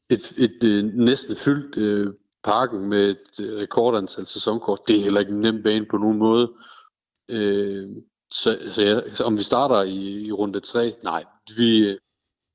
Et, 0.09 0.31
et, 0.37 0.63
et, 0.63 0.95
næsten 0.95 1.35
fyldt 1.35 1.77
øh, 1.77 2.13
parken 2.43 2.89
med 2.89 3.09
et 3.09 3.45
øh, 3.45 3.57
rekordantal 3.57 4.25
sæsonkort, 4.25 4.87
det 4.87 4.95
er 4.95 5.03
heller 5.03 5.19
ikke 5.19 5.31
en 5.31 5.39
nem 5.39 5.63
bane 5.63 5.85
på 5.85 5.97
nogen 5.97 6.17
måde. 6.17 6.51
Øh, 7.29 7.87
så, 8.31 8.59
så, 8.69 8.81
ja, 8.81 9.13
så 9.13 9.23
om 9.23 9.37
vi 9.37 9.43
starter 9.43 9.81
i, 9.81 10.25
i 10.25 10.31
runde 10.31 10.59
3, 10.59 10.95
nej, 11.03 11.25
vi, 11.57 11.79
øh, 11.79 11.97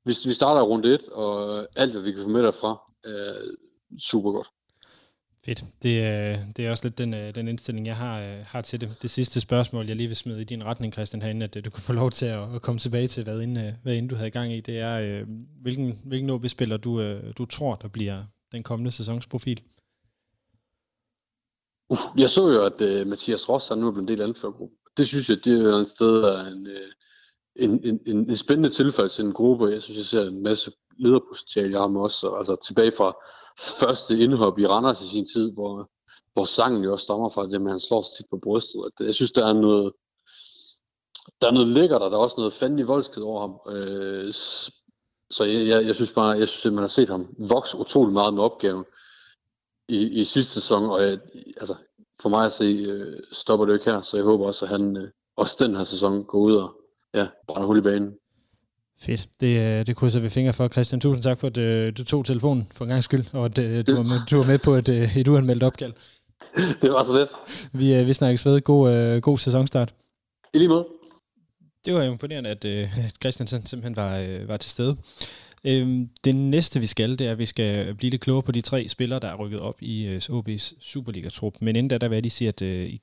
hvis 0.03 0.27
vi 0.27 0.33
starter 0.33 0.61
i 0.61 0.63
runde 0.63 0.93
1, 0.93 1.09
og 1.09 1.67
alt 1.75 1.91
hvad 1.91 2.01
vi 2.01 2.11
kan 2.11 2.23
få 2.23 2.29
med 2.29 2.43
derfra, 2.43 2.86
er 3.07 3.41
super 3.99 4.31
godt. 4.31 4.47
Fedt. 5.45 5.63
Det, 5.83 6.03
er, 6.03 6.37
det 6.57 6.65
er 6.65 6.71
også 6.71 6.85
lidt 6.85 6.97
den, 6.97 7.13
øh, 7.13 7.35
den 7.35 7.47
indstilling, 7.47 7.87
jeg 7.87 7.95
har, 7.95 8.21
øh, 8.21 8.45
har 8.45 8.61
til 8.61 8.81
det. 8.81 8.97
Det 9.01 9.09
sidste 9.09 9.41
spørgsmål, 9.41 9.85
jeg 9.85 9.95
lige 9.95 10.07
vil 10.07 10.15
smide 10.15 10.41
i 10.41 10.43
din 10.43 10.65
retning, 10.65 10.93
Christian, 10.93 11.21
herinde, 11.21 11.43
at 11.43 11.55
øh, 11.55 11.65
du 11.65 11.69
kan 11.69 11.81
få 11.81 11.93
lov 11.93 12.11
til 12.11 12.25
at, 12.25 12.55
at 12.55 12.61
komme 12.61 12.79
tilbage 12.79 13.07
til, 13.07 13.23
hvad 13.23 13.41
inden, 13.41 13.73
hvad 13.83 13.93
inden 13.93 14.09
du 14.09 14.15
havde 14.15 14.31
gang 14.31 14.53
i, 14.53 14.61
det 14.61 14.79
er, 14.79 15.25
hvilken, 15.61 16.01
hvilken 16.05 16.29
OB-spiller 16.29 16.77
du, 16.77 17.19
du 17.37 17.45
tror, 17.45 17.75
der 17.75 17.87
bliver 17.87 18.23
den 18.51 18.63
kommende 18.63 18.91
sæsons 18.91 19.27
profil? 19.27 19.61
Uh, 21.89 21.99
jeg 22.17 22.29
så 22.29 22.47
jo, 22.47 22.65
at 22.65 23.01
uh, 23.01 23.07
Mathias 23.07 23.49
Ross 23.49 23.71
er 23.71 23.75
nu 23.75 23.91
blevet 23.91 24.03
en 24.03 24.07
del 24.07 24.21
af 24.21 24.27
anførergruppen. 24.27 24.77
Det 24.97 25.07
synes 25.07 25.29
jeg, 25.29 25.37
det 25.45 25.65
er 25.65 25.75
et 25.75 25.87
sted 25.87 26.23
er 26.23 26.47
en, 26.47 26.67
en, 27.59 27.83
en, 27.83 27.99
en, 28.05 28.29
en 28.29 28.35
spændende 28.35 28.69
tilfælde 28.69 29.09
til 29.09 29.25
en 29.25 29.33
gruppe. 29.33 29.65
Jeg 29.65 29.83
synes, 29.83 29.97
jeg 29.97 30.05
ser 30.05 30.23
en 30.23 30.43
masse 30.43 30.71
lederpotentiale 30.97 31.69
i 31.69 31.77
ham 31.77 31.97
også. 31.97 32.29
Altså 32.29 32.55
tilbage 32.67 32.91
fra 32.91 33.17
første 33.79 34.17
indhop 34.17 34.59
i 34.59 34.67
Randers 34.67 35.01
i 35.01 35.09
sin 35.09 35.27
tid, 35.33 35.51
hvor, 35.51 35.89
hvor 36.33 36.45
sangen 36.45 36.83
jo 36.83 36.91
også 36.91 37.03
stammer 37.03 37.29
fra 37.29 37.47
det 37.47 37.61
med, 37.61 37.69
at 37.69 37.73
han 37.73 37.79
slår 37.79 38.01
sig 38.01 38.17
tit 38.17 38.29
på 38.29 38.37
brystet. 38.37 38.83
At 38.85 39.01
øh, 39.01 39.07
jeg 39.07 39.15
synes, 39.15 39.31
der 39.31 39.45
er 39.45 39.53
noget, 39.53 39.93
der 41.41 41.47
er 41.47 41.51
noget 41.51 41.67
lækkert, 41.67 42.01
og 42.01 42.11
der 42.11 42.17
er 42.17 42.21
også 42.21 42.35
noget 42.37 42.53
fandelig 42.53 42.87
voldsked 42.87 43.21
over 43.21 43.41
ham. 43.41 43.75
Øh, 43.75 44.33
så 45.29 45.43
jeg, 45.43 45.67
jeg, 45.67 45.85
jeg, 45.85 45.95
synes 45.95 46.11
bare, 46.11 46.29
jeg 46.29 46.47
synes, 46.47 46.65
at 46.65 46.73
man 46.73 46.83
har 46.83 46.87
set 46.87 47.09
ham 47.09 47.35
vokse 47.37 47.77
utrolig 47.77 48.13
meget 48.13 48.33
med 48.33 48.43
opgaven 48.43 48.85
i, 49.89 50.19
i 50.19 50.23
sidste 50.23 50.53
sæson, 50.53 50.89
og 50.89 51.01
jeg, 51.03 51.19
altså, 51.57 51.75
for 52.21 52.29
mig 52.29 52.45
at 52.45 52.53
se, 52.53 52.63
øh, 52.63 53.19
stopper 53.31 53.65
det 53.65 53.73
ikke 53.73 53.91
her, 53.91 54.01
så 54.01 54.17
jeg 54.17 54.23
håber 54.23 54.45
også, 54.45 54.65
at 54.65 54.71
han 54.71 54.97
øh, 54.97 55.09
også 55.35 55.55
den 55.59 55.75
her 55.75 55.83
sæson 55.83 56.23
går 56.23 56.39
ud 56.39 56.55
og 56.55 56.75
ja, 57.17 57.27
brænder 57.47 57.67
hul 57.67 57.77
i 57.77 57.81
banen. 57.81 58.13
Fedt. 58.99 59.29
Det, 59.39 59.79
øh, 59.79 59.87
det 59.87 59.95
krydser 59.95 60.19
vi 60.19 60.29
fingre 60.29 60.53
for, 60.53 60.67
Christian. 60.67 60.99
Tusind 60.99 61.23
tak 61.23 61.37
for, 61.37 61.47
at 61.47 61.57
øh, 61.57 61.93
du 61.97 62.03
tog 62.03 62.25
telefonen 62.25 62.67
for 62.73 62.85
en 62.85 62.91
gang 62.91 63.03
skyld, 63.03 63.25
og 63.33 63.45
at 63.45 63.57
øh, 63.59 63.87
du, 63.87 63.95
var 63.95 64.03
med, 64.03 64.27
du 64.31 64.37
var 64.37 64.45
med 64.45 64.59
på 64.59 64.73
et, 64.73 64.89
et 64.89 65.27
uanmeldt 65.27 65.63
opkald. 65.63 65.93
Det 66.81 66.91
var 66.91 67.03
så 67.03 67.17
lidt. 67.17 67.29
Vi, 67.73 68.03
vi 68.03 68.13
snakkes 68.13 68.45
ved. 68.45 68.61
God, 68.61 69.21
god 69.21 69.37
sæsonstart. 69.37 69.93
I 70.53 70.57
lige 70.57 70.69
måde. 70.69 70.85
Det 71.85 71.93
var 71.93 72.03
imponerende, 72.03 72.49
at, 72.49 72.65
at 72.65 72.89
Christian 73.21 73.47
simpelthen 73.47 73.95
var, 73.95 74.45
var 74.47 74.57
til 74.57 74.71
stede. 74.71 74.97
Øhm, 75.63 76.09
det 76.23 76.35
næste, 76.35 76.79
vi 76.79 76.85
skal, 76.85 77.19
det 77.19 77.27
er, 77.27 77.31
at 77.31 77.37
vi 77.37 77.45
skal 77.45 77.95
blive 77.95 78.09
lidt 78.09 78.21
klogere 78.21 78.43
på 78.43 78.51
de 78.51 78.61
tre 78.61 78.87
spillere, 78.87 79.19
der 79.19 79.27
er 79.27 79.35
rykket 79.35 79.59
op 79.59 79.75
i 79.81 80.17
OB's 80.17 80.73
Superliga-trup. 80.79 81.53
Men 81.61 81.75
inden 81.75 81.87
da, 81.87 81.97
der 81.97 82.07
vil 82.07 82.15
jeg 82.15 82.21
lige 82.21 82.31
sige, 82.31 82.47
at 82.47 82.61
uh, 82.61 82.93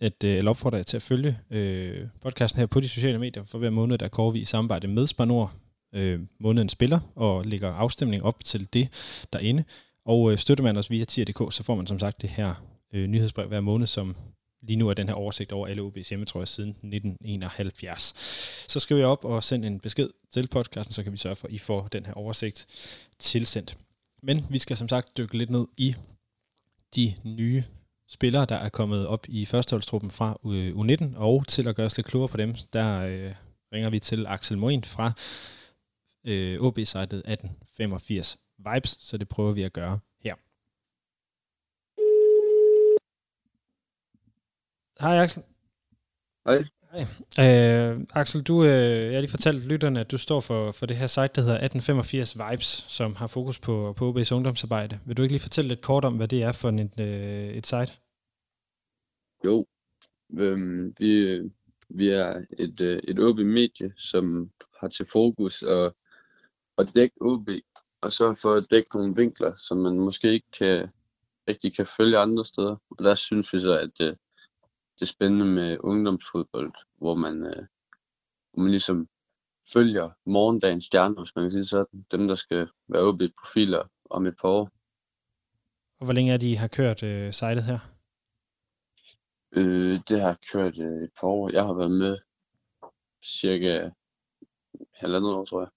at, 0.00 0.24
øh, 0.24 0.36
eller 0.36 0.50
opfordrer 0.50 0.78
jer 0.78 0.84
til 0.84 0.96
at 0.96 1.02
følge 1.02 1.38
øh, 1.50 2.06
podcasten 2.20 2.58
her 2.58 2.66
på 2.66 2.80
de 2.80 2.88
sociale 2.88 3.18
medier, 3.18 3.44
for 3.44 3.58
hver 3.58 3.70
måned 3.70 3.98
der 3.98 4.08
går 4.08 4.30
vi 4.30 4.40
i 4.40 4.44
samarbejde 4.44 4.88
med 4.88 5.06
Spanor, 5.06 5.52
øh, 5.94 6.20
måneden 6.40 6.68
spiller, 6.68 7.00
og 7.14 7.44
lægger 7.44 7.72
afstemning 7.72 8.22
op 8.22 8.44
til 8.44 8.68
det 8.72 8.88
derinde. 9.32 9.64
Og 10.04 10.32
øh, 10.32 10.38
støtter 10.38 10.64
man 10.64 10.76
os 10.76 10.90
via 10.90 11.04
tier.dk, 11.04 11.52
så 11.52 11.62
får 11.62 11.74
man 11.74 11.86
som 11.86 11.98
sagt 11.98 12.22
det 12.22 12.30
her 12.30 12.54
øh, 12.92 13.06
nyhedsbrev 13.06 13.48
hver 13.48 13.60
måned, 13.60 13.86
som 13.86 14.16
lige 14.62 14.76
nu 14.76 14.88
er 14.88 14.94
den 14.94 15.08
her 15.08 15.14
oversigt 15.14 15.52
over 15.52 15.66
alle 15.66 15.82
OB's 15.82 16.08
hjemmetrøjer 16.08 16.44
siden 16.44 16.70
1971. 16.70 18.14
Så 18.68 18.80
skriv 18.80 18.96
jeg 18.96 19.06
op 19.06 19.24
og 19.24 19.42
send 19.42 19.64
en 19.64 19.80
besked 19.80 20.08
til 20.32 20.48
podcasten, 20.48 20.92
så 20.92 21.02
kan 21.02 21.12
vi 21.12 21.16
sørge 21.16 21.36
for, 21.36 21.48
at 21.48 21.54
I 21.54 21.58
får 21.58 21.88
den 21.88 22.06
her 22.06 22.12
oversigt 22.12 22.66
tilsendt. 23.18 23.78
Men 24.22 24.46
vi 24.50 24.58
skal 24.58 24.76
som 24.76 24.88
sagt 24.88 25.16
dykke 25.16 25.38
lidt 25.38 25.50
ned 25.50 25.66
i 25.76 25.94
de 26.96 27.14
nye 27.24 27.64
spillere, 28.08 28.44
der 28.46 28.56
er 28.56 28.68
kommet 28.68 29.06
op 29.06 29.26
i 29.28 29.46
førsteholdstruppen 29.46 30.10
fra 30.10 30.36
U19, 30.44 31.18
og 31.18 31.46
til 31.46 31.68
at 31.68 31.76
gøre 31.76 31.86
os 31.86 31.96
lidt 31.96 32.06
klogere 32.06 32.28
på 32.28 32.36
dem, 32.36 32.54
der 32.72 33.00
øh, 33.00 33.34
ringer 33.72 33.90
vi 33.90 33.98
til 33.98 34.26
Axel 34.26 34.58
Moin 34.58 34.84
fra 34.84 35.12
øh, 36.24 36.60
OB-sitet 36.60 37.12
1885 37.12 38.38
Vibes, 38.58 38.98
så 39.00 39.18
det 39.18 39.28
prøver 39.28 39.52
vi 39.52 39.62
at 39.62 39.72
gøre 39.72 39.98
her. 40.20 40.34
Hej 45.00 45.22
Axel. 45.22 45.42
Hej. 46.46 46.77
Hej. 46.92 47.00
Øh, 47.44 48.00
Axel, 48.14 48.42
du, 48.42 48.64
øh, 48.64 48.68
jeg 48.68 49.12
har 49.12 49.20
lige 49.20 49.30
fortalt 49.30 49.68
lytterne, 49.68 50.00
at 50.00 50.10
du 50.10 50.18
står 50.18 50.40
for, 50.40 50.72
for 50.72 50.86
det 50.86 50.96
her 50.96 51.06
site, 51.06 51.32
der 51.34 51.40
hedder 51.40 51.60
1885 51.64 52.38
Vibes, 52.38 52.84
som 52.88 53.14
har 53.14 53.26
fokus 53.26 53.58
på, 53.58 53.94
på 53.96 54.10
OB's 54.10 54.34
ungdomsarbejde. 54.34 54.98
Vil 55.06 55.16
du 55.16 55.22
ikke 55.22 55.32
lige 55.32 55.42
fortælle 55.42 55.68
lidt 55.68 55.82
kort 55.82 56.04
om, 56.04 56.16
hvad 56.16 56.28
det 56.28 56.42
er 56.42 56.52
for 56.52 56.68
et, 56.68 57.00
øh, 57.00 57.56
et 57.58 57.66
site? 57.66 57.92
Jo, 59.44 59.66
øhm, 60.38 60.94
vi, 60.98 61.40
vi 61.88 62.08
er 62.08 62.42
et, 62.58 62.80
øh, 62.80 63.00
et 63.08 63.18
OB-medie, 63.18 63.92
som 63.96 64.50
har 64.80 64.88
til 64.88 65.06
fokus 65.12 65.62
at, 65.62 65.92
at 66.78 66.90
dække 66.94 67.16
OB, 67.20 67.48
og 68.00 68.12
så 68.12 68.34
for 68.34 68.54
at 68.54 68.66
dække 68.70 68.88
nogle 68.94 69.16
vinkler, 69.16 69.54
som 69.54 69.78
man 69.78 69.98
måske 69.98 70.32
ikke 70.32 70.50
kan, 70.58 70.88
rigtig 71.48 71.76
kan 71.76 71.86
følge 71.86 72.18
andre 72.18 72.44
steder. 72.44 72.76
Og 72.90 73.04
der 73.04 73.14
synes 73.14 73.52
vi 73.52 73.60
så, 73.60 73.78
at 73.78 74.08
øh, 74.08 74.16
det 75.00 75.08
spændende 75.08 75.46
med 75.46 75.76
ungdomsfodbold, 75.80 76.72
hvor 76.98 77.14
man, 77.14 77.46
øh, 77.46 77.66
hvor 78.52 78.62
man 78.62 78.70
ligesom 78.70 79.08
følger 79.72 80.10
morgendagens 80.26 80.84
stjerner, 80.84 81.22
hvis 81.22 81.36
man 81.36 81.44
kan 81.44 81.50
sige 81.50 81.64
sådan. 81.64 82.06
Dem, 82.10 82.28
der 82.28 82.34
skal 82.34 82.68
være 82.88 83.02
åbne 83.02 83.24
i 83.24 83.32
profiler 83.40 83.88
om 84.10 84.26
et 84.26 84.36
par 84.40 84.48
år. 84.48 84.70
Og 85.98 86.04
hvor 86.04 86.12
længe 86.12 86.32
er 86.32 86.36
de 86.36 86.56
har 86.56 86.68
kørt 86.68 87.02
øh, 87.02 87.32
sitet 87.32 87.62
her? 87.62 87.78
Øh, 89.52 90.00
det 90.08 90.20
har 90.20 90.38
kørt 90.52 90.78
øh, 90.78 91.04
et 91.04 91.10
par 91.20 91.28
år. 91.28 91.50
Jeg 91.52 91.64
har 91.64 91.74
været 91.74 91.90
med 91.90 92.18
cirka 93.24 93.90
halvandet 94.94 95.34
år, 95.34 95.44
tror 95.44 95.60
jeg. 95.60 95.70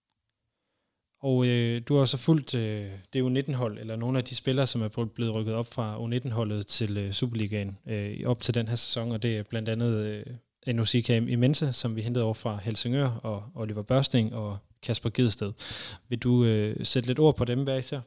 Og 1.24 1.48
øh, 1.48 1.82
du 1.88 1.96
har 1.96 2.06
så 2.06 2.18
fulgt 2.18 2.56
øh, 2.56 2.90
det 3.14 3.22
U19-hold, 3.24 3.78
eller 3.78 3.96
nogle 3.96 4.18
af 4.18 4.24
de 4.24 4.36
spillere, 4.36 4.68
som 4.68 4.82
er 4.82 5.06
blevet 5.16 5.36
rykket 5.36 5.56
op 5.56 5.68
fra 5.68 5.98
U19-holdet 5.98 6.68
til 6.68 6.98
øh, 6.98 7.12
Superligaen 7.12 7.80
øh, 7.88 8.20
op 8.26 8.42
til 8.42 8.54
den 8.54 8.68
her 8.68 8.76
sæson, 8.76 9.12
og 9.12 9.24
det 9.24 9.38
er 9.38 9.44
blandt 9.50 9.70
andet 9.70 10.26
øh, 10.68 10.76
NOCK 10.76 11.10
Immense, 11.10 11.74
som 11.74 11.96
vi 11.96 12.02
hentede 12.02 12.26
over 12.26 12.34
fra 12.34 12.58
Helsingør, 12.58 13.10
og 13.24 13.44
Oliver 13.56 13.82
Børsting 13.82 14.36
og 14.36 14.58
Kasper 14.84 15.10
Gidsted. 15.10 15.54
Vil 16.10 16.20
du 16.20 16.46
øh, 16.46 16.86
sætte 16.86 17.10
lidt 17.10 17.20
ord 17.20 17.36
på 17.36 17.46
dem 17.46 17.64
hver 17.64 17.78
især? 17.78 18.00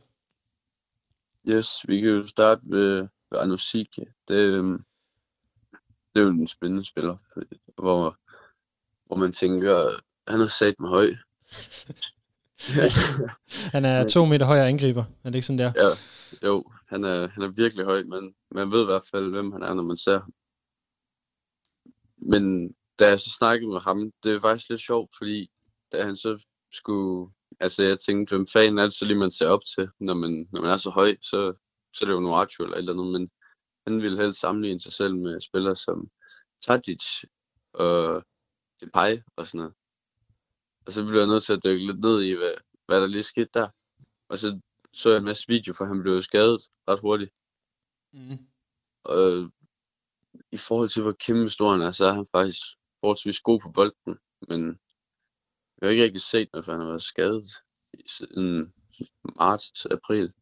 Yes, 1.49 1.69
vi 1.89 2.01
kan 2.01 2.11
jo 2.11 2.27
starte 2.27 2.61
ved, 2.65 3.09
ved 3.31 3.39
Anusik. 3.39 3.99
Det, 4.29 4.35
øh, 4.35 4.65
det 6.15 6.21
er 6.21 6.25
jo 6.25 6.29
en 6.29 6.49
spændende 6.49 6.85
spiller, 6.85 7.17
hvor, 7.77 8.17
hvor 9.07 9.17
man 9.17 9.33
tænker, 9.33 10.01
han 10.29 10.41
har 10.41 10.49
sat 10.49 10.75
mig 10.81 10.89
høj. 10.89 11.15
han 13.75 13.85
er 13.85 14.09
to 14.09 14.25
meter 14.25 14.47
højere 14.47 14.69
angriber, 14.69 15.05
er 15.25 15.31
det 15.31 15.35
ikke 15.35 15.47
sådan 15.47 15.59
der? 15.59 15.73
Ja, 15.77 15.91
jo, 16.49 16.65
han 16.89 17.05
er, 17.05 17.29
han 17.29 17.43
er 17.43 17.49
virkelig 17.49 17.85
høj, 17.85 18.03
men 18.03 18.35
man 18.51 18.71
ved 18.71 18.83
i 18.83 18.85
hvert 18.85 19.07
fald, 19.11 19.31
hvem 19.31 19.53
han 19.53 19.63
er, 19.63 19.75
når 19.75 19.83
man 19.83 19.97
ser 19.97 20.19
ham. 20.21 20.33
Men 22.17 22.75
da 22.99 23.09
jeg 23.09 23.21
så 23.21 23.31
snakkede 23.39 23.71
med 23.71 23.81
ham, 23.81 24.13
det 24.23 24.33
er 24.35 24.41
faktisk 24.41 24.71
lidt 24.71 24.81
sjovt, 24.81 25.11
fordi 25.19 25.51
da 25.93 26.05
han 26.05 26.17
så 26.17 26.45
skulle, 26.73 27.33
altså 27.61 27.85
jeg 27.85 27.99
tænkte, 28.07 28.37
hvem 28.37 28.47
fanden 28.53 28.79
er 28.79 28.83
det 28.83 28.93
så 28.93 29.05
lige, 29.05 29.19
man 29.19 29.31
ser 29.31 29.49
op 29.49 29.65
til, 29.77 29.89
når 30.01 30.15
man, 30.15 30.49
når 30.53 30.61
man 30.61 30.71
er 30.71 30.77
så 30.77 30.91
høj, 30.91 31.17
så, 31.21 31.55
så 31.95 32.05
er 32.05 32.07
det 32.07 32.15
jo 32.15 32.21
Nuachu 32.21 32.65
eller 32.65 32.77
et 32.77 32.79
eller 32.79 32.93
andet, 32.93 33.13
men 33.13 33.31
han 33.87 34.03
ville 34.03 34.23
helst 34.23 34.41
sammenligne 34.41 34.81
sig 34.81 34.93
selv 34.93 35.15
med 35.15 35.41
spillere 35.41 35.77
som 35.77 36.09
Tadic 36.67 37.05
og 37.75 38.25
Depay 38.81 39.23
og 39.37 39.47
sådan 39.47 39.59
noget. 39.59 39.75
Og 40.87 40.93
så 40.93 41.05
blev 41.05 41.19
jeg 41.19 41.29
nødt 41.29 41.45
til 41.45 41.53
at 41.53 41.65
dykke 41.65 41.87
lidt 41.87 42.01
ned 42.01 42.23
i, 42.23 42.33
hvad, 42.33 42.55
hvad 42.87 43.01
der 43.01 43.07
lige 43.07 43.23
skete 43.23 43.51
der. 43.55 43.69
Og 44.29 44.39
så 44.39 44.61
så 44.95 45.11
jeg 45.11 45.19
en 45.19 45.25
masse 45.25 45.45
video, 45.49 45.73
for 45.73 45.85
han 45.85 46.03
blev 46.03 46.23
skadet 46.23 46.61
ret 46.89 47.01
hurtigt. 47.01 47.31
Mm. 48.13 48.39
Og 49.05 49.51
i 50.53 50.57
forhold 50.57 50.89
til, 50.89 51.03
hvor 51.03 51.13
kæmpe 51.13 51.51
stor 51.51 51.73
han 51.73 51.81
er, 51.81 51.91
så 51.91 52.05
er 52.05 52.13
han 52.13 52.27
faktisk 52.33 52.63
forholdsvis 53.01 53.41
god 53.41 53.61
på 53.61 53.71
bolden. 53.73 54.19
Men 54.49 54.79
jeg 55.81 55.87
har 55.87 55.91
ikke 55.91 56.05
rigtig 56.05 56.23
set 56.23 56.49
noget, 56.53 56.65
for 56.65 56.73
han 56.73 56.81
har 56.81 56.89
været 56.89 57.03
skadet 57.03 57.51
siden 58.07 58.73
marts, 59.37 59.87
april. 59.87 60.33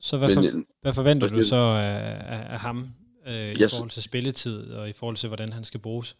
Så 0.00 0.18
hvad, 0.18 0.28
Men, 0.28 0.50
for, 0.50 0.58
øh, 0.58 0.64
hvad 0.80 0.94
forventer 0.94 1.28
hvad 1.28 1.38
du 1.38 1.48
så 1.48 1.56
af, 1.56 2.22
af, 2.34 2.52
af 2.52 2.60
ham 2.60 2.78
øh, 3.26 3.52
i 3.52 3.60
Jeg 3.60 3.70
forhold 3.70 3.90
til 3.90 4.02
spilletid 4.02 4.72
og 4.72 4.88
i 4.88 4.92
forhold 4.92 5.16
til, 5.16 5.28
hvordan 5.28 5.52
han 5.52 5.64
skal 5.64 5.80
bruges? 5.80 6.16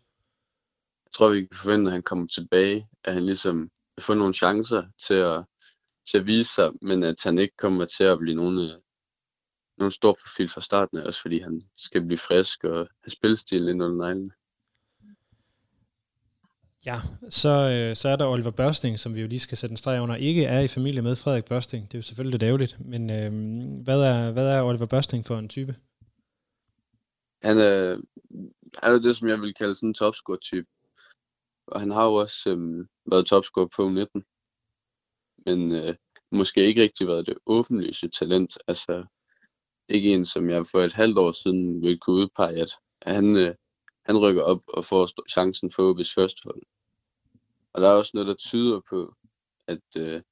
Tror, 1.16 1.28
vi 1.28 1.40
kan 1.40 1.56
forvente, 1.56 1.88
at 1.88 1.92
han 1.92 2.02
kommer 2.02 2.26
tilbage, 2.26 2.88
at 3.04 3.14
han 3.14 3.26
ligesom 3.26 3.70
vil 3.96 4.02
få 4.02 4.14
nogle 4.14 4.34
chancer 4.34 4.82
til 5.06 5.14
at, 5.14 5.44
til 6.10 6.18
at 6.18 6.26
vise 6.26 6.54
sig, 6.54 6.70
men 6.82 7.02
at 7.02 7.14
han 7.24 7.38
ikke 7.38 7.56
kommer 7.56 7.84
til 7.84 8.04
at 8.04 8.18
blive 8.18 8.36
nogen, 8.36 8.58
øh, 8.58 8.78
nogen 9.78 9.92
stor 9.92 10.16
profil 10.22 10.48
fra 10.48 10.60
starten 10.60 10.98
af, 10.98 11.02
også 11.02 11.20
fordi 11.22 11.38
han 11.40 11.62
skal 11.76 12.06
blive 12.06 12.18
frisk 12.18 12.64
og 12.64 12.76
have 12.76 13.10
spilstilen 13.10 13.68
ind 13.68 13.82
under 13.82 14.06
neglene. 14.06 14.30
Ja, 16.86 16.98
så, 17.30 17.48
øh, 17.48 17.96
så 17.96 18.08
er 18.08 18.16
der 18.16 18.28
Oliver 18.28 18.50
Børsting, 18.50 18.98
som 18.98 19.14
vi 19.14 19.20
jo 19.20 19.28
lige 19.28 19.40
skal 19.40 19.58
sætte 19.58 19.72
en 19.72 19.76
streg 19.76 20.00
under, 20.00 20.16
ikke 20.16 20.44
er 20.44 20.60
i 20.60 20.68
familie 20.68 21.02
med 21.02 21.16
Frederik 21.16 21.44
Børsting. 21.44 21.84
Det 21.84 21.94
er 21.94 21.98
jo 21.98 22.02
selvfølgelig 22.02 22.32
lidt 22.32 22.48
ærgerligt, 22.48 22.76
men 22.80 23.10
øh, 23.10 23.30
hvad, 23.84 24.00
er, 24.02 24.32
hvad 24.32 24.48
er 24.56 24.62
Oliver 24.62 24.86
Børsting 24.86 25.26
for 25.26 25.36
en 25.36 25.48
type? 25.48 25.76
Han 27.42 27.58
er, 27.58 27.96
han 28.78 28.90
er 28.90 28.92
jo 28.92 29.02
det, 29.02 29.16
som 29.16 29.28
jeg 29.28 29.40
vil 29.40 29.54
kalde 29.54 29.74
sådan 29.74 29.88
en 29.88 29.94
topscore-type. 29.94 30.66
Og 31.66 31.80
han 31.80 31.90
har 31.90 32.04
jo 32.04 32.14
også 32.14 32.50
øhm, 32.50 32.88
været 33.06 33.26
topscorer 33.26 33.68
på 33.76 33.88
19. 33.88 34.24
Men 35.46 35.72
øh, 35.72 35.94
måske 36.30 36.66
ikke 36.66 36.82
rigtig 36.82 37.06
været 37.06 37.26
det 37.26 37.38
åbenlyse 37.46 38.08
talent. 38.08 38.58
Altså 38.66 39.04
ikke 39.88 40.14
en, 40.14 40.26
som 40.26 40.50
jeg 40.50 40.66
for 40.66 40.80
et 40.80 40.92
halvt 40.92 41.18
år 41.18 41.32
siden 41.32 41.82
ville 41.82 41.98
kunne 41.98 42.16
udpege, 42.16 42.62
at 42.62 42.70
han, 43.02 43.36
øh, 43.36 43.54
han 44.04 44.18
rykker 44.18 44.42
op 44.42 44.62
og 44.68 44.84
får 44.84 45.30
chancen 45.30 45.72
for 45.72 45.94
OB's 45.94 46.14
første 46.14 46.40
hold. 46.44 46.62
Og 47.72 47.80
der 47.80 47.88
er 47.88 47.94
også 47.94 48.10
noget, 48.14 48.26
der 48.26 48.34
tyder 48.34 48.80
på, 48.90 49.14
at, 49.66 49.84
øh, 49.98 50.22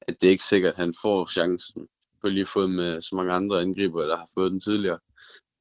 at 0.00 0.20
det 0.20 0.26
er 0.26 0.30
ikke 0.30 0.44
sikkert, 0.44 0.72
at 0.72 0.78
han 0.78 0.94
får 1.02 1.26
chancen 1.26 1.88
på 2.20 2.28
lige 2.28 2.46
fod 2.46 2.68
med 2.68 3.02
så 3.02 3.16
mange 3.16 3.32
andre 3.32 3.60
angriber, 3.60 4.06
der 4.06 4.16
har 4.16 4.28
fået 4.34 4.52
den 4.52 4.60
tidligere. 4.60 4.98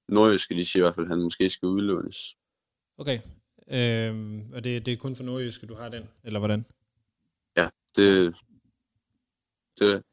Nordjyske, 0.07 0.55
de 0.55 0.65
siger 0.65 0.83
i 0.83 0.85
hvert 0.85 0.95
fald, 0.95 1.05
at 1.05 1.09
han 1.09 1.21
måske 1.21 1.49
skal 1.49 1.67
udlånes. 1.67 2.17
Okay, 2.97 3.19
øh, 3.67 4.39
og 4.53 4.63
det, 4.63 4.85
det 4.85 4.91
er 4.91 4.97
kun 4.97 5.15
for 5.15 5.23
Nordjyske, 5.23 5.67
du 5.67 5.75
har 5.75 5.89
den, 5.89 6.09
eller 6.23 6.39
hvordan? 6.39 6.65
Det, 7.95 8.35
det, 9.79 10.03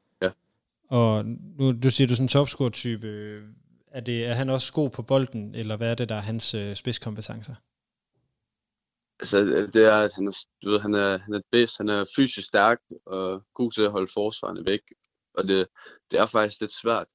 Og 0.89 1.25
nu 1.59 1.73
du 1.73 1.91
siger 1.91 2.09
du 2.09 2.15
sådan 2.15 2.25
en 2.25 2.29
topscore-type. 2.29 3.43
Er, 3.87 4.01
det, 4.01 4.27
er 4.27 4.33
han 4.33 4.51
også 4.51 4.73
god 4.73 4.91
på 4.91 5.03
bolden, 5.03 5.55
eller 5.55 5.77
hvad 5.77 5.91
er 5.91 5.95
det, 5.95 6.09
der 6.09 6.15
er 6.15 6.21
hans 6.21 6.55
øh, 6.55 6.75
spidskompetencer? 6.75 7.55
altså, 9.21 9.45
det 9.73 9.85
er, 9.85 9.97
at 9.97 10.13
han 10.13 10.27
er, 10.27 10.45
du 10.63 10.71
ved, 10.71 10.81
han 10.81 10.95
er, 10.95 11.19
han 11.19 11.35
er 11.35 11.41
bedst, 11.51 11.79
han 11.79 11.89
er 11.89 12.05
fysisk 12.17 12.49
stærk 12.49 12.81
og 13.07 13.45
god 13.55 13.73
til 13.73 13.83
at 13.83 13.91
holde 13.91 14.13
forsvarerne 14.13 14.67
væk. 14.67 14.81
Og 15.35 15.49
det, 15.49 15.67
det 16.11 16.21
er 16.21 16.27
faktisk 16.27 16.61
lidt 16.61 16.73
svært 16.73 17.07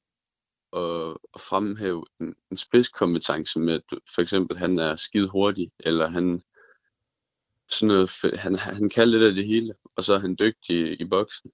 at, 0.76 1.18
at 1.36 1.42
fremhæve 1.42 2.06
en, 2.22 2.36
en 2.52 2.58
spidskompetence 2.58 3.60
med, 3.60 3.74
at 3.74 4.00
for 4.16 4.22
eksempel, 4.22 4.58
han 4.58 4.80
er 4.80 4.96
skide 4.96 5.30
hurtig, 5.30 5.72
eller 5.80 6.08
han, 6.10 6.42
sådan 7.70 7.88
noget, 7.88 8.12
han, 8.40 8.56
han 8.56 8.90
kan 8.90 9.10
lidt 9.10 9.24
af 9.24 9.34
det 9.34 9.48
hele, 9.48 9.74
og 9.96 10.04
så 10.04 10.14
er 10.14 10.20
han 10.20 10.36
dygtig 10.40 10.76
i, 10.76 10.94
i 10.94 11.06
boksen. 11.06 11.52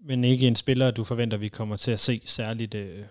Men 0.00 0.24
ikke 0.24 0.46
en 0.46 0.56
spiller, 0.56 0.90
du 0.90 1.04
forventer, 1.04 1.38
vi 1.38 1.48
kommer 1.48 1.76
til 1.76 1.90
at 1.90 2.00
se 2.00 2.22
særligt 2.24 2.74
øh, 2.74 3.04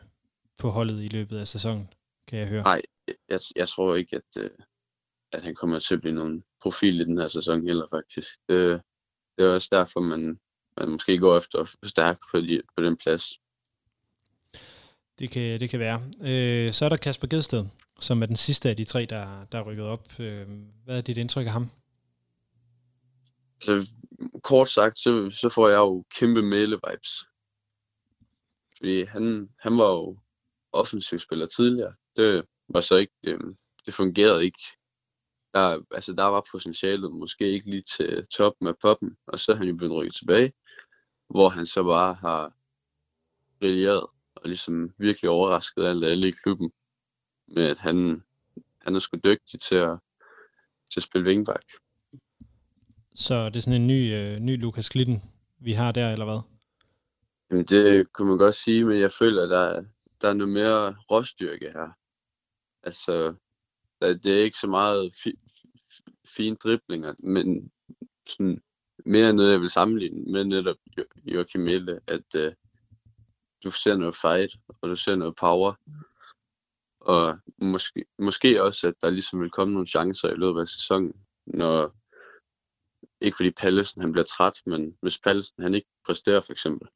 på 0.57 0.69
holdet 0.69 1.03
i 1.03 1.07
løbet 1.07 1.37
af 1.37 1.47
sæsonen, 1.47 1.93
kan 2.27 2.39
jeg 2.39 2.47
høre. 2.47 2.63
Nej, 2.63 2.81
jeg, 3.29 3.39
jeg 3.55 3.67
tror 3.67 3.95
ikke, 3.95 4.15
at, 4.15 4.43
øh, 4.43 4.49
at 5.31 5.43
han 5.43 5.55
kommer 5.55 5.79
til 5.79 5.95
at 5.95 6.01
blive 6.01 6.15
nogen 6.15 6.43
profil 6.61 6.99
i 6.99 7.03
den 7.03 7.17
her 7.17 7.27
sæson 7.27 7.67
heller 7.67 7.87
faktisk. 7.91 8.29
Det, 8.49 8.81
det 9.37 9.45
er 9.45 9.53
også 9.53 9.69
derfor, 9.71 9.99
man, 9.99 10.39
man 10.77 10.89
måske 10.89 11.17
går 11.17 11.37
efter 11.37 11.59
at 11.59 11.69
forstærke 11.69 12.19
på, 12.31 12.39
de, 12.39 12.61
på 12.77 12.83
den 12.83 12.97
plads. 12.97 13.23
Det 15.19 15.31
kan, 15.31 15.59
det 15.59 15.69
kan 15.69 15.79
være. 15.79 16.01
Øh, 16.21 16.73
så 16.73 16.85
er 16.85 16.89
der 16.89 16.97
Kasper 16.97 17.27
Gedsted, 17.27 17.65
som 17.99 18.21
er 18.21 18.25
den 18.25 18.35
sidste 18.35 18.69
af 18.69 18.75
de 18.75 18.83
tre, 18.83 19.05
der, 19.05 19.45
der 19.51 19.57
er 19.57 19.63
rykket 19.63 19.85
op. 19.85 20.19
Øh, 20.19 20.47
hvad 20.83 20.97
er 20.97 21.01
dit 21.01 21.17
indtryk 21.17 21.45
af 21.45 21.51
ham? 21.51 21.69
Så 23.61 23.87
kort 24.43 24.69
sagt, 24.69 24.99
så, 24.99 25.29
så 25.29 25.49
får 25.49 25.69
jeg 25.69 25.77
jo 25.77 26.05
kæmpe 26.19 26.41
male-vibes. 26.41 27.25
Fordi 28.77 29.03
han, 29.03 29.49
han 29.59 29.77
var 29.77 29.89
jo 29.89 30.17
offensivspiller 30.71 31.45
tidligere. 31.45 31.93
Det 32.15 32.43
var 32.69 32.81
så 32.81 32.95
ikke, 32.95 33.13
det, 33.23 33.57
det 33.85 33.93
fungerede 33.93 34.45
ikke. 34.45 34.59
Der, 35.53 35.81
altså 35.91 36.13
der 36.13 36.23
var 36.23 36.45
potentialet 36.51 37.11
måske 37.11 37.51
ikke 37.51 37.69
lige 37.69 37.83
til 37.97 38.27
toppen 38.27 38.67
af 38.67 38.73
poppen, 38.81 39.17
og 39.27 39.39
så 39.39 39.51
er 39.51 39.55
han 39.55 39.67
jo 39.67 39.75
blevet 39.75 39.95
rykket 39.95 40.15
tilbage, 40.15 40.53
hvor 41.29 41.49
han 41.49 41.65
så 41.65 41.83
bare 41.83 42.13
har 42.13 42.53
brilleret 43.59 44.07
og 44.45 44.49
ligesom 44.49 44.93
virkelig 44.97 45.29
overrasket 45.29 45.85
alle, 45.85 46.07
alle 46.07 46.27
i 46.27 46.31
klubben 46.31 46.71
med, 47.47 47.63
at 47.63 47.79
han, 47.79 48.23
han 48.81 48.95
er 48.95 48.99
sgu 48.99 49.17
dygtig 49.23 49.59
til 49.59 49.75
at, 49.75 49.99
til 50.91 50.99
at 50.99 51.03
spille 51.03 51.25
vingbak. 51.29 51.65
Så 53.15 53.49
det 53.49 53.55
er 53.55 53.61
sådan 53.61 53.81
en 53.81 53.87
ny, 53.87 54.13
øh, 54.13 54.39
ny 54.39 54.61
Lukas 54.61 54.89
Glitten, 54.89 55.23
vi 55.59 55.71
har 55.71 55.91
der, 55.91 56.11
eller 56.11 56.25
hvad? 56.25 56.39
Jamen 57.51 57.65
det 57.65 58.13
kunne 58.13 58.27
man 58.29 58.37
godt 58.37 58.55
sige, 58.55 58.85
men 58.85 58.99
jeg 58.99 59.11
føler, 59.11 59.43
at 59.43 59.49
der, 59.49 59.59
er- 59.59 59.85
der 60.21 60.29
er 60.29 60.33
noget 60.33 60.53
mere 60.53 60.95
råstyrke 61.11 61.65
her. 61.71 61.89
Altså, 62.83 63.35
der, 64.01 64.13
det 64.17 64.39
er 64.39 64.43
ikke 64.43 64.57
så 64.57 64.67
meget 64.67 65.13
fi, 65.23 65.33
fi- 65.91 66.23
fine 66.35 66.55
driblinger, 66.55 67.13
men 67.19 67.71
sådan 68.29 68.61
mere 69.05 69.33
noget, 69.33 69.51
jeg 69.51 69.61
vil 69.61 69.69
sammenligne 69.69 70.31
med 70.31 70.43
netop 70.45 70.77
Jo- 70.97 71.31
Joachim 71.33 71.61
Melle, 71.61 71.99
at 72.07 72.35
uh, 72.35 72.53
du 73.65 73.71
ser 73.71 73.95
noget 73.97 74.15
fight, 74.15 74.51
og 74.81 74.89
du 74.89 74.95
ser 74.95 75.15
noget 75.15 75.35
power. 75.35 75.73
Og 76.99 77.39
måske, 77.57 78.05
måske 78.19 78.63
også, 78.63 78.87
at 78.87 78.93
der 79.01 79.09
ligesom 79.09 79.41
vil 79.41 79.49
komme 79.49 79.73
nogle 79.73 79.87
chancer 79.87 80.29
i 80.29 80.35
løbet 80.35 80.61
af 80.61 80.67
sæsonen, 80.67 81.13
når 81.45 81.95
ikke 83.21 83.35
fordi 83.35 83.51
Pallesen 83.51 84.01
han 84.01 84.11
bliver 84.11 84.25
træt, 84.25 84.53
men 84.65 84.97
hvis 85.01 85.19
Pallesen 85.19 85.63
han 85.63 85.73
ikke 85.73 85.87
præsterer 86.05 86.41
for 86.41 86.51
eksempel, 86.51 86.87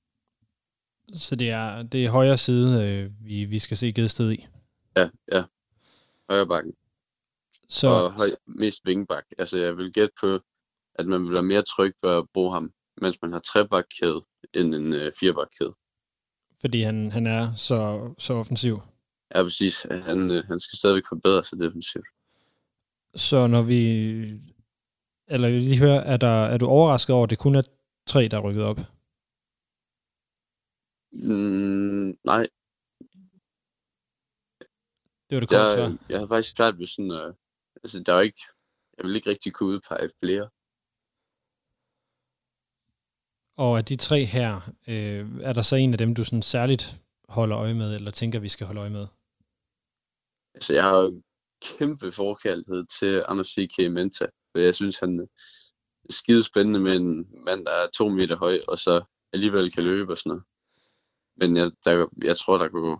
Så 1.13 1.36
det 1.36 1.49
er, 1.49 1.84
det 1.84 2.05
er 2.05 2.09
højre 2.09 2.38
side, 2.38 2.70
øh, 2.86 3.11
vi, 3.26 3.45
vi 3.45 3.59
skal 3.59 3.78
se 3.78 3.93
Gedsted 3.93 4.32
i. 4.32 4.47
Ja, 4.95 5.09
ja. 5.32 5.43
Højre 6.30 6.47
bakken. 6.47 6.74
Så 7.70 7.88
Og 7.88 8.11
høj, 8.13 8.30
mest 8.45 8.86
vingbak. 8.86 9.26
Altså, 9.38 9.57
jeg 9.57 9.78
vil 9.78 9.93
gætte 9.93 10.13
på, 10.22 10.39
at 10.95 11.05
man 11.05 11.24
vil 11.24 11.34
være 11.34 11.43
mere 11.43 11.61
tryg 11.61 11.93
ved 12.03 12.11
at 12.11 12.30
bruge 12.34 12.53
ham, 12.53 12.74
mens 13.01 13.22
man 13.22 13.34
har 13.34 13.39
trebakkæde, 13.39 14.22
end 14.53 14.76
en 14.76 14.93
øh, 14.93 15.11
firebakkæde. 15.20 15.74
Fordi 16.62 16.82
han, 16.82 17.12
han 17.12 17.28
er 17.28 17.53
så, 17.53 18.10
så 18.18 18.34
offensiv. 18.34 18.80
Ja, 19.36 19.43
præcis. 19.43 19.82
Han, 19.82 20.32
øh, 20.32 20.43
han 20.47 20.60
skal 20.60 20.78
stadigvæk 20.78 21.03
forbedre 21.10 21.43
sig 21.43 21.60
defensivt. 21.60 22.07
Så 23.16 23.47
når 23.47 23.62
vi... 23.62 23.82
Eller 25.28 25.49
vil 25.49 25.62
lige 25.62 25.80
høre, 25.80 26.05
er, 26.05 26.18
der, 26.18 26.43
er 26.45 26.57
du 26.57 26.66
overrasket 26.68 27.16
over, 27.16 27.24
at 27.24 27.30
det 27.30 27.39
kun 27.39 27.55
er 27.55 27.62
tre, 28.07 28.28
der 28.28 28.38
er 28.38 28.41
rykket 28.41 28.64
op? 28.64 28.80
Mm, 31.12 32.18
nej, 32.26 32.47
Det 35.30 35.36
var 35.36 35.39
det 35.39 35.49
korte 35.49 35.64
jeg, 35.64 35.72
svar. 35.72 35.97
jeg 36.10 36.20
har 36.20 36.28
faktisk 36.28 36.55
svært 36.57 36.80
ved 36.80 36.88
sådan... 36.88 37.12
Øh, 37.12 37.34
altså, 37.84 37.99
der 37.99 38.14
er 38.14 38.22
ikke... 38.22 38.41
Jeg 38.97 39.05
vil 39.05 39.16
ikke 39.16 39.30
rigtig 39.30 39.53
kunne 39.53 39.70
udpege 39.70 40.10
flere. 40.20 40.49
Og 43.66 43.78
af 43.78 43.86
de 43.86 43.95
tre 43.95 44.26
her, 44.26 44.55
øh, 44.88 45.26
er 45.41 45.53
der 45.53 45.62
så 45.62 45.76
en 45.76 45.91
af 45.91 45.97
dem, 45.97 46.16
du 46.16 46.24
sådan 46.24 46.41
særligt 46.41 47.01
holder 47.30 47.57
øje 47.57 47.74
med, 47.74 47.95
eller 47.95 48.12
tænker, 48.12 48.39
vi 48.39 48.49
skal 48.49 48.68
holde 48.68 48.82
øje 48.82 48.89
med? 48.89 49.07
Altså, 50.55 50.74
jeg 50.74 50.84
har 50.84 50.97
jo 50.97 51.22
kæmpe 51.62 52.12
forkærlighed 52.12 52.86
til 52.99 53.24
Anders 53.28 53.47
C.K. 53.47 53.78
Menta, 53.91 54.26
for 54.51 54.60
jeg 54.60 54.76
synes, 54.76 54.99
han 54.99 55.20
er 55.20 55.26
skide 56.10 56.43
spændende 56.43 56.80
med 56.80 56.95
en 56.95 57.28
mand, 57.45 57.66
der 57.66 57.72
er 57.72 57.88
to 57.93 58.10
meter 58.10 58.38
høj, 58.38 58.60
og 58.68 58.78
så 58.78 59.03
alligevel 59.34 59.72
kan 59.72 59.84
løbe 59.84 60.14
og 60.14 60.18
sådan 60.18 60.30
noget. 60.30 60.43
Men 61.36 61.57
jeg, 61.57 61.72
der, 61.86 62.07
jeg 62.24 62.38
tror, 62.38 62.57
der, 62.57 62.70
kunne, 62.70 62.97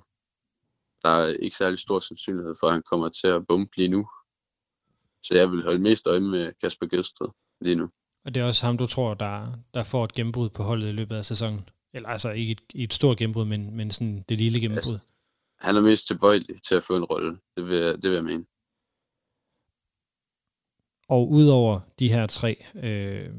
der 1.03 1.10
er 1.10 1.28
ikke 1.28 1.55
særlig 1.55 1.80
stor 1.80 1.99
sandsynlighed 1.99 2.55
for, 2.60 2.68
at 2.68 2.74
han 2.74 2.84
kommer 2.84 3.10
til 3.10 3.28
at 3.28 3.47
bumpe 3.47 3.78
lige 3.78 3.89
nu. 3.89 4.10
Så 5.24 5.36
jeg 5.36 5.51
vil 5.51 5.64
holde 5.64 5.80
mest 5.80 6.07
øje 6.07 6.20
med 6.20 6.53
Kasper 6.62 6.86
Gødsted 6.86 7.28
lige 7.62 7.76
nu. 7.76 7.89
Og 8.26 8.34
det 8.36 8.41
er 8.41 8.45
også 8.45 8.65
ham, 8.65 8.78
du 8.78 8.86
tror, 8.86 9.13
der, 9.13 9.53
der 9.74 9.84
får 9.84 10.03
et 10.05 10.13
gennembrud 10.13 10.49
på 10.49 10.63
holdet 10.63 10.88
i 10.89 10.91
løbet 10.91 11.15
af 11.15 11.26
sæsonen? 11.26 11.70
Eller 11.93 12.09
altså 12.09 12.32
ikke 12.32 12.51
et, 12.51 12.61
et 12.76 12.93
stort 12.93 13.17
gennembrud, 13.17 13.45
men, 13.45 13.78
men 13.78 13.91
sådan 13.91 14.26
det 14.30 14.38
lille 14.38 14.59
gennembrud. 14.59 14.93
Altså, 14.93 15.07
han 15.59 15.76
er 15.76 15.82
mest 15.82 16.07
tilbøjelig 16.07 16.63
til 16.63 16.76
at 16.76 16.84
få 16.84 16.95
en 16.97 17.03
rolle, 17.03 17.38
det 17.57 17.65
vil, 17.65 17.78
jeg- 17.78 17.95
det 18.01 18.03
vil 18.09 18.15
jeg 18.15 18.24
mene. 18.24 18.45
Og 21.07 21.30
udover 21.32 21.80
de 21.99 22.09
her 22.11 22.28
tre, 22.28 22.63
øh, 22.76 23.30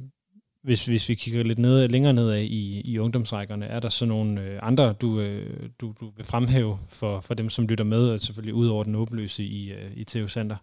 hvis, 0.62 0.86
hvis 0.86 1.08
vi 1.08 1.14
kigger 1.14 1.42
lidt 1.42 1.58
ned, 1.58 1.88
længere 1.88 2.12
nedad 2.12 2.40
i, 2.42 2.80
i 2.80 2.98
ungdomsrækkerne, 2.98 3.66
er 3.66 3.80
der 3.80 3.88
så 3.88 4.06
nogle 4.06 4.42
øh, 4.42 4.58
andre, 4.62 4.92
du, 4.92 5.20
øh, 5.20 5.70
du, 5.80 5.94
du 6.00 6.10
vil 6.10 6.24
fremhæve 6.24 6.78
for, 6.88 7.20
for 7.20 7.34
dem, 7.34 7.50
som 7.50 7.66
lytter 7.66 7.84
med, 7.84 8.10
og 8.10 8.20
selvfølgelig 8.20 8.54
udover 8.54 8.84
den 8.84 8.94
åbenløse 8.94 9.44
i, 9.44 9.72
øh, 9.72 9.96
i 9.96 10.04
Theo 10.04 10.28
Sander? 10.28 10.56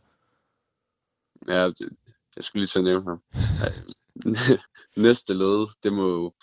Ja, 1.47 1.67
det, 1.67 1.89
jeg 2.35 2.43
skulle 2.43 2.61
lige 2.65 2.79
at 2.79 2.83
nævne 2.83 3.03
ham. 3.03 3.21
Næste 5.05 5.33
led, 5.33 5.67
det 5.83 5.93
må 5.93 6.07
jo... 6.07 6.33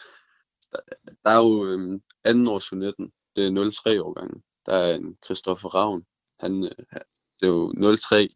Der, 0.72 0.80
Der 1.24 1.30
er 1.30 1.38
jo 1.38 1.66
øhm, 1.66 2.02
anden 2.24 2.48
års 2.48 2.72
19. 2.72 3.12
Det 3.36 3.46
er 3.46 3.70
03 3.70 4.02
årgangen. 4.02 4.42
Der 4.66 4.72
er 4.72 4.94
en 4.94 5.16
Christoffer 5.24 5.68
Ravn. 5.68 6.06
Han, 6.40 6.64
øh, 6.64 7.00
det 7.40 7.46
er 7.46 7.46
jo 7.46 7.96
03. 7.96 8.28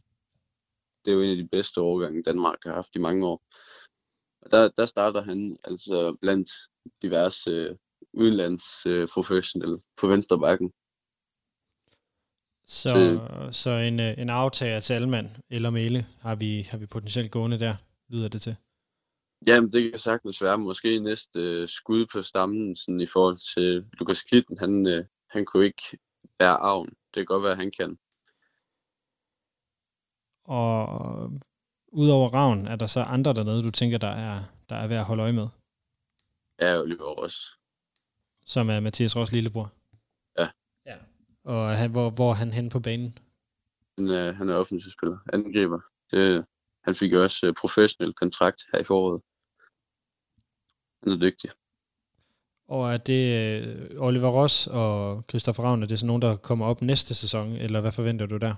Det 1.05 1.11
er 1.11 1.15
jo 1.15 1.23
en 1.23 1.31
af 1.31 1.37
de 1.37 1.49
bedste 1.49 1.81
årgange, 1.81 2.23
Danmark 2.23 2.59
har 2.65 2.75
haft 2.75 2.97
i 2.97 2.99
mange 2.99 3.27
år. 3.27 3.43
Og 4.43 4.51
der, 4.51 4.69
der 4.77 4.87
starter 4.87 5.23
han 5.23 5.57
altså 5.65 6.17
blandt 6.21 6.51
diverse 7.03 7.51
øh, 7.51 7.77
udenlands 8.13 8.87
øh, 8.87 9.09
professionelle 9.09 9.79
på 9.97 10.07
venstre 10.07 10.39
bakken. 10.39 10.73
Så, 12.67 13.21
så 13.53 13.71
en, 13.71 14.01
øh, 14.01 14.19
en 14.19 14.31
aftager 14.31 14.81
til 14.81 14.95
Almand 14.95 15.27
eller 15.51 15.71
Mæle 15.71 16.07
har 16.21 16.35
vi, 16.35 16.61
har 16.71 16.79
vi 16.79 16.87
potentielt 16.87 17.31
gående 17.31 17.59
der, 17.59 17.77
lyder 18.09 18.29
det 18.29 18.43
til. 18.43 18.57
Jamen, 19.47 19.73
det 19.73 19.91
kan 19.91 19.99
sagtens 19.99 20.43
være. 20.43 20.59
Måske 20.59 21.01
næste 21.01 21.41
øh, 21.41 21.69
skud 21.69 22.07
på 22.13 22.23
stammen 22.23 22.77
sådan 22.77 23.01
i 23.01 23.07
forhold 23.07 23.55
til 23.55 23.87
Lukas 23.99 24.23
Klitten. 24.23 24.59
Han, 24.59 24.87
øh, 24.87 25.05
han 25.31 25.45
kunne 25.45 25.65
ikke 25.65 25.99
bære 26.39 26.57
arven. 26.57 26.89
Det 26.89 27.15
kan 27.15 27.25
godt 27.25 27.43
være, 27.43 27.53
at 27.53 27.59
han 27.59 27.73
kan. 27.79 27.99
Og 30.45 31.33
udover 31.93 32.29
Ravn, 32.29 32.67
er 32.67 32.77
der 32.77 32.87
så 32.87 33.01
andre 33.01 33.35
dernede, 33.35 33.63
du 33.63 33.71
tænker, 33.71 33.99
der 33.99 34.09
er, 34.09 34.43
der 34.69 34.77
er 34.77 34.89
værd 34.89 34.99
at 34.99 35.05
holde 35.05 35.23
øje 35.23 35.33
med? 35.33 35.49
Ja, 36.61 36.81
Oliver 36.81 37.05
også. 37.05 37.41
Som 38.47 38.69
er 38.69 38.81
Mathias 38.81 39.17
Ross 39.17 39.33
lillebror? 39.33 39.73
Ja. 40.39 40.49
ja. 40.87 40.97
Og 41.45 41.77
han, 41.77 41.91
hvor, 41.91 42.11
hvor 42.11 42.31
er 42.31 42.35
han 42.35 42.53
henne 42.53 42.71
på 42.71 42.81
banen? 42.81 43.19
Han, 43.99 44.09
er, 44.09 44.33
han 44.33 44.49
er 44.49 44.55
offensiv 44.55 44.91
spiller. 44.91 45.19
Angriber. 45.33 45.81
Det, 46.11 46.45
han 46.89 46.95
fik 46.95 47.13
jo 47.13 47.23
også 47.23 47.47
uh, 47.49 47.55
professionel 47.61 48.15
kontrakt 48.15 48.61
her 48.73 48.79
i 48.81 48.85
foråret. 48.85 49.23
Han 51.03 51.13
er 51.13 51.21
dygtig. 51.27 51.51
Og 52.69 52.93
er 52.93 52.97
det 52.97 53.25
øh, 53.41 54.07
Oliver 54.07 54.31
Ross 54.39 54.67
og 54.67 55.25
Christoffer 55.29 55.63
Ravn, 55.63 55.83
er 55.83 55.87
det 55.87 55.99
så 55.99 56.07
nogen, 56.07 56.23
der 56.23 56.37
kommer 56.37 56.67
op 56.67 56.83
næste 56.83 57.15
sæson, 57.15 57.47
eller 57.53 57.81
hvad 57.81 57.93
forventer 57.93 58.27
du 58.27 58.37
der? 58.37 58.55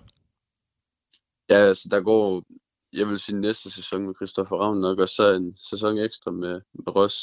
Ja, 1.48 1.54
altså 1.54 1.88
der 1.90 2.00
går, 2.00 2.44
jeg 2.92 3.08
vil 3.08 3.18
sige 3.18 3.40
næste 3.40 3.70
sæson 3.70 4.06
med 4.06 4.14
Christoffer 4.14 4.56
Ravn 4.56 4.80
nok, 4.80 4.98
og 4.98 5.08
så 5.08 5.32
en 5.32 5.56
sæson 5.70 5.98
ekstra 5.98 6.30
med, 6.30 6.60
med 6.72 6.96
Ross. 6.96 7.16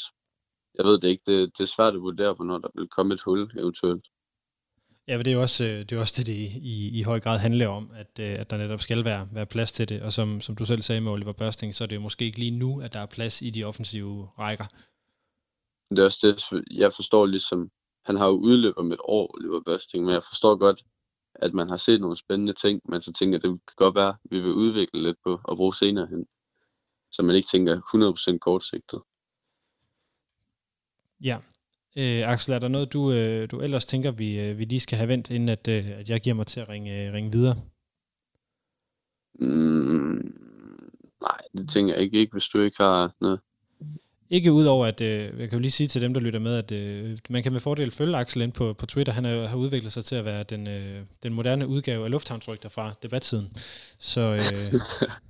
Jeg 0.74 0.84
ved 0.84 1.00
det 1.00 1.08
ikke, 1.08 1.22
det, 1.26 1.58
det 1.58 1.62
er 1.62 1.74
svært 1.76 1.94
at 1.94 2.00
vurdere, 2.00 2.34
hvornår 2.34 2.58
der 2.58 2.68
vil 2.74 2.88
komme 2.88 3.14
et 3.14 3.22
hul 3.22 3.58
eventuelt. 3.58 4.06
Ja, 5.08 5.16
men 5.16 5.24
det 5.24 5.30
er 5.30 5.34
jo 5.34 5.40
også 5.40 5.64
det, 5.64 5.92
er 5.92 6.00
også 6.00 6.14
det, 6.16 6.26
det 6.26 6.32
i, 6.32 6.98
i, 6.98 7.02
høj 7.02 7.20
grad 7.20 7.38
handler 7.38 7.68
om, 7.68 7.90
at, 7.94 8.18
at 8.18 8.50
der 8.50 8.56
netop 8.56 8.80
skal 8.80 9.04
være, 9.04 9.28
være 9.32 9.46
plads 9.46 9.72
til 9.72 9.88
det. 9.88 10.02
Og 10.02 10.12
som, 10.12 10.40
som 10.40 10.56
du 10.56 10.64
selv 10.64 10.82
sagde 10.82 11.00
med 11.00 11.12
Oliver 11.12 11.32
Børsting, 11.32 11.74
så 11.74 11.84
er 11.84 11.88
det 11.88 11.96
jo 11.96 12.00
måske 12.00 12.24
ikke 12.24 12.38
lige 12.38 12.58
nu, 12.58 12.80
at 12.80 12.92
der 12.92 13.00
er 13.00 13.06
plads 13.06 13.42
i 13.42 13.50
de 13.50 13.64
offensive 13.64 14.28
rækker. 14.38 14.64
Det 15.90 15.98
er 15.98 16.04
også 16.04 16.18
det, 16.22 16.62
jeg 16.70 16.92
forstår 16.92 17.26
ligesom, 17.26 17.70
han 18.04 18.16
har 18.16 18.26
jo 18.26 18.32
udløbet 18.32 18.78
om 18.78 18.92
et 18.92 19.00
år, 19.00 19.34
Oliver 19.34 19.60
Børsting, 19.66 20.04
men 20.04 20.14
jeg 20.14 20.22
forstår 20.22 20.56
godt, 20.56 20.84
at 21.34 21.54
man 21.54 21.70
har 21.70 21.76
set 21.76 22.00
nogle 22.00 22.16
spændende 22.16 22.52
ting, 22.52 22.80
men 22.84 23.02
så 23.02 23.12
tænker 23.12 23.38
det 23.38 23.50
kan 23.50 23.76
godt 23.76 23.94
være, 23.94 24.08
at 24.08 24.30
vi 24.30 24.40
vil 24.40 24.52
udvikle 24.52 25.02
lidt 25.02 25.16
på 25.24 25.40
og 25.44 25.56
bruge 25.56 25.74
senere 25.74 26.06
hen. 26.06 26.26
Så 27.10 27.22
man 27.22 27.36
ikke 27.36 27.48
tænker 27.48 28.34
100% 28.34 28.38
kortsigtet. 28.38 29.02
Ja. 31.24 31.38
Øh, 31.96 32.32
Axel, 32.32 32.54
er 32.54 32.58
der 32.58 32.68
noget, 32.68 32.92
du, 32.92 33.12
øh, 33.12 33.50
du 33.50 33.60
ellers 33.60 33.86
tænker, 33.86 34.10
vi, 34.10 34.40
øh, 34.40 34.58
vi 34.58 34.64
lige 34.64 34.80
skal 34.80 34.98
have 34.98 35.08
vendt, 35.08 35.30
inden 35.30 35.48
at, 35.48 35.68
øh, 35.68 35.90
at 35.98 36.08
jeg 36.08 36.20
giver 36.20 36.36
mig 36.36 36.46
til 36.46 36.60
at 36.60 36.68
ringe, 36.68 37.06
øh, 37.06 37.12
ringe 37.12 37.32
videre? 37.32 37.56
Mm, 39.40 40.34
nej, 41.22 41.40
det 41.56 41.70
tænker 41.70 41.94
jeg 41.94 42.02
ikke, 42.02 42.18
ikke, 42.18 42.32
hvis 42.32 42.48
du 42.48 42.60
ikke 42.60 42.76
har 42.82 43.14
noget. 43.20 43.40
Ikke 44.30 44.52
udover, 44.52 44.86
at 44.86 45.00
øh, 45.00 45.40
jeg 45.40 45.48
kan 45.48 45.58
jo 45.58 45.58
lige 45.58 45.70
sige 45.70 45.86
til 45.86 46.02
dem, 46.02 46.14
der 46.14 46.20
lytter 46.20 46.40
med, 46.40 46.54
at 46.54 46.72
øh, 46.72 47.18
man 47.30 47.42
kan 47.42 47.52
med 47.52 47.60
fordel 47.60 47.90
følge 47.90 48.16
Axel 48.16 48.42
ind 48.42 48.52
på, 48.52 48.72
på 48.72 48.86
Twitter. 48.86 49.12
Han 49.12 49.24
er, 49.24 49.46
har 49.46 49.56
udviklet 49.56 49.92
sig 49.92 50.04
til 50.04 50.16
at 50.16 50.24
være 50.24 50.42
den, 50.42 50.68
øh, 50.68 51.02
den 51.22 51.34
moderne 51.34 51.66
udgave 51.66 52.04
af 52.04 52.10
lufthavnsrygter 52.10 52.68
fra 52.68 52.92
debatsiden. 53.02 53.52
Så, 53.98 54.20
øh, 54.20 54.80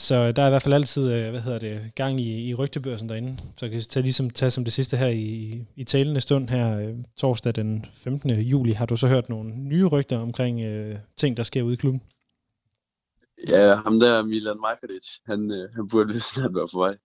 så 0.00 0.32
der 0.32 0.42
er 0.42 0.46
i 0.46 0.50
hvert 0.50 0.62
fald 0.62 0.74
altid 0.74 1.12
øh, 1.12 1.30
hvad 1.30 1.40
hedder 1.40 1.58
det, 1.58 1.94
gang 1.94 2.20
i, 2.20 2.48
i 2.48 2.54
rygtebørsen 2.54 3.08
derinde. 3.08 3.36
Så 3.56 3.66
kan 3.66 3.72
jeg 3.72 3.82
tage, 3.82 4.02
ligesom, 4.02 4.30
tage 4.30 4.50
som 4.50 4.64
det 4.64 4.72
sidste 4.72 4.96
her 4.96 5.08
i, 5.08 5.60
i 5.76 5.84
talende 5.84 6.20
stund 6.20 6.48
her 6.48 6.80
øh, 6.80 6.94
torsdag 7.16 7.54
den 7.54 7.86
15. 8.04 8.30
juli. 8.30 8.72
Har 8.72 8.86
du 8.86 8.96
så 8.96 9.06
hørt 9.06 9.28
nogle 9.28 9.58
nye 9.58 9.86
rygter 9.86 10.18
omkring 10.18 10.60
øh, 10.60 10.96
ting, 11.16 11.36
der 11.36 11.42
sker 11.42 11.62
ude 11.62 11.72
i 11.74 11.76
klubben? 11.76 12.02
Ja, 13.48 13.74
ham 13.74 14.00
der 14.00 14.22
Milan 14.22 14.60
Majkovic, 14.60 15.06
han, 15.26 15.50
øh, 15.50 15.74
han 15.74 15.88
burde 15.88 16.12
vist 16.12 16.34
snart 16.34 16.54
være 16.54 16.68
på 16.72 16.78
vej. 16.78 16.96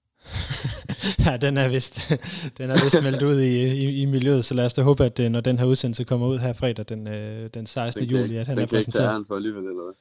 ja, 1.26 1.38
den 1.38 1.58
er 1.58 1.68
vist, 1.68 2.14
den 2.58 2.70
er 2.70 2.84
vist 2.84 3.04
meldt 3.04 3.22
ud 3.22 3.39
i, 3.39 3.64
i, 3.64 4.02
i 4.02 4.06
miljøet, 4.06 4.46
så 4.46 4.54
lad 4.54 4.66
os 4.66 4.74
da 4.74 4.82
håbe, 4.82 5.06
at 5.06 5.20
øh, 5.20 5.30
når 5.30 5.41
den 5.41 5.60
her 5.60 5.66
udsendelse 5.66 6.04
kommer 6.04 6.28
ud 6.28 6.38
her 6.38 6.54
fredag 6.54 6.86
den, 6.89 7.06
den 7.54 7.68
16. 7.68 8.04
Den 8.04 8.10
juli, 8.10 8.36
at 8.36 8.48
han 8.48 8.60
er 8.60 8.66
præsenteret. 8.66 9.10
Den 9.10 9.24
kan 9.24 9.28
for 9.28 9.36
alligevel, 9.36 9.64
eller 9.64 9.93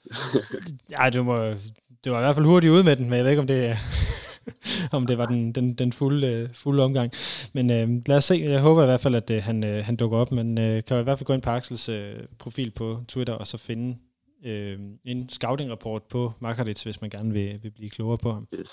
Ja, 0.91 1.11
du 1.11 1.23
må, 1.23 1.55
det 2.05 2.13
var 2.13 2.19
i 2.19 2.23
hvert 2.23 2.37
fald 2.37 2.47
hurtigt 2.47 2.71
ude 2.71 2.85
med 2.85 2.97
den, 2.97 3.05
men 3.05 3.17
jeg 3.17 3.25
ved 3.25 3.31
ikke, 3.31 3.41
om 3.41 3.47
det, 3.47 3.77
om 4.97 5.07
det 5.07 5.19
var 5.19 5.27
den, 5.27 5.53
den, 5.53 5.75
den 5.75 5.93
fulde, 5.93 6.51
fulde 6.55 6.83
omgang. 6.83 7.13
Men 7.53 7.71
øh, 7.71 7.89
lad 8.07 8.17
os 8.17 8.25
se, 8.25 8.35
jeg 8.35 8.61
håber 8.61 8.83
i 8.83 8.87
hvert 8.87 9.01
fald, 9.01 9.15
at 9.15 9.31
øh, 9.31 9.43
han, 9.43 9.65
øh, 9.65 9.85
han 9.85 9.97
dukker 9.97 10.19
op, 10.19 10.33
men 10.33 10.59
øh, 10.59 10.85
kan 10.85 11.01
i 11.01 11.03
hvert 11.03 11.19
fald 11.19 11.27
gå 11.27 11.33
ind 11.33 11.43
på 11.43 11.51
Axels 11.51 11.89
øh, 11.89 12.15
profil 12.39 12.71
på 12.71 13.01
Twitter, 13.09 13.35
og 13.35 13.47
så 13.47 13.59
finde 13.59 13.99
øh, 14.45 14.79
en 15.05 15.29
scouting-rapport 15.29 16.03
på 16.03 16.33
Markaric, 16.41 16.83
hvis 16.83 17.01
man 17.01 17.11
gerne 17.11 17.33
vil, 17.33 17.59
vil 17.63 17.71
blive 17.71 17.91
klogere 17.91 18.19
på 18.19 18.33
ham. 18.33 18.49
Yes. 18.55 18.71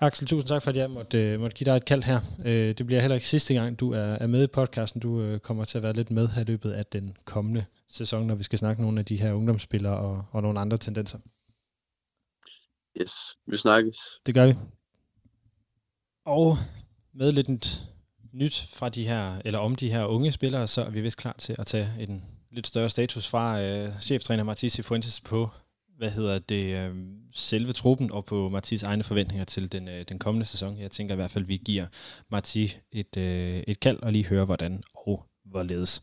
Axel, 0.00 0.26
tusind 0.26 0.48
tak 0.48 0.62
for, 0.62 0.70
at 0.70 0.76
jeg 0.76 0.90
måtte, 0.90 1.18
øh, 1.18 1.40
måtte 1.40 1.56
give 1.56 1.64
dig 1.64 1.76
et 1.76 1.84
kald 1.84 2.02
her. 2.02 2.20
Øh, 2.44 2.74
det 2.78 2.86
bliver 2.86 3.00
heller 3.00 3.14
ikke 3.14 3.28
sidste 3.28 3.54
gang, 3.54 3.80
du 3.80 3.92
er, 3.92 3.98
er 3.98 4.26
med 4.26 4.44
i 4.44 4.46
podcasten. 4.46 5.00
Du 5.00 5.20
øh, 5.20 5.38
kommer 5.38 5.64
til 5.64 5.78
at 5.78 5.82
være 5.82 5.92
lidt 5.92 6.10
med 6.10 6.28
her 6.28 6.42
i 6.42 6.44
løbet 6.44 6.72
af 6.72 6.86
den 6.86 7.16
kommende 7.24 7.64
sæson, 7.88 8.26
når 8.26 8.34
vi 8.34 8.42
skal 8.42 8.58
snakke 8.58 8.82
nogle 8.82 8.98
af 8.98 9.04
de 9.04 9.16
her 9.16 9.32
ungdomsspillere 9.32 9.96
og, 9.96 10.24
og 10.30 10.42
nogle 10.42 10.60
andre 10.60 10.76
tendenser. 10.78 11.18
Yes, 13.00 13.12
vi 13.46 13.56
snakkes. 13.56 13.96
Det 14.26 14.34
gør 14.34 14.46
vi. 14.46 14.54
Og 16.24 16.56
med 17.14 17.32
lidt 17.32 17.48
nyt 18.32 18.66
fra 18.72 18.88
de 18.88 19.06
her, 19.06 19.40
eller 19.44 19.58
om 19.58 19.76
de 19.76 19.92
her 19.92 20.04
unge 20.04 20.32
spillere, 20.32 20.66
så 20.66 20.82
er 20.82 20.90
vi 20.90 21.00
vist 21.00 21.16
klar 21.16 21.34
til 21.38 21.56
at 21.58 21.66
tage 21.66 21.94
en 21.98 22.24
lidt 22.50 22.66
større 22.66 22.90
status 22.90 23.28
fra 23.28 23.62
øh, 23.62 24.00
cheftræner 24.00 24.44
Martis 24.44 24.80
Fuentes 24.86 25.20
på 25.20 25.48
hvad 26.00 26.10
hedder 26.10 26.38
det, 26.38 26.76
øh, 26.76 26.94
selve 27.32 27.72
truppen 27.72 28.12
og 28.12 28.24
på 28.24 28.48
Martis 28.48 28.82
egne 28.82 29.04
forventninger 29.04 29.44
til 29.44 29.72
den, 29.72 29.88
øh, 29.88 30.04
den 30.08 30.18
kommende 30.18 30.46
sæson. 30.46 30.78
Jeg 30.78 30.90
tænker 30.90 31.14
i 31.14 31.16
hvert 31.16 31.30
fald, 31.30 31.44
at 31.44 31.48
vi 31.48 31.56
giver 31.56 31.86
Marti 32.30 32.76
et, 32.92 33.16
øh, 33.16 33.62
et 33.68 33.80
kald 33.80 34.02
og 34.02 34.12
lige 34.12 34.26
høre, 34.26 34.44
hvordan 34.44 34.82
og 34.94 35.26
hvorledes. 35.44 36.02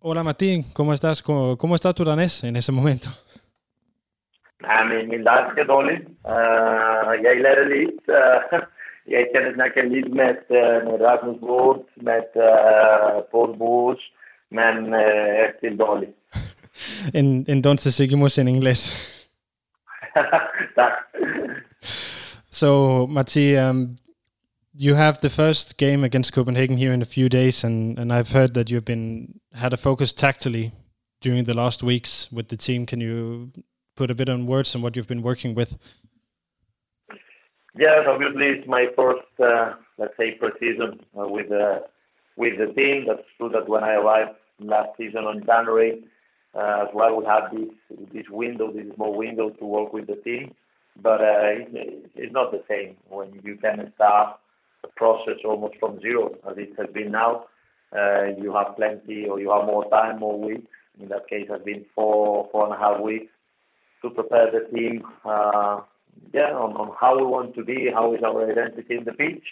Hola 0.00 0.22
Martín, 0.22 0.62
¿cómo 0.74 0.92
estás? 0.92 1.22
¿Cómo, 1.22 1.56
cómo 1.56 1.74
está 1.74 1.92
tu 1.92 2.04
danés 2.04 2.44
en 2.44 2.56
ese 2.56 2.70
momento? 2.70 3.08
Nej, 4.60 4.84
men 4.84 5.08
min 5.08 5.24
dansk 5.24 5.56
dårlig. 5.68 6.00
Uh, 6.24 7.24
jeg 7.24 7.40
lærer 7.40 7.68
lidt. 7.68 8.00
Uh, 8.08 8.60
kan 9.74 9.90
med, 10.14 10.36
med 10.84 11.00
Rasmus 11.00 11.40
Bort, 11.40 11.80
med 11.96 12.26
uh, 12.34 13.22
Paul 13.30 13.56
Bush, 13.58 14.02
men 14.50 14.94
uh, 14.94 16.00
en, 17.14 17.44
entonces 17.48 17.94
seguimos 17.94 18.38
en 18.38 18.48
inglés. 18.48 18.80
tak. 20.76 20.92
So, 22.50 23.06
Mati, 23.06 23.56
um, 23.56 23.96
you 24.78 24.94
have 24.94 25.20
the 25.20 25.30
first 25.30 25.78
game 25.78 26.04
against 26.04 26.32
Copenhagen 26.32 26.76
here 26.76 26.92
in 26.92 27.02
a 27.02 27.06
few 27.06 27.28
days, 27.28 27.64
and, 27.64 27.98
and 27.98 28.12
I've 28.12 28.32
heard 28.32 28.54
that 28.54 28.70
you've 28.70 28.84
been 28.84 29.40
had 29.54 29.72
a 29.72 29.76
focus 29.76 30.12
tactically 30.12 30.72
during 31.20 31.44
the 31.44 31.54
last 31.54 31.82
weeks 31.82 32.30
with 32.30 32.48
the 32.48 32.56
team. 32.56 32.84
Can 32.84 33.00
you 33.00 33.52
put 33.96 34.10
a 34.10 34.14
bit 34.14 34.28
on 34.28 34.46
words 34.46 34.74
on 34.74 34.82
what 34.82 34.94
you've 34.94 35.06
been 35.06 35.22
working 35.22 35.54
with? 35.54 35.78
Yes, 37.78 38.06
obviously 38.06 38.46
it's 38.46 38.68
my 38.68 38.86
first, 38.94 39.26
uh, 39.42 39.74
let's 39.98 40.16
say, 40.16 40.32
pre-season 40.32 41.00
uh, 41.18 41.26
with 41.28 41.48
the 41.48 41.84
with 42.36 42.58
the 42.58 42.72
team. 42.74 43.04
That's 43.06 43.26
true 43.38 43.48
that 43.50 43.68
when 43.68 43.82
I 43.82 43.94
arrived 43.94 44.32
last 44.60 44.90
season 44.98 45.24
on 45.24 45.44
January, 45.44 46.04
uh, 46.54 46.84
as 46.86 46.88
well, 46.94 47.16
we 47.16 47.24
had 47.24 47.48
this 47.52 47.98
this 48.12 48.28
window, 48.30 48.72
this 48.72 48.94
small 48.94 49.16
window 49.16 49.50
to 49.50 49.64
work 49.64 49.92
with 49.92 50.06
the 50.06 50.16
team. 50.16 50.54
But 51.02 51.20
uh, 51.20 51.66
it's, 51.74 52.08
it's 52.14 52.32
not 52.32 52.50
the 52.52 52.62
same 52.68 52.96
when 53.08 53.40
you 53.44 53.56
can 53.56 53.92
start 53.94 54.38
process 54.96 55.38
almost 55.44 55.76
from 55.80 56.00
zero, 56.00 56.34
as 56.48 56.56
it 56.58 56.70
has 56.78 56.88
been 56.92 57.12
now. 57.12 57.46
Uh, 57.96 58.24
you 58.40 58.52
have 58.54 58.76
plenty, 58.76 59.26
or 59.26 59.40
you 59.40 59.50
have 59.50 59.64
more 59.66 59.88
time, 59.90 60.18
more 60.18 60.38
weeks. 60.38 60.70
In 61.00 61.08
that 61.08 61.28
case, 61.28 61.48
has 61.50 61.62
been 61.62 61.84
four 61.94 62.48
four 62.50 62.64
and 62.64 62.74
a 62.74 62.78
half 62.78 63.00
weeks 63.00 63.32
to 64.02 64.10
prepare 64.10 64.50
the 64.50 64.76
team. 64.76 65.02
Uh, 65.24 65.80
yeah, 66.32 66.52
on, 66.52 66.72
on 66.76 66.92
how 66.98 67.16
we 67.16 67.24
want 67.24 67.54
to 67.54 67.64
be, 67.64 67.90
how 67.92 68.14
is 68.14 68.22
our 68.24 68.50
identity 68.50 68.96
in 68.96 69.04
the 69.04 69.12
pitch. 69.12 69.44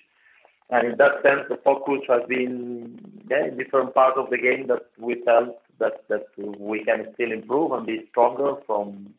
And 0.71 0.93
in 0.93 0.99
that 0.99 1.23
sense, 1.23 1.43
the 1.49 1.59
focus 1.63 2.01
has 2.09 2.23
been 2.29 2.99
yeah, 3.31 3.49
in 3.49 3.59
different 3.59 3.95
parts 3.95 4.17
of 4.19 4.31
the 4.31 4.39
game 4.39 4.67
that 4.69 4.87
we 4.99 5.23
felt 5.25 5.59
that, 5.79 6.05
that 6.09 6.25
we 6.59 6.85
can 6.85 7.07
still 7.15 7.33
improve 7.33 7.73
and 7.73 7.87
be 7.87 8.07
stronger 8.11 8.55
from 8.67 9.13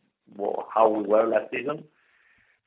how 0.74 0.88
we 0.88 1.04
were 1.06 1.26
last 1.26 1.50
season. 1.52 1.84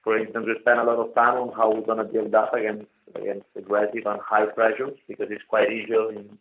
For 0.09 0.17
instance, 0.17 0.47
we 0.47 0.55
spend 0.61 0.79
a 0.79 0.83
lot 0.83 0.97
of 0.97 1.13
time 1.13 1.37
on 1.37 1.55
how 1.55 1.71
we're 1.71 1.85
going 1.85 1.99
to 1.99 2.03
build 2.03 2.33
up 2.33 2.51
against 2.51 2.87
against 3.13 3.45
aggressive 3.55 4.07
and 4.07 4.19
high 4.19 4.47
pressures 4.47 4.97
because 5.07 5.27
it's 5.29 5.43
quite 5.47 5.71
easy 5.71 5.93
in 5.93 6.35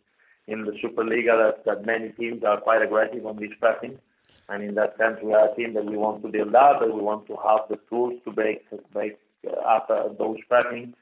in 0.47 0.65
the 0.65 0.71
Superliga 0.81 1.37
that, 1.37 1.65
that 1.65 1.85
many 1.85 2.09
teams 2.13 2.43
are 2.43 2.59
quite 2.59 2.81
aggressive 2.81 3.27
on 3.27 3.37
this 3.37 3.51
pressing. 3.59 3.99
And 4.47 4.63
in 4.63 4.73
that 4.73 4.97
sense, 4.97 5.17
we 5.21 5.33
are 5.35 5.51
a 5.51 5.55
team 5.55 5.75
that 5.75 5.85
we 5.85 5.97
want 5.97 6.23
to 6.23 6.29
build 6.29 6.55
up, 6.55 6.79
that 6.79 6.91
we 6.91 6.99
want 6.99 7.27
to 7.27 7.35
have 7.47 7.69
the 7.69 7.77
tools 7.89 8.15
to 8.25 8.31
break 8.31 8.65
break 8.91 9.19
up 9.63 9.85
uh, 9.91 10.07
those 10.17 10.37
pressing 10.49 10.95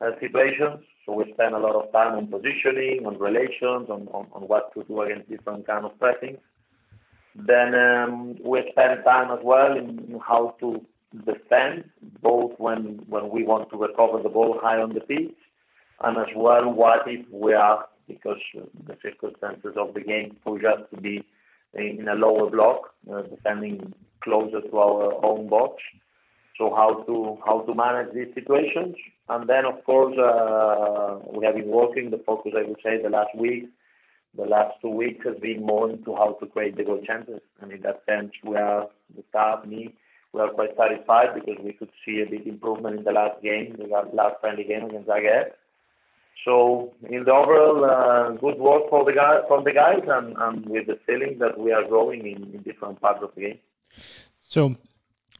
uh, 0.00 0.12
situations. 0.18 0.80
So 1.04 1.12
we 1.12 1.30
spend 1.34 1.54
a 1.54 1.58
lot 1.58 1.76
of 1.76 1.92
time 1.92 2.14
on 2.16 2.28
positioning, 2.28 3.04
on 3.04 3.18
relations, 3.18 3.90
on, 3.90 4.08
on, 4.16 4.26
on 4.32 4.48
what 4.48 4.72
to 4.72 4.84
do 4.84 5.02
against 5.02 5.28
different 5.28 5.66
kind 5.66 5.84
of 5.84 5.92
pressings. 5.98 6.38
Then 7.34 7.74
um, 7.74 8.36
we 8.42 8.66
spend 8.72 9.04
time 9.04 9.30
as 9.30 9.40
well 9.44 9.76
in, 9.76 9.98
in 10.08 10.18
how 10.26 10.56
to 10.60 10.80
defend, 11.14 11.84
both 12.22 12.52
when 12.58 13.04
when 13.08 13.30
we 13.30 13.44
want 13.44 13.70
to 13.70 13.76
recover 13.76 14.22
the 14.22 14.28
ball 14.28 14.58
high 14.60 14.80
on 14.80 14.94
the 14.94 15.00
pitch, 15.00 15.34
and 16.02 16.16
as 16.18 16.32
well 16.36 16.70
what 16.72 17.06
if 17.06 17.24
we 17.30 17.54
are 17.54 17.86
because 18.08 18.38
the 18.54 18.96
circumstances 19.02 19.74
of 19.76 19.94
the 19.94 20.00
game 20.00 20.36
push 20.44 20.62
us 20.64 20.80
to 20.94 21.00
be 21.00 21.24
in 21.74 22.06
a 22.08 22.14
lower 22.14 22.50
block, 22.50 22.94
uh, 23.12 23.22
defending 23.22 23.92
closer 24.22 24.60
to 24.60 24.78
our 24.78 25.24
own 25.24 25.48
box. 25.48 25.82
So 26.58 26.74
how 26.74 27.02
to 27.06 27.38
how 27.44 27.60
to 27.60 27.74
manage 27.74 28.14
these 28.14 28.32
situations, 28.34 28.96
and 29.28 29.46
then 29.48 29.66
of 29.66 29.84
course 29.84 30.16
uh, 30.16 31.18
we 31.36 31.44
have 31.44 31.54
been 31.54 31.68
working. 31.68 32.10
The 32.10 32.22
focus, 32.24 32.52
I 32.56 32.66
would 32.66 32.78
say, 32.82 33.02
the 33.02 33.10
last 33.10 33.36
week, 33.36 33.68
the 34.34 34.44
last 34.44 34.74
two 34.80 34.88
weeks 34.88 35.26
has 35.26 35.36
been 35.38 35.66
more 35.66 35.90
into 35.90 36.14
how 36.14 36.38
to 36.40 36.46
create 36.46 36.76
the 36.78 36.84
goal 36.84 37.02
chances, 37.06 37.40
and 37.60 37.72
in 37.72 37.82
that 37.82 38.02
sense, 38.06 38.32
we 38.42 38.56
are 38.56 38.88
the 39.14 39.22
staff, 39.28 39.66
me, 39.66 39.94
we 40.36 40.42
are 40.42 40.50
quite 40.50 40.76
satisfied 40.76 41.34
because 41.34 41.56
we 41.64 41.72
could 41.72 41.90
see 42.04 42.20
a 42.20 42.30
big 42.30 42.46
improvement 42.46 42.98
in 42.98 43.04
the 43.04 43.12
last 43.12 43.42
game, 43.42 43.74
the 43.78 43.86
last 44.12 44.40
friendly 44.40 44.64
game 44.64 44.84
against 44.84 45.08
Zagreb. 45.08 45.52
So 46.44 46.94
in 47.08 47.24
the 47.24 47.32
overall, 47.32 47.84
uh, 47.84 48.30
good 48.32 48.58
work 48.58 48.88
for 48.90 49.04
the 49.04 49.12
guys, 49.12 49.40
from 49.48 49.64
the 49.64 49.72
guys, 49.72 50.02
and, 50.06 50.36
and 50.38 50.66
with 50.66 50.86
the 50.86 50.98
feeling 51.06 51.38
that 51.38 51.58
we 51.58 51.72
are 51.72 51.84
growing 51.88 52.20
in, 52.20 52.54
in 52.54 52.62
different 52.62 53.00
parts 53.00 53.20
of 53.22 53.30
the 53.34 53.40
game. 53.40 53.58
So 54.38 54.76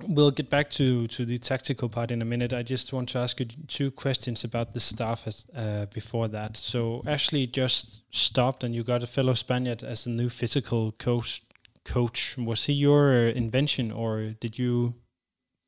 we'll 0.08 0.30
get 0.30 0.50
back 0.50 0.70
to, 0.70 1.06
to 1.06 1.24
the 1.24 1.38
tactical 1.38 1.88
part 1.88 2.10
in 2.10 2.22
a 2.22 2.24
minute. 2.24 2.52
I 2.52 2.62
just 2.62 2.92
want 2.92 3.10
to 3.10 3.18
ask 3.18 3.38
you 3.38 3.46
two 3.46 3.90
questions 3.90 4.42
about 4.42 4.74
the 4.74 4.80
staff 4.80 5.26
as, 5.26 5.46
uh, 5.54 5.86
before 5.94 6.28
that. 6.28 6.56
So 6.56 7.02
Ashley 7.06 7.46
just 7.46 8.02
stopped, 8.14 8.64
and 8.64 8.74
you 8.74 8.82
got 8.82 9.02
a 9.02 9.06
fellow 9.06 9.34
Spaniard 9.34 9.84
as 9.84 10.04
the 10.04 10.10
new 10.10 10.28
physical 10.28 10.92
coach. 10.92 11.42
Coach, 11.86 12.36
was 12.36 12.66
he 12.66 12.72
your 12.72 13.12
uh, 13.12 13.32
invention, 13.32 13.92
or 13.92 14.34
did 14.40 14.58
you 14.58 14.94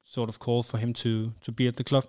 sort 0.04 0.28
of 0.28 0.38
call 0.38 0.62
for 0.62 0.78
him 0.78 0.92
to 0.94 1.32
to 1.44 1.52
be 1.52 1.66
at 1.68 1.76
the 1.76 1.84
club? 1.84 2.04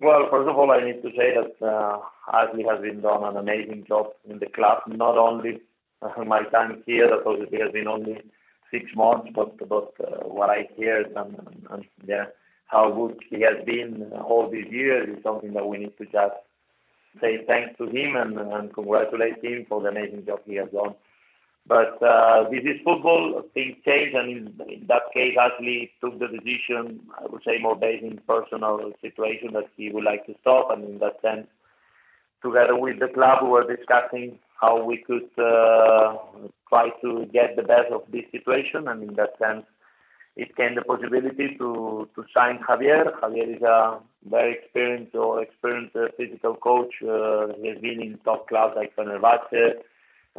Well, 0.00 0.28
first 0.30 0.48
of 0.48 0.56
all, 0.56 0.70
I 0.70 0.84
need 0.84 1.02
to 1.02 1.10
say 1.10 1.34
that 1.38 1.66
uh, 1.66 1.98
Ashley 2.32 2.64
has 2.70 2.80
been 2.80 3.00
done 3.00 3.24
an 3.24 3.36
amazing 3.36 3.84
job 3.86 4.06
in 4.30 4.38
the 4.38 4.46
club. 4.46 4.78
Not 4.86 5.18
only 5.18 5.60
uh, 6.02 6.24
my 6.24 6.42
time 6.44 6.82
here, 6.86 7.08
that 7.08 7.26
obviously 7.26 7.58
has 7.58 7.72
been 7.72 7.88
only 7.88 8.22
six 8.70 8.84
months, 8.94 9.28
but 9.34 9.58
but 9.68 9.92
uh, 10.00 10.26
what 10.28 10.50
I 10.50 10.68
hear 10.76 11.02
and, 11.02 11.16
and, 11.16 11.66
and 11.70 11.84
yeah, 12.06 12.26
how 12.66 12.92
good 12.92 13.18
he 13.28 13.40
has 13.42 13.64
been 13.64 14.12
all 14.12 14.48
these 14.50 14.70
years 14.70 15.08
is 15.16 15.22
something 15.22 15.52
that 15.54 15.66
we 15.66 15.78
need 15.78 15.96
to 15.98 16.04
just 16.04 16.36
say 17.20 17.44
thanks 17.46 17.76
to 17.78 17.84
him 17.86 18.16
and, 18.16 18.38
and 18.38 18.72
congratulate 18.72 19.42
him 19.42 19.66
for 19.68 19.80
the 19.80 19.88
amazing 19.88 20.24
job 20.26 20.40
he 20.46 20.56
has 20.56 20.68
done. 20.70 20.94
But 21.68 22.02
uh, 22.02 22.48
this 22.50 22.64
is 22.64 22.80
football. 22.82 23.42
Things 23.52 23.76
change, 23.84 24.14
and 24.14 24.30
in, 24.30 24.72
in 24.72 24.86
that 24.88 25.02
case, 25.12 25.36
Ashley 25.38 25.90
took 26.00 26.18
the 26.18 26.28
decision. 26.28 27.00
I 27.18 27.26
would 27.28 27.42
say 27.44 27.58
more 27.60 27.76
based 27.76 28.02
in 28.04 28.18
personal 28.26 28.92
situation 29.02 29.52
that 29.52 29.68
he 29.76 29.90
would 29.90 30.04
like 30.04 30.24
to 30.26 30.34
stop, 30.40 30.70
and 30.70 30.82
in 30.84 30.98
that 31.00 31.20
sense, 31.20 31.46
together 32.42 32.74
with 32.74 33.00
the 33.00 33.08
club, 33.08 33.42
we 33.42 33.50
were 33.50 33.76
discussing 33.76 34.38
how 34.58 34.82
we 34.82 34.96
could 34.96 35.28
uh, 35.36 36.16
try 36.70 36.88
to 37.02 37.26
get 37.32 37.56
the 37.56 37.62
best 37.62 37.92
of 37.92 38.02
this 38.10 38.24
situation, 38.32 38.88
and 38.88 39.02
in 39.02 39.14
that 39.16 39.36
sense, 39.38 39.66
it 40.36 40.56
came 40.56 40.74
the 40.74 40.82
possibility 40.82 41.54
to 41.58 42.08
to 42.14 42.24
sign 42.32 42.60
Javier. 42.66 43.12
Javier 43.20 43.56
is 43.56 43.62
a 43.62 43.98
very 44.24 44.54
experienced 44.54 45.14
or 45.14 45.42
experienced 45.42 45.94
uh, 45.96 46.08
physical 46.16 46.54
coach. 46.56 46.94
Uh, 47.02 47.48
he 47.60 47.68
has 47.68 47.78
been 47.78 48.00
in 48.00 48.18
top 48.24 48.48
clubs 48.48 48.74
like 48.74 48.96
Fenerbahce. 48.96 49.82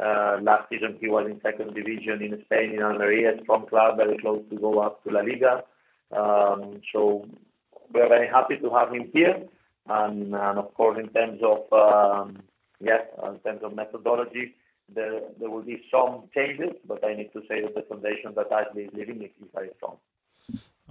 Uh, 0.02 0.38
last 0.42 0.68
season 0.70 0.96
he 1.00 1.08
was 1.08 1.26
in 1.30 1.40
second 1.42 1.74
division 1.74 2.22
in 2.22 2.40
Spain 2.44 2.72
in 2.74 2.82
Almeria, 2.82 3.32
strong 3.42 3.66
club, 3.66 3.96
very 3.96 4.16
close 4.18 4.42
to 4.50 4.56
go 4.56 4.80
up 4.80 5.02
to 5.04 5.10
La 5.10 5.20
Liga. 5.20 5.62
Um, 6.10 6.80
so 6.92 7.26
we're 7.92 8.08
very 8.08 8.28
happy 8.28 8.56
to 8.58 8.70
have 8.70 8.92
him 8.92 9.10
here. 9.12 9.42
And, 9.88 10.34
and 10.34 10.58
of 10.58 10.72
course, 10.74 10.98
in 10.98 11.08
terms 11.08 11.40
of 11.42 11.70
um, 11.72 12.42
yeah, 12.80 13.00
in 13.28 13.38
terms 13.40 13.60
of 13.62 13.74
methodology, 13.74 14.54
there 14.94 15.20
there 15.38 15.50
will 15.50 15.62
be 15.62 15.82
some 15.90 16.24
changes, 16.34 16.72
but 16.86 17.04
I 17.04 17.14
need 17.14 17.32
to 17.32 17.40
say 17.48 17.60
that 17.62 17.74
the 17.74 17.82
foundation 17.82 18.32
that 18.36 18.50
Ashley 18.50 18.84
is 18.84 18.90
leaving 18.94 19.22
is 19.22 19.30
very 19.54 19.70
strong. 19.76 19.96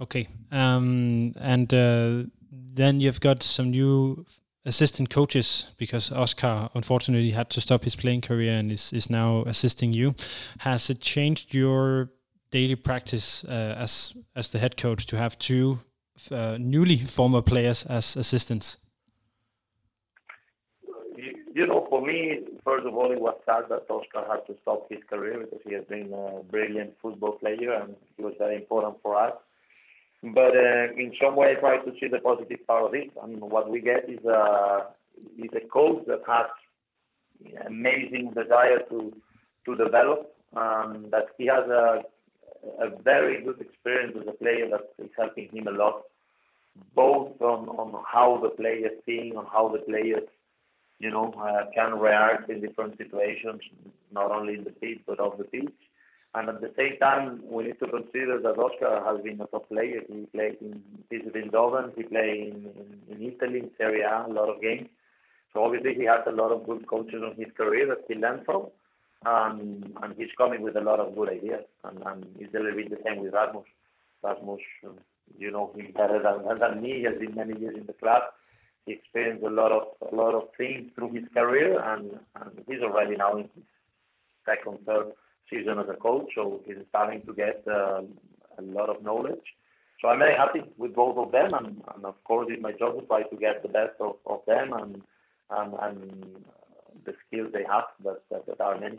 Okay, 0.00 0.28
um, 0.52 1.34
and 1.38 1.72
uh, 1.74 2.22
then 2.50 3.00
you've 3.00 3.20
got 3.20 3.42
some 3.42 3.70
new 3.70 4.24
assistant 4.64 5.10
coaches 5.10 5.72
because 5.78 6.12
Oscar 6.12 6.68
unfortunately 6.74 7.30
had 7.30 7.50
to 7.50 7.60
stop 7.60 7.84
his 7.84 7.96
playing 7.96 8.20
career 8.20 8.58
and 8.58 8.70
is, 8.70 8.92
is 8.92 9.08
now 9.08 9.42
assisting 9.46 9.92
you. 9.92 10.14
Has 10.58 10.90
it 10.90 11.00
changed 11.00 11.54
your 11.54 12.10
daily 12.50 12.76
practice 12.76 13.44
uh, 13.44 13.76
as 13.78 14.16
as 14.34 14.50
the 14.50 14.58
head 14.58 14.76
coach 14.76 15.06
to 15.06 15.16
have 15.16 15.38
two 15.38 15.78
uh, 16.30 16.56
newly 16.58 16.98
former 16.98 17.42
players 17.42 17.86
as 17.86 18.16
assistants? 18.16 18.78
You, 21.16 21.34
you 21.54 21.66
know, 21.66 21.86
for 21.88 22.04
me, 22.04 22.40
first 22.64 22.86
of 22.86 22.94
all, 22.94 23.12
it 23.12 23.20
was 23.20 23.36
sad 23.46 23.64
that 23.70 23.86
Oscar 23.88 24.24
had 24.28 24.46
to 24.46 24.60
stop 24.62 24.88
his 24.90 25.00
career 25.08 25.38
because 25.38 25.60
he 25.64 25.74
has 25.74 25.84
been 25.84 26.12
a 26.12 26.42
brilliant 26.42 26.94
football 27.00 27.32
player 27.32 27.72
and 27.72 27.96
he 28.16 28.22
was 28.22 28.34
very 28.38 28.56
important 28.56 28.96
for 29.02 29.16
us 29.16 29.34
but 30.22 30.54
uh, 30.56 30.92
in 30.96 31.12
some 31.20 31.36
way 31.36 31.52
I 31.52 31.60
try 31.60 31.78
to 31.78 31.92
see 31.98 32.08
the 32.08 32.18
positive 32.18 32.66
part 32.66 32.84
of 32.84 32.94
it. 32.94 33.10
Mean, 33.26 33.40
what 33.40 33.70
we 33.70 33.80
get 33.80 34.08
is 34.08 34.24
a 34.24 34.88
is 35.38 35.50
a 35.54 35.66
coach 35.68 36.04
that 36.06 36.20
has 36.26 36.46
amazing 37.66 38.32
desire 38.34 38.80
to 38.90 39.12
to 39.66 39.76
develop. 39.76 40.34
Um, 40.54 41.06
that 41.10 41.26
he 41.38 41.46
has 41.46 41.66
a 41.68 42.02
a 42.80 42.90
very 43.02 43.42
good 43.42 43.60
experience 43.60 44.16
as 44.20 44.26
a 44.28 44.32
player 44.32 44.68
that 44.70 45.02
is 45.02 45.10
helping 45.16 45.48
him 45.50 45.66
a 45.68 45.70
lot, 45.70 46.02
both 46.94 47.40
on 47.40 47.68
on 47.68 48.02
how 48.06 48.38
the 48.42 48.50
players 48.50 48.92
think, 49.06 49.36
on 49.36 49.46
how 49.46 49.68
the 49.68 49.78
players 49.78 50.28
you 50.98 51.10
know 51.10 51.32
uh, 51.32 51.70
can 51.74 51.98
react 51.98 52.50
in 52.50 52.60
different 52.60 52.98
situations, 52.98 53.62
not 54.12 54.30
only 54.30 54.54
in 54.54 54.64
the 54.64 54.70
pitch 54.70 55.00
but 55.06 55.18
off 55.18 55.38
the 55.38 55.44
pitch. 55.44 55.72
And 56.34 56.48
at 56.48 56.60
the 56.60 56.72
same 56.76 56.96
time, 57.00 57.42
we 57.44 57.64
need 57.64 57.78
to 57.80 57.88
consider 57.88 58.40
that 58.40 58.56
Oscar 58.58 59.02
has 59.04 59.20
been 59.22 59.40
a 59.40 59.46
top 59.46 59.68
player. 59.68 60.00
He 60.08 60.26
played 60.32 60.58
in 60.60 60.80
PSV 61.10 61.50
Eindhoven, 61.50 61.92
he 61.96 62.04
played 62.04 62.54
in, 62.54 62.70
in, 62.78 63.16
in 63.16 63.32
Italy, 63.34 63.58
in 63.60 63.70
Serie 63.76 64.02
A, 64.02 64.26
a 64.28 64.32
lot 64.32 64.48
of 64.48 64.62
games. 64.62 64.88
So 65.52 65.64
obviously 65.64 65.94
he 65.94 66.04
has 66.04 66.20
a 66.28 66.30
lot 66.30 66.52
of 66.52 66.64
good 66.64 66.86
coaches 66.86 67.20
in 67.20 67.44
his 67.44 67.52
career 67.56 67.86
that 67.88 68.04
he 68.06 68.14
learned 68.14 68.44
from. 68.46 68.66
Um, 69.26 69.92
and 70.02 70.14
he's 70.16 70.30
coming 70.38 70.62
with 70.62 70.76
a 70.76 70.80
lot 70.80 71.00
of 71.00 71.16
good 71.16 71.30
ideas. 71.30 71.64
And, 71.82 71.98
and 72.06 72.24
it's 72.38 72.54
a 72.54 72.58
little 72.58 72.76
bit 72.76 72.90
the 72.90 72.98
same 73.04 73.22
with 73.24 73.34
Rasmus. 73.34 73.66
Rasmus, 74.22 74.60
um, 74.86 74.98
you 75.36 75.50
know 75.50 75.72
him 75.74 75.92
better 75.96 76.22
than, 76.22 76.58
than 76.58 76.82
me. 76.82 76.98
He 76.98 77.02
has 77.04 77.18
been 77.18 77.34
many 77.34 77.58
years 77.58 77.74
in 77.76 77.86
the 77.86 77.92
club. 77.94 78.22
He 78.86 78.92
experienced 78.92 79.44
a 79.44 79.50
lot 79.50 79.72
of 79.72 79.82
a 80.10 80.14
lot 80.14 80.34
of 80.34 80.48
things 80.56 80.90
through 80.94 81.12
his 81.12 81.24
career, 81.34 81.78
and, 81.80 82.18
and 82.36 82.64
he's 82.66 82.80
already 82.82 83.16
now 83.16 83.36
in 83.36 83.44
his 83.54 83.64
second, 84.46 84.78
third 84.86 85.12
season 85.50 85.78
as 85.78 85.88
a 85.88 85.94
coach, 85.94 86.28
so 86.34 86.60
he's 86.64 86.76
starting 86.88 87.22
to 87.22 87.34
get 87.34 87.62
uh, 87.68 88.02
a 88.58 88.62
lot 88.62 88.88
of 88.88 89.02
knowledge. 89.02 89.44
So 90.00 90.08
I'm 90.08 90.18
very 90.18 90.34
happy 90.34 90.62
with 90.78 90.94
both 90.94 91.18
of 91.18 91.32
them, 91.32 91.52
and, 91.52 91.82
and 91.94 92.04
of 92.06 92.22
course 92.24 92.46
it's 92.50 92.62
my 92.62 92.72
job 92.72 92.98
to 92.98 93.06
try 93.06 93.22
to 93.22 93.36
get 93.36 93.62
the 93.62 93.68
best 93.68 93.94
of, 94.00 94.16
of 94.26 94.40
them 94.46 94.72
and, 94.72 95.02
and 95.50 95.74
and 95.82 96.44
the 97.04 97.14
skills 97.26 97.50
they 97.52 97.64
have 97.64 97.84
that, 98.04 98.22
that, 98.30 98.46
that 98.46 98.60
are 98.60 98.78
many. 98.78 98.98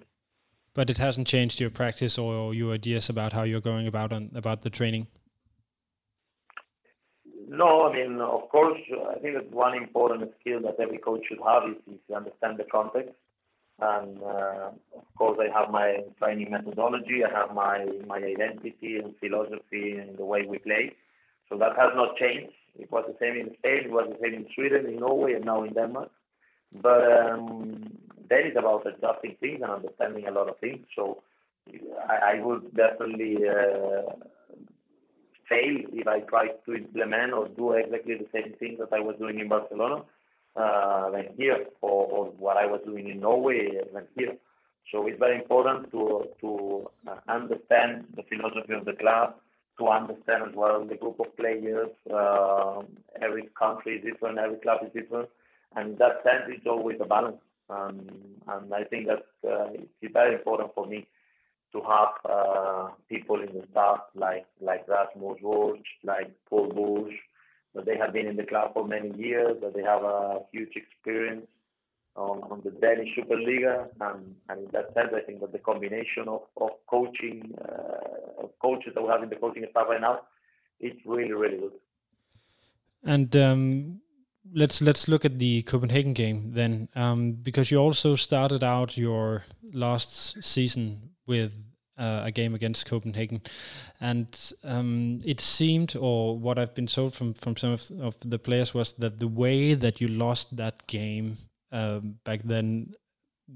But 0.73 0.89
it 0.89 0.97
hasn't 0.97 1.27
changed 1.27 1.59
your 1.59 1.69
practice 1.69 2.17
or 2.17 2.53
your 2.53 2.73
ideas 2.73 3.09
about 3.09 3.33
how 3.33 3.43
you're 3.43 3.61
going 3.61 3.87
about 3.87 4.13
on 4.13 4.31
about 4.35 4.61
the 4.61 4.69
training. 4.69 5.07
No, 7.47 7.89
I 7.89 7.93
mean, 7.93 8.21
of 8.21 8.47
course, 8.49 8.79
I 9.13 9.19
think 9.19 9.35
that 9.35 9.51
one 9.51 9.75
important 9.75 10.31
skill 10.39 10.61
that 10.61 10.79
every 10.79 10.99
coach 10.99 11.23
should 11.27 11.39
have 11.45 11.63
is, 11.69 11.75
is 11.93 11.99
to 12.07 12.15
understand 12.15 12.57
the 12.57 12.63
context 12.63 13.13
and 13.81 14.21
uh, 14.23 14.69
of 14.95 15.15
course 15.17 15.39
I 15.41 15.49
have 15.57 15.71
my 15.71 15.97
training 16.19 16.51
methodology, 16.51 17.23
I 17.25 17.37
have 17.37 17.55
my 17.55 17.85
my 18.07 18.17
identity 18.17 18.97
and 18.97 19.15
philosophy 19.19 19.97
and 19.97 20.17
the 20.17 20.25
way 20.25 20.45
we 20.47 20.59
play. 20.59 20.93
So 21.49 21.57
that 21.57 21.75
has 21.77 21.91
not 21.95 22.15
changed. 22.17 22.53
It 22.79 22.91
was 22.91 23.05
the 23.07 23.15
same 23.19 23.35
in 23.35 23.53
Spain, 23.57 23.85
it 23.85 23.91
was 23.91 24.07
the 24.09 24.19
same 24.21 24.33
in 24.33 24.45
Sweden, 24.55 24.85
in 24.85 24.99
Norway, 24.99 25.33
and 25.33 25.45
now 25.45 25.63
in 25.63 25.73
Denmark. 25.73 26.09
But 26.81 27.01
um, 27.11 27.91
then 28.29 28.41
it's 28.45 28.57
about 28.57 28.87
adjusting 28.87 29.35
things 29.41 29.59
and 29.61 29.71
understanding 29.71 30.27
a 30.27 30.31
lot 30.31 30.47
of 30.47 30.57
things. 30.59 30.85
So 30.95 31.23
I, 32.07 32.37
I 32.37 32.45
would 32.45 32.73
definitely 32.75 33.37
uh, 33.47 34.13
fail 35.49 35.75
if 35.91 36.07
I 36.07 36.21
try 36.21 36.47
to 36.65 36.73
implement 36.73 37.33
or 37.33 37.49
do 37.49 37.73
exactly 37.73 38.15
the 38.15 38.27
same 38.31 38.53
thing 38.57 38.77
that 38.79 38.93
I 38.93 39.01
was 39.01 39.15
doing 39.19 39.39
in 39.39 39.49
Barcelona 39.49 40.03
than 40.55 41.27
here, 41.37 41.65
or, 41.81 42.05
or 42.05 42.25
what 42.37 42.57
I 42.57 42.65
was 42.65 42.81
doing 42.85 43.09
in 43.09 43.19
Norway 43.19 43.69
than 43.93 44.03
here. 44.15 44.35
So 44.91 45.07
it's 45.07 45.19
very 45.19 45.37
important 45.37 45.91
to 45.91 46.27
to 46.41 46.87
uh, 47.07 47.15
understand 47.27 48.05
the 48.15 48.23
philosophy 48.23 48.73
of 48.73 48.85
the 48.85 48.93
club, 48.93 49.35
to 49.79 49.87
understand 49.87 50.43
as 50.49 50.55
well 50.55 50.85
the 50.85 50.95
group 50.95 51.19
of 51.19 51.35
players. 51.37 51.89
Uh, 52.13 52.81
every 53.21 53.49
country 53.57 53.97
is 53.97 54.03
different, 54.03 54.37
every 54.37 54.57
club 54.57 54.79
is 54.83 54.91
different, 54.93 55.29
and 55.75 55.91
in 55.91 55.97
that 55.97 56.23
sense, 56.23 56.43
it's 56.49 56.67
always 56.67 56.97
a 57.01 57.05
balance. 57.05 57.41
Um, 57.69 58.01
and 58.47 58.73
I 58.73 58.83
think 58.83 59.07
that 59.07 59.23
uh, 59.49 59.69
it's 60.01 60.13
very 60.13 60.35
important 60.35 60.71
for 60.75 60.85
me 60.85 61.07
to 61.71 61.81
have 61.81 62.13
uh, 62.29 62.89
people 63.07 63.39
in 63.39 63.53
the 63.57 63.63
staff 63.71 63.99
like 64.13 64.45
like 64.59 64.85
Rasmus 64.89 65.37
Roach, 65.41 65.87
like 66.03 66.31
Paul 66.49 66.67
Bush, 66.69 67.15
that 67.73 67.85
they 67.85 67.97
have 67.97 68.13
been 68.13 68.27
in 68.27 68.35
the 68.35 68.45
club 68.45 68.73
for 68.73 68.87
many 68.87 69.15
years, 69.17 69.57
that 69.61 69.73
they 69.73 69.83
have 69.83 70.03
a 70.03 70.39
huge 70.51 70.73
experience 70.75 71.47
on, 72.15 72.43
on 72.51 72.61
the 72.65 72.71
Danish 72.71 73.09
Superliga, 73.17 73.87
and, 74.01 74.35
and 74.49 74.59
in 74.65 74.69
that 74.73 74.93
sense, 74.93 75.11
I 75.15 75.21
think 75.21 75.39
that 75.39 75.53
the 75.53 75.59
combination 75.59 76.27
of, 76.27 76.41
of 76.57 76.71
coaching, 76.89 77.53
uh, 77.61 78.43
of 78.43 78.49
coaches 78.61 78.91
that 78.93 79.01
we 79.01 79.09
have 79.09 79.23
in 79.23 79.29
the 79.29 79.37
coaching 79.37 79.65
staff 79.71 79.87
right 79.89 80.01
now, 80.01 80.21
it's 80.79 80.99
really 81.05 81.31
really 81.31 81.57
good. 81.57 81.71
And 83.03 83.35
um, 83.35 84.01
let's 84.53 84.81
let's 84.81 85.07
look 85.07 85.23
at 85.23 85.39
the 85.39 85.61
Copenhagen 85.61 86.13
game 86.13 86.49
then, 86.49 86.89
um, 86.95 87.33
because 87.41 87.71
you 87.71 87.77
also 87.77 88.15
started 88.15 88.63
out 88.63 88.97
your 88.97 89.43
last 89.73 90.43
season 90.43 91.11
with 91.25 91.53
uh, 92.01 92.23
a 92.25 92.31
game 92.31 92.55
against 92.55 92.89
Copenhagen, 92.89 93.41
and 93.99 94.53
um, 94.63 95.19
it 95.23 95.39
seemed, 95.39 95.95
or 95.95 96.37
what 96.37 96.57
I've 96.57 96.73
been 96.73 96.87
told 96.87 97.13
from 97.13 97.33
from 97.35 97.55
some 97.55 97.73
of, 97.73 97.91
of 98.01 98.17
the 98.25 98.39
players 98.39 98.73
was 98.73 98.93
that 98.93 99.19
the 99.19 99.27
way 99.27 99.75
that 99.75 100.01
you 100.01 100.07
lost 100.07 100.57
that 100.57 100.87
game 100.87 101.37
um, 101.71 102.19
back 102.25 102.41
then 102.43 102.93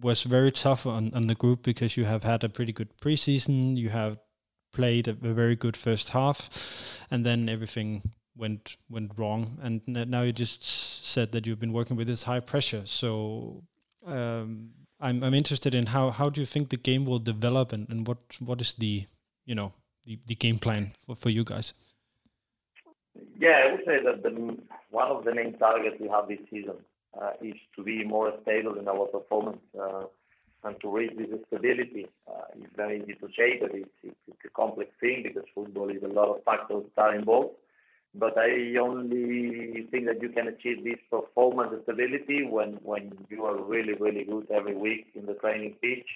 was 0.02 0.24
very 0.24 0.52
tough 0.52 0.86
on, 0.86 1.12
on 1.14 1.24
the 1.24 1.36
group 1.36 1.64
because 1.64 1.98
you 1.98 2.06
have 2.06 2.24
had 2.24 2.44
a 2.44 2.50
pretty 2.50 2.74
good 2.74 2.90
preseason, 3.02 3.78
you 3.78 3.90
have 3.90 4.18
played 4.74 5.08
a, 5.08 5.12
a 5.12 5.34
very 5.34 5.56
good 5.56 5.78
first 5.78 6.10
half, 6.10 7.00
and 7.10 7.26
then 7.26 7.50
everything 7.50 8.04
went 8.38 8.78
went 8.90 9.12
wrong. 9.18 9.58
And 9.62 9.82
now 9.88 10.22
you 10.22 10.34
just 10.34 10.64
said 10.64 11.32
that 11.32 11.48
you've 11.48 11.60
been 11.60 11.74
working 11.74 11.98
with 11.98 12.08
this 12.08 12.24
high 12.24 12.42
pressure. 12.42 12.84
So 12.86 13.64
um, 14.06 14.72
I'm 15.06 15.24
I'm 15.24 15.34
interested 15.34 15.76
in 15.76 15.86
how 15.88 16.10
how 16.10 16.30
do 16.30 16.42
you 16.42 16.48
think 16.48 16.70
the 16.70 16.78
game 16.78 17.06
will 17.06 17.20
develop, 17.20 17.72
and, 17.72 17.88
and 17.90 18.08
what 18.08 18.18
what 18.40 18.60
is 18.62 18.74
the 18.74 19.06
you 19.46 19.56
know 19.56 19.74
the, 20.06 20.20
the 20.26 20.36
game 20.36 20.58
plan 20.58 20.94
for, 20.98 21.16
for 21.16 21.30
you 21.30 21.44
guys? 21.44 21.74
Yeah, 23.40 23.58
I 23.64 23.72
would 23.72 23.86
say 23.86 24.04
that 24.04 24.24
the 24.24 24.32
one 24.90 25.10
of 25.12 25.24
the 25.24 25.34
main 25.34 25.58
targets 25.60 25.98
we 26.00 26.10
have 26.10 26.28
this 26.28 26.40
season 26.50 26.78
uh, 27.22 27.32
is 27.42 27.56
to 27.76 27.84
be 27.84 28.04
more 28.04 28.34
stable 28.42 28.80
in 28.80 28.88
our 28.88 29.06
performance 29.06 29.62
uh, 29.80 30.06
and 30.64 30.76
to 30.82 30.90
reach 30.90 31.16
this 31.18 31.28
stability. 31.48 32.08
Uh, 32.28 32.42
it's 32.56 32.76
very 32.76 33.04
it's, 33.08 33.22
it's, 33.22 34.16
it's 34.28 34.46
a 34.46 34.50
complex 34.50 34.90
thing 35.00 35.22
because 35.24 35.48
football 35.54 35.90
is 35.90 36.04
a 36.04 36.08
lot 36.08 36.36
of 36.36 36.44
factors 36.44 36.84
that 36.96 37.02
are 37.02 37.16
involved. 37.16 37.52
But 38.18 38.38
I 38.38 38.78
only 38.80 39.88
think 39.92 40.06
that 40.06 40.22
you 40.22 40.30
can 40.30 40.48
achieve 40.48 40.84
this 40.84 41.00
performance 41.12 41.74
stability 41.84 42.48
when, 42.50 42.80
when 42.82 43.12
you 43.30 43.44
are 43.44 43.62
really, 43.62 43.94
really 43.94 44.24
good 44.24 44.48
every 44.52 44.76
week 44.76 45.08
in 45.16 45.26
the 45.26 45.34
training 45.34 45.76
pitch, 45.82 46.08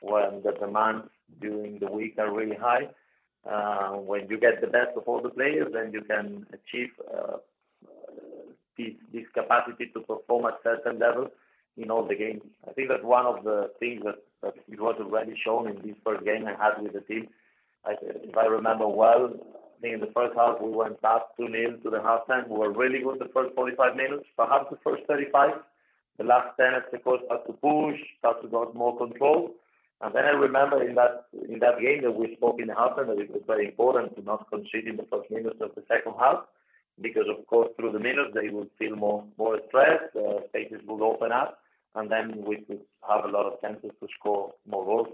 when 0.00 0.42
the 0.42 0.52
demands 0.52 1.06
during 1.40 1.78
the 1.78 1.90
week 1.90 2.14
are 2.18 2.34
really 2.34 2.56
high. 2.56 2.88
Uh, 3.48 3.92
when 3.98 4.26
you 4.28 4.40
get 4.40 4.60
the 4.60 4.66
best 4.66 4.96
of 4.96 5.04
all 5.06 5.22
the 5.22 5.28
players, 5.28 5.72
then 5.72 5.92
you 5.92 6.02
can 6.02 6.46
achieve 6.52 6.90
uh, 7.14 7.36
this, 8.76 8.94
this 9.12 9.24
capacity 9.32 9.90
to 9.94 10.00
perform 10.00 10.46
at 10.46 10.54
certain 10.64 10.98
level 10.98 11.28
in 11.76 11.90
all 11.90 12.06
the 12.06 12.16
games. 12.16 12.42
I 12.68 12.72
think 12.72 12.88
that 12.88 13.04
one 13.04 13.26
of 13.26 13.44
the 13.44 13.70
things 13.78 14.02
that, 14.04 14.16
that 14.42 14.54
it 14.68 14.80
was 14.80 14.96
already 14.98 15.34
shown 15.44 15.68
in 15.68 15.76
this 15.86 15.96
first 16.04 16.24
game 16.24 16.46
I 16.46 16.52
had 16.52 16.82
with 16.82 16.94
the 16.94 17.00
team, 17.00 17.28
I, 17.84 17.94
if 18.00 18.36
I 18.36 18.46
remember 18.46 18.88
well, 18.88 19.34
I 19.76 19.80
think 19.80 19.94
in 19.94 20.00
the 20.00 20.12
first 20.14 20.34
half 20.36 20.60
we 20.60 20.70
went 20.70 21.02
up 21.04 21.36
2 21.36 21.48
0 21.50 21.76
to 21.82 21.90
the 21.90 21.98
halftime. 21.98 22.48
We 22.48 22.58
were 22.58 22.72
really 22.72 23.00
good 23.02 23.18
the 23.18 23.30
first 23.34 23.54
45 23.54 23.96
minutes, 23.96 24.24
perhaps 24.36 24.66
the 24.70 24.78
first 24.84 25.02
35. 25.06 25.50
The 26.18 26.24
last 26.24 26.56
10 26.56 26.74
of 26.74 27.04
course 27.04 27.22
had 27.28 27.44
to 27.46 27.52
push, 27.54 27.98
had 28.22 28.40
to 28.42 28.48
got 28.48 28.74
more 28.74 28.96
control. 28.96 29.50
And 30.00 30.14
then 30.14 30.24
I 30.24 30.30
remember 30.30 30.82
in 30.86 30.94
that 30.96 31.26
in 31.48 31.58
that 31.60 31.80
game 31.80 32.02
that 32.02 32.12
we 32.14 32.36
spoke 32.36 32.60
in 32.60 32.68
the 32.68 32.74
halftime 32.74 33.06
that 33.08 33.18
it 33.18 33.30
was 33.30 33.42
very 33.46 33.66
important 33.66 34.14
to 34.16 34.22
not 34.22 34.48
concede 34.50 34.86
in 34.86 34.96
the 34.96 35.06
first 35.10 35.30
minutes 35.30 35.60
of 35.60 35.74
the 35.74 35.82
second 35.88 36.14
half 36.18 36.44
because 37.00 37.26
of 37.28 37.46
course 37.46 37.70
through 37.76 37.92
the 37.92 37.98
minutes 37.98 38.30
they 38.34 38.48
will 38.50 38.68
feel 38.78 38.96
more 38.96 39.24
more 39.38 39.58
stressed, 39.68 40.14
uh, 40.16 40.46
spaces 40.48 40.80
will 40.86 41.02
open 41.02 41.32
up, 41.32 41.58
and 41.94 42.10
then 42.10 42.44
we 42.44 42.56
could 42.56 42.80
have 43.08 43.24
a 43.24 43.28
lot 43.28 43.46
of 43.46 43.60
chances 43.60 43.90
to 44.00 44.06
score 44.18 44.52
more 44.66 44.84
goals. 44.84 45.08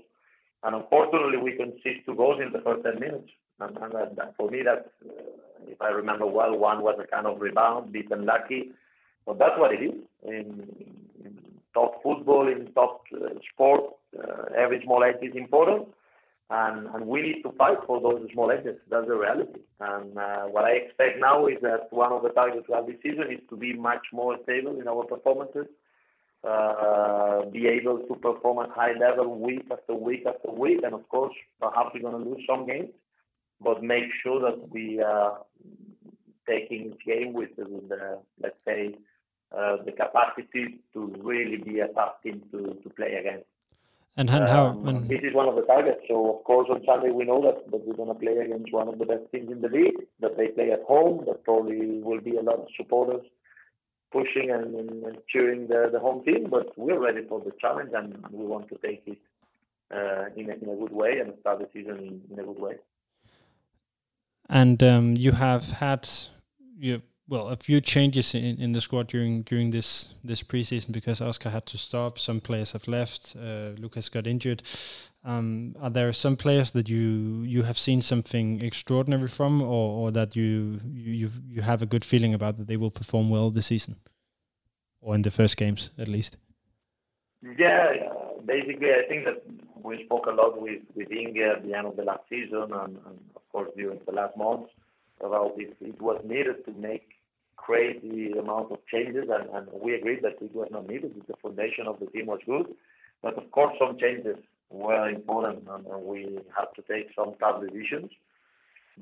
And 0.63 0.75
unfortunately, 0.77 1.39
we 1.39 1.57
conceded 1.57 2.05
two 2.05 2.15
goals 2.15 2.41
in 2.45 2.53
the 2.53 2.61
first 2.61 2.85
10 2.85 3.01
minutes. 3.01 3.31
And, 3.61 3.77
and 3.79 3.93
that, 3.93 4.17
that, 4.17 4.37
for 4.37 4.51
me, 4.51 4.63
that 4.63 4.91
uh, 5.05 5.13
if 5.67 5.81
I 5.81 5.89
remember 5.89 6.27
well, 6.27 6.57
one 6.57 6.83
was 6.83 6.99
a 7.03 7.07
kind 7.07 7.27
of 7.27 7.41
rebound, 7.41 7.93
bit 7.93 8.11
unlucky. 8.11 8.73
But 9.27 9.39
that's 9.39 9.59
what 9.59 9.73
it 9.73 9.83
is 9.83 9.95
in, 10.25 10.67
in 11.25 11.39
top 11.75 12.03
football, 12.03 12.49
in 12.49 12.73
top 12.73 13.03
uh, 13.15 13.29
sport. 13.53 13.95
Uh, 14.19 14.45
every 14.57 14.83
small 14.85 15.05
edge 15.05 15.23
is 15.23 15.37
important 15.37 15.89
and, 16.51 16.89
and 16.89 17.07
we 17.07 17.23
need 17.23 17.43
to 17.43 17.53
fight 17.53 17.79
for 17.87 18.01
those 18.01 18.29
small 18.33 18.51
edges. 18.51 18.77
That's 18.91 19.07
the 19.07 19.15
reality. 19.15 19.61
And 19.79 20.19
uh, 20.19 20.43
what 20.47 20.65
I 20.65 20.73
expect 20.73 21.21
now 21.21 21.47
is 21.47 21.59
that 21.63 21.93
one 21.93 22.13
of 22.13 22.23
the 22.23 22.31
targets 22.31 22.67
we 22.69 22.75
have 22.75 22.87
this 22.87 22.97
season 23.03 23.31
is 23.31 23.39
to 23.51 23.57
be 23.57 23.73
much 23.73 24.07
more 24.13 24.37
stable 24.43 24.79
in 24.81 24.89
our 24.89 25.05
performances, 25.05 25.67
uh, 26.43 27.45
be 27.47 27.69
able 27.69 27.99
to 27.99 28.15
perform 28.17 28.67
at 28.67 28.75
high 28.75 28.95
level 28.99 29.39
week 29.39 29.65
after 29.71 29.95
week 29.95 30.25
after 30.27 30.51
week, 30.51 30.81
and 30.83 30.93
of 30.93 31.09
course, 31.09 31.35
perhaps 31.61 31.91
we're 31.95 32.11
going 32.11 32.25
to 32.25 32.31
lose 32.31 32.43
some 32.49 32.67
games, 32.67 32.89
but 33.61 33.83
make 33.83 34.05
sure 34.23 34.41
that 34.41 34.71
we 34.71 35.01
are 35.01 35.39
taking 36.49 36.97
game 37.07 37.33
with 37.33 37.55
the, 37.57 37.65
with 37.65 37.91
let's 38.43 38.57
say, 38.67 38.95
uh, 39.57 39.77
the 39.85 39.93
capacity 39.93 40.79
to 40.93 41.15
really 41.23 41.57
be 41.57 41.81
a 41.81 41.89
tough 41.89 42.23
team 42.23 42.43
to, 42.53 42.79
to 42.83 42.91
play 42.91 43.15
against. 43.15 43.47
And, 44.17 44.29
how? 44.29 44.67
Um, 44.67 44.89
And 44.89 45.09
this 45.09 45.23
is 45.23 45.35
one 45.35 45.49
of 45.49 45.57
the 45.57 45.63
targets. 45.63 46.03
So 46.09 46.37
of 46.37 46.45
course 46.45 46.69
on 46.71 46.83
Sunday 46.85 47.11
we 47.11 47.25
know 47.25 47.41
that, 47.43 47.71
that 47.71 47.87
we're 47.87 47.95
going 47.95 48.09
to 48.09 48.15
play 48.15 48.37
against 48.39 48.73
one 48.73 48.89
of 48.89 48.99
the 48.99 49.07
best 49.07 49.23
teams 49.33 49.51
in 49.51 49.61
the 49.61 49.69
league. 49.69 50.01
That 50.21 50.37
they 50.37 50.49
play 50.49 50.73
at 50.73 50.83
home. 50.83 51.25
That 51.27 51.45
probably 51.45 52.01
will 52.01 52.21
be 52.21 52.37
a 52.37 52.43
lot 52.43 52.59
of 52.59 52.67
supporters 52.77 53.25
pushing 54.13 54.51
and, 54.51 54.75
and, 54.75 55.05
and 55.05 55.19
cheering 55.29 55.69
the, 55.69 55.89
the 55.93 56.01
home 56.01 56.25
team. 56.25 56.49
But 56.51 56.77
we're 56.77 56.99
ready 56.99 57.25
for 57.29 57.41
the 57.41 57.53
challenge 57.61 57.91
and 57.95 58.25
we 58.33 58.45
want 58.45 58.69
to 58.69 58.79
take 58.85 59.03
it 59.07 59.19
uh, 59.95 60.27
in, 60.37 60.51
a, 60.51 60.55
in 60.55 60.69
a 60.69 60.77
good 60.77 60.93
way 60.93 61.19
and 61.21 61.33
start 61.41 61.61
the 61.61 61.69
season 61.73 61.99
in, 61.99 62.21
in 62.33 62.39
a 62.41 62.45
good 62.45 62.59
way. 62.59 62.75
And 64.51 64.83
um, 64.83 65.15
you 65.17 65.33
have 65.33 65.71
had 65.71 66.09
you 66.77 67.03
well 67.29 67.49
a 67.49 67.57
few 67.57 67.81
changes 67.81 68.35
in, 68.35 68.61
in 68.61 68.73
the 68.73 68.81
squad 68.81 69.07
during 69.07 69.43
during 69.43 69.71
this 69.71 70.15
this 70.25 70.43
preseason 70.43 70.93
because 70.93 71.21
Oscar 71.21 71.51
had 71.51 71.65
to 71.67 71.79
stop. 71.79 72.19
Some 72.19 72.41
players 72.41 72.73
have 72.73 72.89
left. 72.89 73.37
Uh, 73.37 73.71
Lucas 73.79 74.09
got 74.09 74.27
injured. 74.27 74.63
Um, 75.23 75.77
are 75.81 75.91
there 75.91 76.13
some 76.13 76.37
players 76.37 76.73
that 76.73 76.89
you 76.89 77.45
you 77.47 77.63
have 77.63 77.79
seen 77.79 78.03
something 78.03 78.61
extraordinary 78.61 79.29
from, 79.29 79.63
or, 79.63 80.09
or 80.09 80.11
that 80.13 80.35
you 80.35 80.81
you 80.85 81.31
you 81.47 81.63
have 81.63 81.83
a 81.83 81.87
good 81.87 82.05
feeling 82.05 82.35
about 82.35 82.57
that 82.57 82.67
they 82.67 82.77
will 82.77 82.91
perform 82.91 83.31
well 83.31 83.51
this 83.51 83.67
season, 83.67 83.97
or 85.01 85.15
in 85.15 85.23
the 85.23 85.31
first 85.31 85.57
games 85.57 85.91
at 85.99 86.09
least? 86.09 86.39
Yeah, 87.43 87.93
basically, 88.45 88.91
I 88.91 89.09
think 89.09 89.25
that 89.27 89.43
we 89.83 90.05
spoke 90.05 90.27
a 90.27 90.31
lot 90.31 90.61
with 90.61 90.83
with 90.95 91.13
Inge 91.13 91.39
at 91.39 91.63
the 91.65 91.75
end 91.75 91.87
of 91.87 91.97
the 91.97 92.05
last 92.05 92.23
season, 92.29 92.73
and, 92.73 92.99
and 93.07 93.19
course 93.53 93.71
during 93.77 94.01
the 94.07 94.13
last 94.13 94.37
months 94.37 94.71
about 95.21 95.53
if 95.57 95.71
it 95.81 96.01
was 96.01 96.21
needed 96.25 96.65
to 96.65 96.73
make 96.73 97.09
crazy 97.57 98.33
amount 98.33 98.73
of 98.73 98.79
changes, 98.91 99.29
and, 99.31 99.49
and 99.55 99.69
we 99.83 99.95
agreed 99.95 100.23
that 100.23 100.41
it 100.41 100.55
was 100.55 100.69
not 100.71 100.89
needed. 100.89 101.15
The 101.29 101.35
foundation 101.43 101.87
of 101.87 102.01
the 102.01 102.07
team 102.07 102.27
was 102.27 102.41
good, 102.47 102.67
but 103.23 103.37
of 103.37 103.51
course 103.51 103.73
some 103.79 103.99
changes 103.99 104.37
were 104.71 105.09
important, 105.09 105.69
and, 105.69 105.85
we 106.05 106.39
had 106.57 106.69
to 106.77 106.83
take 106.83 107.11
some 107.15 107.35
tough 107.39 107.61
decisions. 107.61 108.11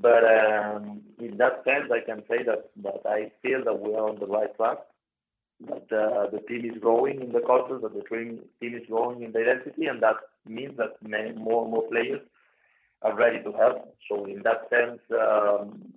But 0.01 0.25
um, 0.25 1.03
in 1.19 1.37
that 1.39 1.65
sense, 1.65 1.91
I 1.93 2.05
can 2.05 2.23
say 2.29 2.43
that 2.45 2.71
that 2.83 3.03
I 3.07 3.33
feel 3.43 3.65
that 3.65 3.81
we 3.81 3.95
are 3.95 4.09
on 4.09 4.19
the 4.19 4.27
right 4.27 4.55
track 4.57 4.79
that 5.67 5.91
uh, 5.93 6.31
the 6.31 6.41
team 6.49 6.71
is 6.71 6.81
growing 6.81 7.21
in 7.21 7.33
the 7.33 7.41
culture, 7.41 7.79
that 7.79 7.95
the 7.95 8.05
team 8.09 8.41
team 8.61 8.75
is 8.75 8.87
growing 8.89 9.23
in 9.23 9.33
the 9.33 9.41
identity, 9.41 9.87
and 9.87 10.03
that 10.03 10.17
means 10.47 10.77
that 10.77 10.97
many, 11.03 11.33
more 11.33 11.63
and 11.63 11.73
more 11.73 11.89
players 11.89 12.21
are 13.03 13.17
ready 13.17 13.43
to 13.43 13.53
help. 13.53 13.95
So 14.09 14.25
in 14.27 14.43
that 14.43 14.69
sense, 14.71 15.01
um, 15.13 15.93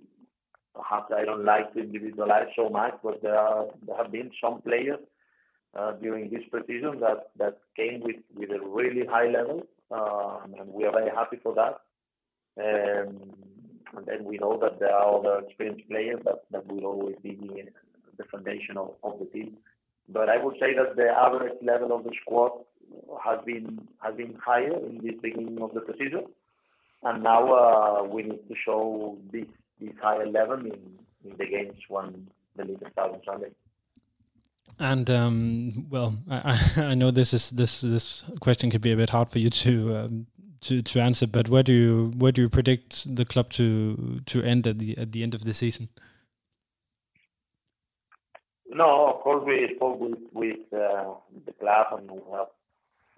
perhaps 0.74 1.12
I 1.14 1.24
don't 1.24 1.44
like 1.44 1.72
to 1.74 1.80
individualize 1.80 2.48
so 2.56 2.68
much, 2.68 2.94
but 3.02 3.22
there 3.22 3.38
are 3.38 3.66
there 3.86 3.96
have 3.96 4.12
been 4.12 4.30
some 4.42 4.62
players 4.62 5.00
uh, 5.78 5.92
during 5.92 6.30
this 6.30 6.42
preseason 6.52 7.00
that 7.00 7.30
that 7.38 7.58
came 7.76 8.00
with 8.02 8.16
with 8.34 8.50
a 8.50 8.60
really 8.64 9.06
high 9.06 9.28
level, 9.28 9.66
um, 9.90 10.54
and 10.58 10.68
we 10.72 10.84
are 10.84 10.92
very 10.92 11.10
happy 11.10 11.38
for 11.42 11.54
that. 11.54 11.80
Um, 12.58 13.32
and 13.96 14.06
then 14.06 14.24
we 14.24 14.38
know 14.38 14.58
that 14.60 14.78
there 14.80 14.94
are 14.94 15.18
other 15.18 15.46
experienced 15.46 15.88
players 15.88 16.20
that, 16.24 16.40
that 16.50 16.66
will 16.66 16.86
always 16.86 17.16
be 17.22 17.34
the, 17.34 17.64
the 18.16 18.24
foundation 18.24 18.76
of, 18.76 18.92
of 19.04 19.18
the 19.18 19.26
team. 19.26 19.56
But 20.08 20.28
I 20.28 20.42
would 20.42 20.54
say 20.58 20.74
that 20.74 20.96
the 20.96 21.08
average 21.08 21.58
level 21.62 21.92
of 21.94 22.04
the 22.04 22.12
squad 22.22 22.52
has 23.24 23.38
been 23.44 23.86
has 24.02 24.14
been 24.16 24.34
higher 24.44 24.74
in 24.86 25.00
this 25.02 25.14
beginning 25.22 25.60
of 25.62 25.72
the 25.74 25.82
season, 25.98 26.24
and 27.02 27.22
now 27.22 27.52
uh, 27.52 28.04
we 28.04 28.22
need 28.22 28.48
to 28.48 28.54
show 28.64 29.18
this 29.32 29.46
this 29.80 29.94
higher 30.00 30.26
level 30.26 30.58
in, 30.60 30.80
in 31.24 31.36
the 31.36 31.46
games 31.46 31.78
when 31.88 32.28
the 32.56 32.64
league 32.64 32.78
starts 32.92 33.14
on 33.14 33.20
Sunday. 33.24 33.50
And 34.78 35.10
um, 35.10 35.86
well, 35.90 36.18
I, 36.30 36.72
I 36.76 36.94
know 37.00 37.10
this 37.10 37.32
is 37.32 37.50
this 37.50 37.80
this 37.80 38.24
question 38.40 38.70
could 38.70 38.80
be 38.80 38.92
a 38.92 38.96
bit 38.96 39.10
hard 39.10 39.28
for 39.28 39.38
you 39.38 39.50
to 39.50 39.96
um, 39.96 40.26
to 40.62 40.82
to 40.82 41.00
answer, 41.00 41.26
but 41.26 41.48
where 41.48 41.62
do 41.62 41.72
you 41.72 42.12
where 42.16 42.32
do 42.32 42.42
you 42.42 42.48
predict 42.48 43.14
the 43.14 43.24
club 43.24 43.50
to 43.50 44.20
to 44.26 44.42
end 44.42 44.66
at 44.66 44.78
the 44.78 44.96
at 44.96 45.12
the 45.12 45.22
end 45.22 45.34
of 45.34 45.44
the 45.44 45.52
season? 45.52 45.88
No, 48.68 49.08
of 49.08 49.20
course 49.20 49.44
we 49.46 49.70
spoke 49.76 50.00
with 50.00 50.18
with 50.32 50.72
uh, 50.72 51.14
the 51.46 51.52
club 51.60 51.86
and 51.98 52.10
we 52.10 52.20
have 52.32 52.46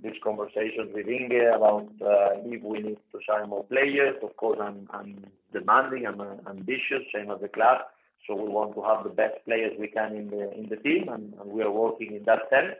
these 0.04 0.20
conversations 0.22 0.90
with 0.94 1.08
Inge 1.08 1.32
about 1.56 1.88
uh, 2.00 2.38
if 2.44 2.62
we 2.62 2.78
need 2.80 2.98
to 3.12 3.18
sign 3.28 3.48
more 3.48 3.64
players. 3.64 4.16
Of 4.22 4.36
course, 4.36 4.58
I'm, 4.62 4.86
I'm 4.90 5.24
demanding, 5.52 6.06
I'm 6.06 6.20
uh, 6.20 6.36
ambitious, 6.48 7.02
same 7.12 7.30
as 7.30 7.40
the 7.40 7.48
club. 7.48 7.78
So 8.26 8.34
we 8.34 8.48
want 8.48 8.74
to 8.76 8.82
have 8.82 9.04
the 9.04 9.10
best 9.10 9.36
players 9.44 9.72
we 9.78 9.88
can 9.88 10.14
in 10.16 10.30
the 10.30 10.52
in 10.52 10.68
the 10.68 10.76
team, 10.76 11.08
and, 11.08 11.34
and 11.40 11.50
we 11.50 11.62
are 11.62 11.70
working 11.70 12.14
in 12.14 12.24
that 12.24 12.42
sense. 12.50 12.76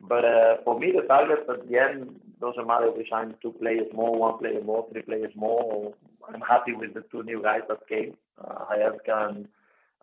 But 0.00 0.24
uh, 0.24 0.56
for 0.64 0.78
me, 0.78 0.92
the 0.94 1.06
target 1.06 1.46
at 1.48 1.68
the 1.68 1.78
end 1.78 2.20
doesn't 2.40 2.66
matter 2.66 2.88
if 2.88 2.96
we 2.96 3.06
sign 3.10 3.34
two 3.40 3.52
players 3.52 3.86
more, 3.94 4.14
one 4.18 4.38
player 4.38 4.62
more, 4.62 4.86
three 4.90 5.02
players 5.02 5.32
more. 5.34 5.94
I'm 6.28 6.40
happy 6.40 6.72
with 6.74 6.94
the 6.94 7.04
two 7.10 7.22
new 7.22 7.42
guys 7.42 7.62
that 7.68 7.88
came, 7.88 8.14
uh, 8.42 8.64
and, 9.06 9.48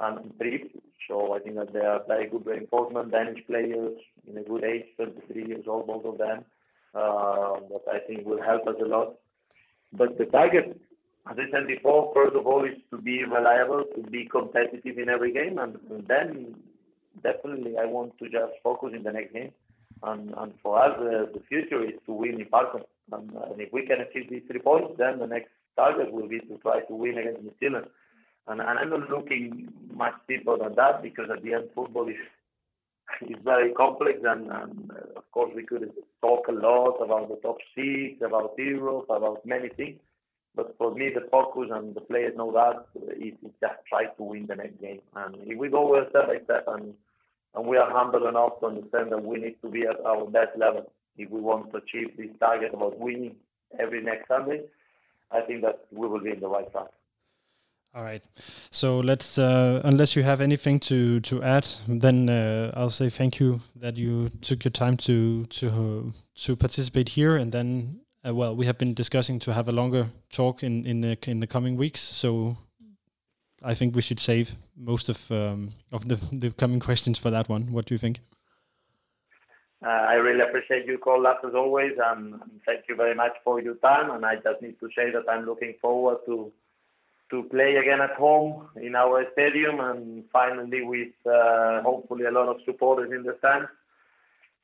and 0.04 0.38
Trip. 0.40 0.72
So 1.08 1.34
I 1.34 1.40
think 1.40 1.56
that 1.56 1.74
they 1.74 1.80
are 1.80 2.02
very 2.08 2.30
good 2.30 2.46
reinforcement, 2.46 3.12
Danish 3.12 3.46
players 3.48 3.98
in 4.28 4.38
a 4.38 4.44
good 4.44 4.64
age, 4.64 4.86
23 4.98 5.48
years 5.48 5.66
old, 5.68 5.88
both 5.88 6.06
of 6.06 6.18
them. 6.18 6.46
Uh, 6.96 7.58
that 7.72 7.82
I 7.92 8.00
think 8.06 8.24
will 8.26 8.42
help 8.42 8.68
us 8.68 8.76
a 8.80 8.86
lot. 8.86 9.16
But 9.94 10.18
the 10.20 10.26
target, 10.26 10.80
as 11.30 11.38
I 11.40 11.50
said 11.52 11.66
before, 11.68 12.12
first 12.14 12.36
of 12.36 12.46
all, 12.46 12.64
is 12.66 12.78
to 12.92 12.98
be 13.02 13.24
reliable, 13.24 13.84
to 13.96 14.02
be 14.12 14.28
competitive 14.30 15.00
in 15.00 15.10
every 15.10 15.34
game, 15.34 15.58
and, 15.58 15.78
and 15.90 16.08
then 16.08 16.56
definitely 17.24 17.78
I 17.80 17.86
want 17.86 18.18
to 18.20 18.26
just 18.26 18.54
focus 18.64 18.92
in 18.96 19.02
the 19.02 19.12
next 19.12 19.34
game. 19.34 19.52
And, 20.04 20.34
and 20.38 20.54
for 20.62 20.84
us, 20.84 20.92
uh, 21.00 21.32
the 21.34 21.42
future 21.50 21.84
is 21.84 21.94
to 22.06 22.14
win 22.14 22.40
in 22.40 22.46
Parkon. 22.48 22.84
And, 23.12 23.32
and 23.32 23.60
if 23.62 23.74
we 23.74 23.88
can 23.88 24.02
achieve 24.02 24.30
these 24.30 24.44
three 24.48 24.60
points, 24.60 24.94
then 24.98 25.20
the 25.20 25.28
next 25.28 25.50
target 25.76 26.12
will 26.12 26.28
be 26.28 26.40
to 26.42 26.58
try 26.62 26.82
to 26.82 26.94
win 26.94 27.18
against 27.18 27.42
New 27.42 27.54
Zealand. 27.60 27.88
And, 28.48 28.60
and 28.60 28.80
I'm 28.80 28.90
not 28.90 29.10
looking 29.10 29.72
much 29.94 30.14
deeper 30.28 30.58
than 30.58 30.76
that 30.76 31.02
because 31.02 31.30
at 31.32 31.44
the 31.44 31.54
end, 31.54 31.70
football 31.76 32.08
is 32.10 32.16
is 33.22 33.38
very 33.44 33.72
complex. 33.74 34.20
And, 34.24 34.52
and 34.52 34.92
uh, 34.92 35.18
of 35.20 35.32
course, 35.32 35.52
we 35.56 35.64
could 35.64 35.92
talk 36.22 36.48
a 36.48 36.52
lot 36.52 36.98
about 36.98 37.30
the 37.30 37.36
top 37.42 37.58
six, 37.76 38.22
about 38.26 38.54
Europe, 38.58 39.06
about 39.10 39.46
many 39.46 39.70
things. 39.70 40.00
But 40.56 40.76
for 40.78 40.94
me, 40.94 41.10
the 41.14 41.28
focus 41.32 41.70
and 41.72 41.96
the 41.96 42.02
players 42.02 42.36
know 42.38 42.52
that 42.52 42.86
is, 43.20 43.34
just 43.60 43.74
try 43.90 44.06
to 44.06 44.24
win 44.24 44.46
the 44.48 44.56
next 44.56 44.80
game. 44.80 45.02
And 45.16 45.36
if 45.42 45.58
we 45.58 45.70
go 45.70 45.96
step 46.10 46.28
by 46.28 46.40
step 46.44 46.66
and 46.68 46.94
and 47.56 47.68
we 47.68 47.78
are 47.78 47.92
humble 47.92 48.28
enough 48.28 48.60
to 48.62 48.66
understand 48.66 49.12
that 49.12 49.24
we 49.24 49.38
need 49.38 49.56
to 49.62 49.70
be 49.70 49.84
at 49.84 50.04
our 50.06 50.26
best 50.26 50.58
level 50.58 50.92
if 51.18 51.30
we 51.30 51.40
want 51.40 51.72
to 51.72 51.78
achieve 51.78 52.18
this 52.18 52.32
target 52.40 52.74
about 52.74 53.00
winning 53.00 53.36
every 53.80 54.02
next 54.02 54.28
Sunday. 54.28 54.62
I 55.32 55.42
think 55.42 55.62
that 55.62 55.86
we 55.92 56.08
will 56.08 56.20
be 56.20 56.32
in 56.32 56.40
the 56.40 56.48
right 56.48 56.72
track. 56.72 56.90
All 57.96 58.04
right. 58.04 58.24
So 58.72 59.00
let's, 59.00 59.38
uh, 59.38 59.82
unless 59.84 60.16
you 60.16 60.24
have 60.24 60.42
anything 60.42 60.80
to 60.80 61.20
to 61.20 61.44
add, 61.44 61.68
then 61.88 62.28
uh, 62.28 62.72
I'll 62.76 62.90
say 62.90 63.10
thank 63.10 63.40
you 63.40 63.60
that 63.76 63.98
you 63.98 64.30
took 64.42 64.64
your 64.66 64.72
time 64.72 64.98
to 64.98 65.46
to 65.46 65.68
uh, 65.68 66.12
to 66.46 66.56
participate 66.56 67.10
here, 67.10 67.36
and 67.36 67.52
then 67.52 68.02
uh, 68.26 68.34
well, 68.34 68.56
we 68.56 68.66
have 68.66 68.80
been 68.80 68.96
discussing 68.96 69.38
to 69.40 69.54
have 69.54 69.68
a 69.68 69.72
longer 69.72 70.08
talk 70.32 70.64
in 70.64 70.86
in 70.86 71.02
the 71.02 71.18
in 71.28 71.40
the 71.40 71.48
coming 71.48 71.78
weeks. 71.78 72.02
So 72.02 72.58
I 73.62 73.76
think 73.76 73.96
we 73.96 74.02
should 74.02 74.20
save 74.20 74.56
most 74.76 75.10
of 75.10 75.32
um, 75.32 75.74
of 75.92 76.08
the 76.08 76.16
the 76.40 76.50
coming 76.50 76.80
questions 76.88 77.20
for 77.20 77.30
that 77.30 77.48
one. 77.48 77.72
What 77.72 77.86
do 77.86 77.94
you 77.94 78.00
think? 78.00 78.22
Uh, 79.86 79.90
I 79.90 80.14
really 80.14 80.42
appreciate 80.42 80.86
your 80.86 80.98
call, 80.98 81.22
Lars, 81.22 81.44
as 81.46 81.54
always, 81.54 81.92
and 82.04 82.40
thank 82.66 82.86
you 82.88 82.96
very 82.96 83.14
much 83.14 83.34
for 83.44 83.62
your 83.62 83.76
time. 83.76 84.12
And 84.12 84.26
I 84.26 84.36
just 84.36 84.62
need 84.62 84.80
to 84.80 84.88
say 84.96 85.12
that 85.12 85.30
I'm 85.30 85.46
looking 85.46 85.76
forward 85.82 86.20
to 86.26 86.54
to 87.30 87.44
play 87.44 87.76
again 87.76 88.02
at 88.02 88.16
home 88.18 88.68
in 88.76 88.96
our 88.96 89.26
stadium 89.34 89.80
and 89.80 90.24
finally 90.32 90.84
with 90.84 91.14
uh, 91.26 91.82
hopefully 91.82 92.26
a 92.26 92.32
lot 92.32 92.48
of 92.48 92.58
supporters 92.66 93.12
in 93.12 93.24
the 93.24 93.36
stands. 93.40 93.70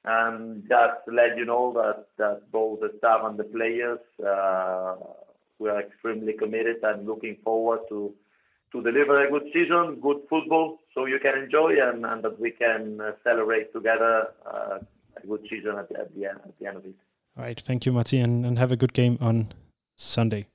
And 0.05 0.63
just 0.63 1.05
to 1.05 1.13
let 1.13 1.37
you 1.37 1.45
know 1.45 1.73
that, 1.73 2.05
that 2.17 2.51
both 2.51 2.79
the 2.79 2.91
staff 2.97 3.21
and 3.23 3.37
the 3.37 3.43
players, 3.43 3.99
uh, 4.25 4.95
we 5.57 5.69
are 5.69 5.81
extremely 5.81 6.33
committed 6.33 6.77
and 6.83 7.05
looking 7.05 7.37
forward 7.43 7.81
to 7.89 8.13
to 8.71 8.83
deliver 8.83 9.25
a 9.25 9.31
good 9.31 9.49
season, 9.51 9.99
good 9.99 10.17
football, 10.29 10.77
so 10.93 11.05
you 11.05 11.19
can 11.19 11.35
enjoy 11.35 11.73
and, 11.81 12.05
and 12.05 12.23
that 12.23 12.39
we 12.39 12.51
can 12.51 13.01
uh, 13.01 13.13
celebrate 13.23 13.73
together 13.73 14.27
uh, 14.45 14.77
a 15.23 15.27
good 15.27 15.41
season 15.49 15.75
at 15.75 15.89
the, 15.89 15.99
at 15.99 16.15
the 16.15 16.25
end 16.25 16.39
at 16.45 16.59
the 16.59 16.67
end 16.67 16.77
of 16.77 16.85
it. 16.85 16.95
All 17.37 17.43
right. 17.43 17.59
Thank 17.59 17.85
you, 17.85 17.91
Martin, 17.91 18.21
and, 18.21 18.45
and 18.45 18.59
have 18.59 18.71
a 18.71 18.75
good 18.75 18.93
game 18.93 19.17
on 19.21 19.53
Sunday. 19.95 20.45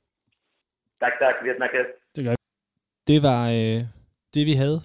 Tak, 1.00 1.12
tak. 1.20 1.34
Vi 1.44 1.48
snakkes. 1.56 1.86
Det 2.16 2.24
gør 2.24 2.34
Det 3.06 3.22
var 3.22 3.48
øh, 3.48 3.80
det, 4.34 4.46
vi 4.46 4.52
havde 4.52 4.80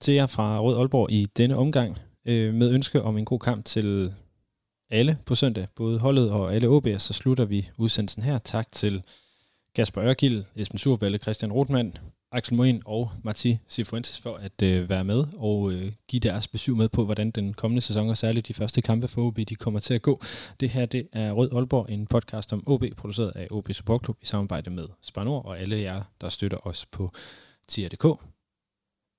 til 0.00 0.14
jer 0.14 0.26
fra 0.26 0.60
Rød 0.60 0.78
Aalborg 0.78 1.10
i 1.10 1.24
denne 1.24 1.56
omgang, 1.56 1.98
øh, 2.26 2.54
med 2.54 2.72
ønske 2.72 3.02
om 3.02 3.18
en 3.18 3.24
god 3.24 3.38
kamp 3.38 3.64
til 3.64 4.14
alle 4.90 5.18
på 5.26 5.34
søndag, 5.34 5.66
både 5.76 5.98
holdet 5.98 6.30
og 6.30 6.54
alle 6.54 6.68
OB'er, 6.68 6.98
så 6.98 7.12
slutter 7.12 7.44
vi 7.44 7.70
udsendelsen 7.78 8.22
her. 8.22 8.38
Tak 8.38 8.72
til 8.72 9.04
Kasper 9.74 10.04
Ørgild, 10.04 10.44
Esben 10.56 10.78
Surballe, 10.78 11.18
Christian 11.18 11.52
Rotmann, 11.52 11.96
Axel 12.32 12.54
Moen 12.56 12.82
og 12.84 13.10
Marti 13.22 13.58
Sifuentes 13.68 14.20
for 14.20 14.34
at 14.34 14.62
øh, 14.62 14.88
være 14.88 15.04
med 15.04 15.24
og 15.36 15.72
øh, 15.72 15.92
give 16.08 16.20
deres 16.20 16.48
besøg 16.48 16.76
med 16.76 16.88
på, 16.88 17.04
hvordan 17.04 17.30
den 17.30 17.54
kommende 17.54 17.80
sæson 17.80 18.08
og 18.08 18.16
særligt 18.16 18.48
de 18.48 18.54
første 18.54 18.82
kampe 18.82 19.08
for 19.08 19.22
OB 19.22 19.36
de 19.36 19.54
kommer 19.54 19.80
til 19.80 19.94
at 19.94 20.02
gå. 20.02 20.20
Det 20.60 20.70
her 20.70 20.86
det 20.86 21.08
er 21.12 21.32
Rød 21.32 21.52
Aalborg, 21.52 21.90
en 21.90 22.06
podcast 22.06 22.52
om 22.52 22.62
OB, 22.66 22.84
produceret 22.96 23.32
af 23.36 23.48
OB 23.50 23.72
Support 23.72 24.04
Club 24.04 24.18
i 24.22 24.26
samarbejde 24.26 24.70
med 24.70 24.88
Spanor 25.02 25.42
og 25.42 25.60
alle 25.60 25.80
jer, 25.80 26.02
der 26.20 26.28
støtter 26.28 26.66
os 26.66 26.86
på 26.86 27.12
tier.dk. 27.68 28.06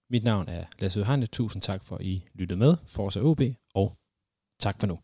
Mit 0.09 0.23
navn 0.23 0.49
er 0.49 0.65
Lasse 0.79 0.99
Johanne. 0.99 1.25
Tusind 1.25 1.61
tak 1.61 1.83
for, 1.83 1.95
at 1.95 2.05
I 2.05 2.23
lyttede 2.33 2.59
med. 2.59 2.75
Forza 2.85 3.19
OB, 3.19 3.41
og 3.73 3.97
tak 4.59 4.79
for 4.79 4.87
nu. 4.87 4.99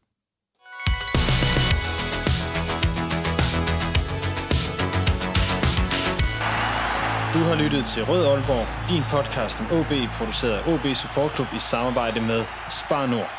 Du 7.33 7.39
har 7.39 7.55
lyttet 7.55 7.85
til 7.85 8.03
Rød 8.05 8.25
Aalborg, 8.25 8.89
din 8.89 9.03
podcast 9.09 9.59
om 9.59 9.65
OB, 9.79 9.91
produceret 10.17 10.51
af 10.51 10.73
OB 10.73 10.95
Support 10.95 11.35
Club 11.35 11.47
i 11.55 11.59
samarbejde 11.59 12.21
med 12.21 12.45
Spar 12.69 13.05
Nord. 13.05 13.29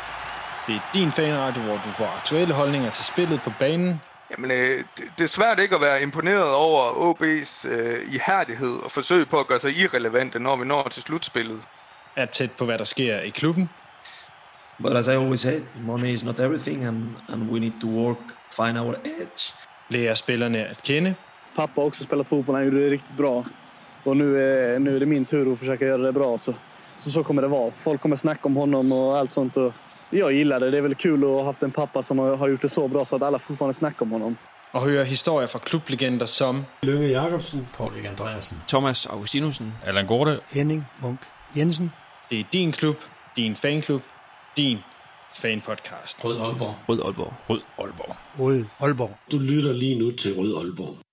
Det 0.66 0.74
er 0.74 0.80
din 0.94 1.12
fanradio, 1.12 1.62
hvor 1.62 1.74
du 1.74 1.90
får 1.98 2.16
aktuelle 2.18 2.54
holdninger 2.54 2.90
til 2.90 3.04
spillet 3.04 3.40
på 3.42 3.52
banen. 3.58 4.00
Jamen, 4.30 4.50
øh, 4.50 4.84
det, 5.18 5.24
er 5.24 5.28
svært 5.28 5.60
ikke 5.60 5.74
at 5.74 5.80
være 5.80 6.02
imponeret 6.02 6.54
over 6.54 6.82
OB's 7.06 7.68
øh, 7.68 8.14
ihærdighed 8.14 8.74
og 8.84 8.90
forsøg 8.90 9.28
på 9.28 9.40
at 9.40 9.46
gøre 9.46 9.60
sig 9.60 9.76
irrelevante, 9.76 10.38
når 10.38 10.56
vi 10.56 10.64
når 10.64 10.88
til 10.88 11.02
slutspillet. 11.02 11.60
Er 12.16 12.26
tæt 12.26 12.50
på, 12.52 12.64
hvad 12.64 12.78
der 12.78 12.84
sker 12.84 13.20
i 13.20 13.30
klubben. 13.30 13.70
But 14.82 14.96
as 14.96 15.06
I 15.06 15.10
always 15.10 15.40
say, 15.40 15.60
money 15.82 16.08
is 16.08 16.24
not 16.24 16.40
everything, 16.40 16.84
and, 16.84 17.08
and 17.28 17.50
we 17.50 17.60
need 17.60 17.80
to 17.80 17.88
work, 17.88 18.18
find 18.56 18.78
our 18.78 18.94
edge. 19.04 19.54
Lærer 19.88 20.14
spillerne 20.14 20.58
at 20.58 20.82
kende. 20.82 21.14
Pappa 21.56 21.80
har 21.80 21.86
också 21.86 22.04
spelat 22.04 22.26
fotboll, 22.26 22.58
han 22.58 22.70
gjorde 22.70 22.84
det 22.84 22.92
riktigt 22.92 23.16
bra. 23.16 23.44
Och 24.04 24.16
nu 24.16 24.42
är, 24.42 24.78
nu 24.78 24.96
är 24.96 25.00
det 25.00 25.06
min 25.06 25.24
tur 25.24 25.52
att 25.52 25.58
försöka 25.58 25.84
göra 25.84 26.02
det 26.02 26.12
bra. 26.12 26.38
Så, 26.38 26.54
så, 26.96 27.10
så 27.10 27.24
kommer 27.24 27.42
det 27.42 27.48
vara. 27.48 27.72
Folk 27.78 28.00
kommer 28.00 28.16
snacka 28.16 28.40
om 28.42 28.56
honom 28.56 28.92
och 28.92 29.16
allt 29.16 29.32
sånt. 29.32 29.56
Och 29.56 29.72
jag 30.10 30.32
gillar 30.32 30.60
det. 30.60 30.70
Det 30.70 30.78
är 30.78 30.82
väl 30.82 30.94
kul 30.94 31.24
att 31.24 31.30
ha 31.30 31.44
haft 31.44 31.62
en 31.62 31.70
pappa 31.70 32.02
som 32.02 32.18
har, 32.18 32.36
har 32.36 32.48
gjort 32.48 32.62
det 32.62 32.68
så 32.68 32.88
bra 32.88 33.04
så 33.04 33.16
att 33.16 33.22
alla 33.22 33.38
fortfarande 33.38 33.74
snackar 33.74 34.02
om 34.06 34.12
honom. 34.12 34.36
Og 34.72 34.82
høre 34.82 35.04
historier 35.04 35.46
fra 35.50 35.58
klublegender 35.58 36.26
som 36.26 36.64
Lønge 36.82 37.08
Jacobsen, 37.08 37.68
Paul 37.76 38.06
Andreasen, 38.06 38.58
Thomas 38.68 39.06
Augustinusen, 39.06 39.72
Allan 39.86 40.06
Gorte. 40.06 40.38
Henning 40.50 40.84
Munk 41.02 41.20
Jensen. 41.56 41.90
Det 42.30 42.40
er 42.40 42.44
din 42.52 42.72
klub, 42.72 42.96
din 43.36 43.56
fanklub, 43.56 44.02
din 44.56 44.78
fanpodcast. 45.42 46.24
Rød 46.24 46.40
Aalborg. 46.40 46.74
Rød 46.88 47.00
Aalborg. 47.04 47.34
Rød 47.48 47.60
Aalborg. 47.78 48.16
Rød 48.38 48.64
Aalborg. 48.80 49.10
Du 49.32 49.38
lytter 49.38 49.72
lige 49.72 49.98
nu 49.98 50.10
til 50.10 50.34
Rød 50.38 50.56
Aalborg. 50.62 51.09